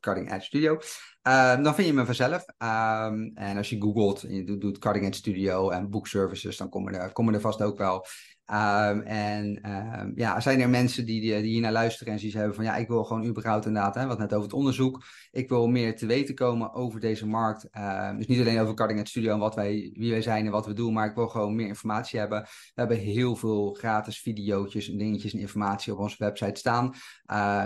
Cutting 0.00 0.32
Edge 0.32 0.44
Studio. 0.44 0.78
Uh, 1.26 1.62
dan 1.62 1.74
vind 1.74 1.86
je 1.86 1.92
me 1.92 2.04
vanzelf. 2.04 2.44
Um, 2.58 3.30
en 3.34 3.56
als 3.56 3.70
je 3.70 3.80
googelt 3.80 4.22
en 4.22 4.34
je 4.34 4.44
doet, 4.44 4.60
doet 4.60 4.78
Cutting 4.78 5.04
Edge 5.04 5.18
Studio 5.18 5.70
en 5.70 5.90
Book 5.90 6.06
Services, 6.06 6.56
dan 6.56 6.68
komen 6.68 6.94
er, 6.94 7.12
komen 7.12 7.34
er 7.34 7.40
vast 7.40 7.62
ook 7.62 7.78
wel 7.78 8.06
Um, 8.50 9.00
en 9.00 9.70
um, 10.00 10.12
ja, 10.14 10.40
zijn 10.40 10.60
er 10.60 10.68
mensen 10.68 11.06
die, 11.06 11.20
die, 11.20 11.34
hier 11.34 11.60
naar 11.60 11.72
luisteren 11.72 12.12
en 12.12 12.18
zoiets 12.18 12.36
hebben 12.36 12.54
van 12.54 12.64
ja, 12.64 12.76
ik 12.76 12.88
wil 12.88 13.04
gewoon 13.04 13.24
überhaupt 13.24 13.66
inderdaad, 13.66 13.94
hè, 13.94 14.06
wat 14.06 14.18
net 14.18 14.32
over 14.32 14.44
het 14.44 14.52
onderzoek, 14.52 15.04
ik 15.30 15.48
wil 15.48 15.66
meer 15.66 15.96
te 15.96 16.06
weten 16.06 16.34
komen 16.34 16.74
over 16.74 17.00
deze 17.00 17.26
markt. 17.26 17.68
Uh, 17.76 18.16
dus 18.16 18.26
niet 18.26 18.40
alleen 18.40 18.60
over 18.60 18.74
Cutting 18.74 18.98
Edge 18.98 19.10
Studio 19.10 19.32
en 19.32 19.38
wat 19.38 19.54
wij, 19.54 19.90
wie 19.92 20.10
wij 20.10 20.22
zijn 20.22 20.46
en 20.46 20.52
wat 20.52 20.66
we 20.66 20.72
doen, 20.72 20.92
maar 20.92 21.06
ik 21.06 21.14
wil 21.14 21.28
gewoon 21.28 21.54
meer 21.54 21.66
informatie 21.66 22.18
hebben. 22.18 22.42
We 22.42 22.48
hebben 22.74 22.96
heel 22.96 23.36
veel 23.36 23.72
gratis 23.72 24.20
video's 24.20 24.88
en 24.88 24.98
dingetjes 24.98 25.32
en 25.32 25.38
informatie 25.38 25.92
op 25.92 25.98
onze 25.98 26.16
website 26.18 26.58
staan. 26.58 26.94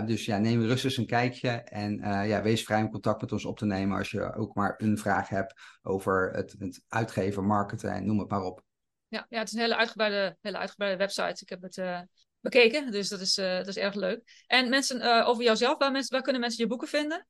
Dus 0.05 0.25
ja, 0.25 0.37
neem 0.37 0.61
rustig 0.61 0.83
eens 0.83 0.97
een 0.97 1.05
kijkje 1.05 1.49
en 1.49 1.99
uh, 1.99 2.27
ja, 2.27 2.41
wees 2.41 2.63
vrij 2.63 2.81
om 2.81 2.91
contact 2.91 3.21
met 3.21 3.31
ons 3.31 3.45
op 3.45 3.57
te 3.57 3.65
nemen 3.65 3.97
als 3.97 4.11
je 4.11 4.35
ook 4.35 4.55
maar 4.55 4.73
een 4.77 4.97
vraag 4.97 5.29
hebt 5.29 5.53
over 5.81 6.31
het, 6.31 6.55
het 6.59 6.83
uitgeven, 6.87 7.45
marketen 7.45 7.91
en 7.91 8.05
noem 8.05 8.19
het 8.19 8.29
maar 8.29 8.43
op 8.43 8.69
ja, 9.11 9.25
ja, 9.29 9.39
het 9.39 9.47
is 9.47 9.53
een 9.53 9.59
hele 9.59 9.75
uitgebreide, 9.75 10.37
hele 10.41 10.57
uitgebreide 10.57 10.97
website. 10.97 11.41
Ik 11.41 11.49
heb 11.49 11.61
het 11.61 11.77
uh, 11.77 11.99
bekeken, 12.39 12.91
dus 12.91 13.09
dat 13.09 13.19
is, 13.19 13.37
uh, 13.37 13.55
dat 13.57 13.67
is 13.67 13.77
erg 13.77 13.93
leuk. 13.93 14.43
En 14.47 14.69
mensen, 14.69 15.01
uh, 15.01 15.27
over 15.27 15.43
jouzelf, 15.43 15.77
waar, 15.77 15.91
mensen, 15.91 16.13
waar 16.13 16.21
kunnen 16.21 16.41
mensen 16.41 16.63
je 16.63 16.69
boeken 16.69 16.87
vinden? 16.87 17.27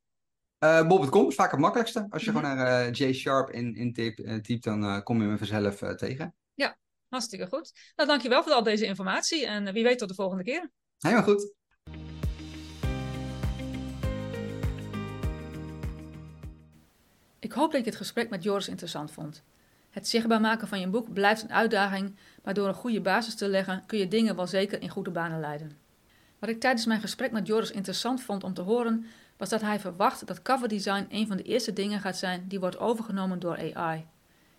Bob.com 0.88 1.28
is 1.28 1.36
vaak 1.36 1.52
het 1.52 1.60
makkelijkste. 1.60 2.08
Als 2.10 2.24
je 2.24 2.32
mm 2.32 2.38
-hmm. 2.38 2.46
gewoon 2.46 2.66
naar 2.66 2.90
J 2.90 3.14
Sharp 3.14 3.50
in, 3.50 3.76
in 3.76 3.94
type, 3.94 4.42
typt, 4.42 4.64
dan 4.64 5.04
kom 5.04 5.22
je 5.22 5.28
me 5.28 5.38
vanzelf 5.38 5.78
tegen. 5.96 6.36
Ja, 6.54 6.78
hartstikke 7.10 7.48
goed. 7.48 7.72
Nou, 7.96 8.10
dankjewel 8.10 8.44
voor 8.44 8.52
al 8.52 8.64
deze 8.64 8.86
informatie 8.86 9.46
en 9.46 9.74
wie 9.74 9.84
weet 9.84 9.98
tot 9.98 10.10
de 10.10 10.16
volgende 10.16 10.44
keer. 10.44 10.72
Helemaal 10.98 11.24
goed. 11.24 11.54
Ik 17.40 17.52
hoop 17.52 17.72
dat 17.72 17.84
je 17.84 17.90
het 17.90 18.00
gesprek 18.00 18.30
met 18.30 18.44
Joris 18.44 18.68
interessant 18.68 19.12
vond. 19.12 19.44
Het 19.92 20.08
zichtbaar 20.08 20.42
maken 20.42 20.68
van 20.68 20.80
je 20.80 20.88
boek 20.88 21.14
blijft 21.14 21.44
een 21.44 21.54
uitdaging, 21.54 22.16
maar 22.44 22.54
door 22.54 22.68
een 22.68 22.74
goede 22.74 23.02
basis 23.02 23.36
te 23.36 23.48
leggen 23.48 23.84
kun 23.86 23.98
je 23.98 24.08
dingen 24.08 24.36
wel 24.36 24.48
zeker 24.48 24.82
in 24.82 24.90
goede 24.90 25.12
banen 25.12 25.40
leiden. 25.40 25.78
Wat 26.40 26.50
ik 26.50 26.60
tijdens 26.60 26.86
mijn 26.86 27.02
gesprek 27.02 27.32
met 27.32 27.48
Joris 27.48 27.72
interessant 27.72 28.22
vond 28.22 28.44
om 28.44 28.54
te 28.54 28.62
horen, 28.62 29.06
was 29.38 29.50
dat 29.50 29.62
hij 29.62 29.80
verwacht 29.80 30.28
dat 30.28 30.42
coverdesign 30.42 31.06
een 31.10 31.28
van 31.28 31.38
de 31.38 31.44
eerste 31.44 31.74
dingen 31.74 32.00
gaat 32.00 32.18
zijn 32.18 32.46
die 32.48 32.60
wordt 32.60 32.80
overgenomen 32.80 33.40
door 33.40 33.74
AI. 33.76 34.06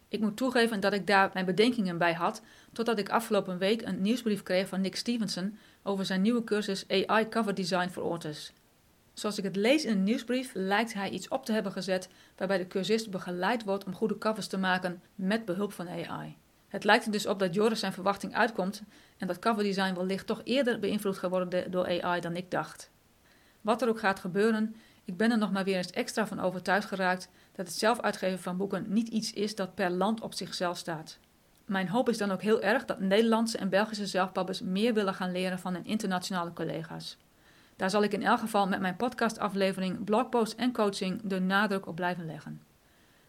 Ik 0.08 0.20
moet 0.20 0.36
toegeven 0.36 0.80
dat 0.80 0.92
ik 0.92 1.06
daar 1.06 1.30
mijn 1.32 1.44
bedenkingen 1.46 1.98
bij 1.98 2.12
had, 2.12 2.42
totdat 2.72 2.98
ik 2.98 3.08
afgelopen 3.08 3.58
week 3.58 3.82
een 3.82 4.02
nieuwsbrief 4.02 4.42
kreeg 4.42 4.68
van 4.68 4.80
Nick 4.80 4.96
Stevenson 4.96 5.58
over 5.82 6.04
zijn 6.04 6.22
nieuwe 6.22 6.44
cursus 6.44 6.84
AI 6.88 7.28
Cover 7.28 7.54
Design 7.54 7.88
for 7.88 8.02
Authors. 8.02 8.52
Zoals 9.12 9.38
ik 9.38 9.44
het 9.44 9.56
lees 9.56 9.84
in 9.84 9.92
een 9.92 10.02
nieuwsbrief, 10.02 10.50
lijkt 10.54 10.94
hij 10.94 11.10
iets 11.10 11.28
op 11.28 11.44
te 11.44 11.52
hebben 11.52 11.72
gezet 11.72 12.08
waarbij 12.36 12.58
de 12.58 12.66
cursist 12.66 13.10
begeleid 13.10 13.64
wordt 13.64 13.84
om 13.84 13.94
goede 13.94 14.18
covers 14.18 14.46
te 14.46 14.58
maken 14.58 15.02
met 15.14 15.44
behulp 15.44 15.72
van 15.72 15.88
AI. 15.88 16.36
Het 16.68 16.84
lijkt 16.84 17.04
er 17.04 17.12
dus 17.12 17.26
op 17.26 17.38
dat 17.38 17.54
Joris 17.54 17.80
zijn 17.80 17.92
verwachting 17.92 18.34
uitkomt 18.34 18.82
en 19.18 19.26
dat 19.26 19.38
coverdesign 19.38 19.94
wellicht 19.94 20.26
toch 20.26 20.40
eerder 20.44 20.78
beïnvloed 20.78 21.18
gaat 21.18 21.30
worden 21.30 21.70
door 21.70 22.02
AI 22.02 22.20
dan 22.20 22.36
ik 22.36 22.50
dacht. 22.50 22.90
Wat 23.60 23.82
er 23.82 23.88
ook 23.88 23.98
gaat 23.98 24.20
gebeuren, 24.20 24.74
ik 25.04 25.16
ben 25.16 25.30
er 25.30 25.38
nog 25.38 25.52
maar 25.52 25.64
weer 25.64 25.76
eens 25.76 25.90
extra 25.90 26.26
van 26.26 26.40
overtuigd 26.40 26.88
geraakt 26.88 27.28
dat 27.52 27.66
het 27.66 27.76
zelf 27.76 28.00
uitgeven 28.00 28.38
van 28.38 28.56
boeken 28.56 28.84
niet 28.88 29.08
iets 29.08 29.32
is 29.32 29.54
dat 29.54 29.74
per 29.74 29.90
land 29.90 30.20
op 30.20 30.34
zichzelf 30.34 30.76
staat. 30.76 31.18
Mijn 31.64 31.88
hoop 31.88 32.08
is 32.08 32.18
dan 32.18 32.30
ook 32.30 32.42
heel 32.42 32.62
erg 32.62 32.84
dat 32.84 33.00
Nederlandse 33.00 33.58
en 33.58 33.68
Belgische 33.68 34.06
zelfpabbers 34.06 34.60
meer 34.60 34.94
willen 34.94 35.14
gaan 35.14 35.32
leren 35.32 35.58
van 35.58 35.74
hun 35.74 35.84
internationale 35.84 36.52
collega's. 36.52 37.16
Daar 37.76 37.90
zal 37.90 38.02
ik 38.02 38.12
in 38.12 38.22
elk 38.22 38.38
geval 38.38 38.68
met 38.68 38.80
mijn 38.80 38.96
podcastaflevering, 38.96 40.04
blogpost 40.04 40.52
en 40.52 40.72
coaching 40.72 41.20
de 41.24 41.40
nadruk 41.40 41.86
op 41.86 41.94
blijven 41.94 42.26
leggen. 42.26 42.62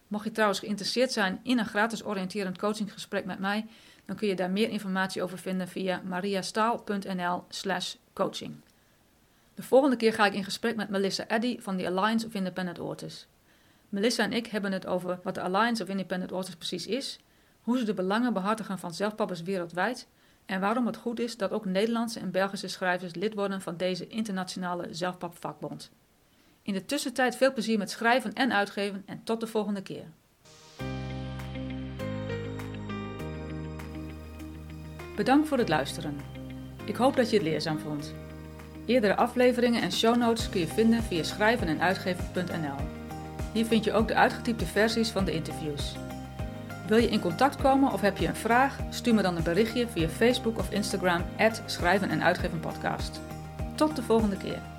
Mocht 0.08 0.24
je 0.24 0.32
trouwens 0.32 0.60
geïnteresseerd 0.60 1.12
zijn 1.12 1.40
in 1.42 1.58
een 1.58 1.66
gratis 1.66 2.04
oriënterend 2.04 2.58
coachinggesprek 2.58 3.24
met 3.24 3.38
mij, 3.38 3.66
dan 4.04 4.16
kun 4.16 4.28
je 4.28 4.36
daar 4.36 4.50
meer 4.50 4.68
informatie 4.68 5.22
over 5.22 5.38
vinden 5.38 5.68
via 5.68 6.00
mariastaal.nl/slash 6.04 7.94
coaching. 8.12 8.54
De 9.54 9.62
volgende 9.62 9.96
keer 9.96 10.12
ga 10.12 10.26
ik 10.26 10.34
in 10.34 10.44
gesprek 10.44 10.76
met 10.76 10.88
Melissa 10.88 11.28
Eddy 11.28 11.60
van 11.60 11.76
de 11.76 11.86
Alliance 11.86 12.26
of 12.26 12.34
Independent 12.34 12.78
Authors. 12.78 13.26
Melissa 13.88 14.24
en 14.24 14.32
ik 14.32 14.46
hebben 14.46 14.72
het 14.72 14.86
over 14.86 15.18
wat 15.22 15.34
de 15.34 15.40
Alliance 15.40 15.82
of 15.82 15.88
Independent 15.88 16.30
Authors 16.30 16.56
precies 16.56 16.86
is, 16.86 17.18
hoe 17.62 17.78
ze 17.78 17.84
de 17.84 17.94
belangen 17.94 18.32
behartigen 18.32 18.78
van 18.78 18.94
zelfpabbers 18.94 19.42
wereldwijd 19.42 20.06
en 20.46 20.60
waarom 20.60 20.86
het 20.86 20.96
goed 20.96 21.20
is 21.20 21.36
dat 21.36 21.50
ook 21.50 21.64
Nederlandse 21.64 22.20
en 22.20 22.30
Belgische 22.30 22.68
schrijvers 22.68 23.14
lid 23.14 23.34
worden 23.34 23.60
van 23.60 23.76
deze 23.76 24.06
internationale 24.06 24.86
zelfpapvakbond. 24.90 25.90
In 26.62 26.72
de 26.72 26.84
tussentijd 26.84 27.36
veel 27.36 27.52
plezier 27.52 27.78
met 27.78 27.90
schrijven 27.90 28.32
en 28.32 28.52
uitgeven 28.52 29.02
en 29.06 29.20
tot 29.24 29.40
de 29.40 29.46
volgende 29.46 29.82
keer. 29.82 30.04
Bedankt 35.16 35.48
voor 35.48 35.58
het 35.58 35.68
luisteren. 35.68 36.20
Ik 36.84 36.96
hoop 36.96 37.16
dat 37.16 37.30
je 37.30 37.36
het 37.36 37.46
leerzaam 37.46 37.78
vond. 37.78 38.14
Eerdere 38.86 39.16
afleveringen 39.16 39.82
en 39.82 39.92
show 39.92 40.16
notes 40.16 40.48
kun 40.48 40.60
je 40.60 40.66
vinden 40.66 41.02
via 41.02 41.22
schrijven 41.22 41.68
en 41.68 41.80
uitgeven.nl. 41.80 42.76
Hier 43.52 43.64
vind 43.64 43.84
je 43.84 43.92
ook 43.92 44.08
de 44.08 44.14
uitgetypte 44.14 44.66
versies 44.66 45.10
van 45.10 45.24
de 45.24 45.32
interviews. 45.32 45.94
Wil 46.86 46.98
je 46.98 47.08
in 47.08 47.20
contact 47.20 47.56
komen 47.56 47.92
of 47.92 48.00
heb 48.00 48.16
je 48.16 48.26
een 48.26 48.36
vraag? 48.36 48.78
Stuur 48.90 49.14
me 49.14 49.22
dan 49.22 49.36
een 49.36 49.42
berichtje 49.42 49.88
via 49.88 50.08
Facebook 50.08 50.58
of 50.58 50.70
Instagram, 50.70 51.24
schrijven 51.66 52.10
en 52.10 52.22
uitgeven 52.22 52.60
podcast. 52.60 53.20
Tot 53.74 53.96
de 53.96 54.02
volgende 54.02 54.36
keer. 54.36 54.73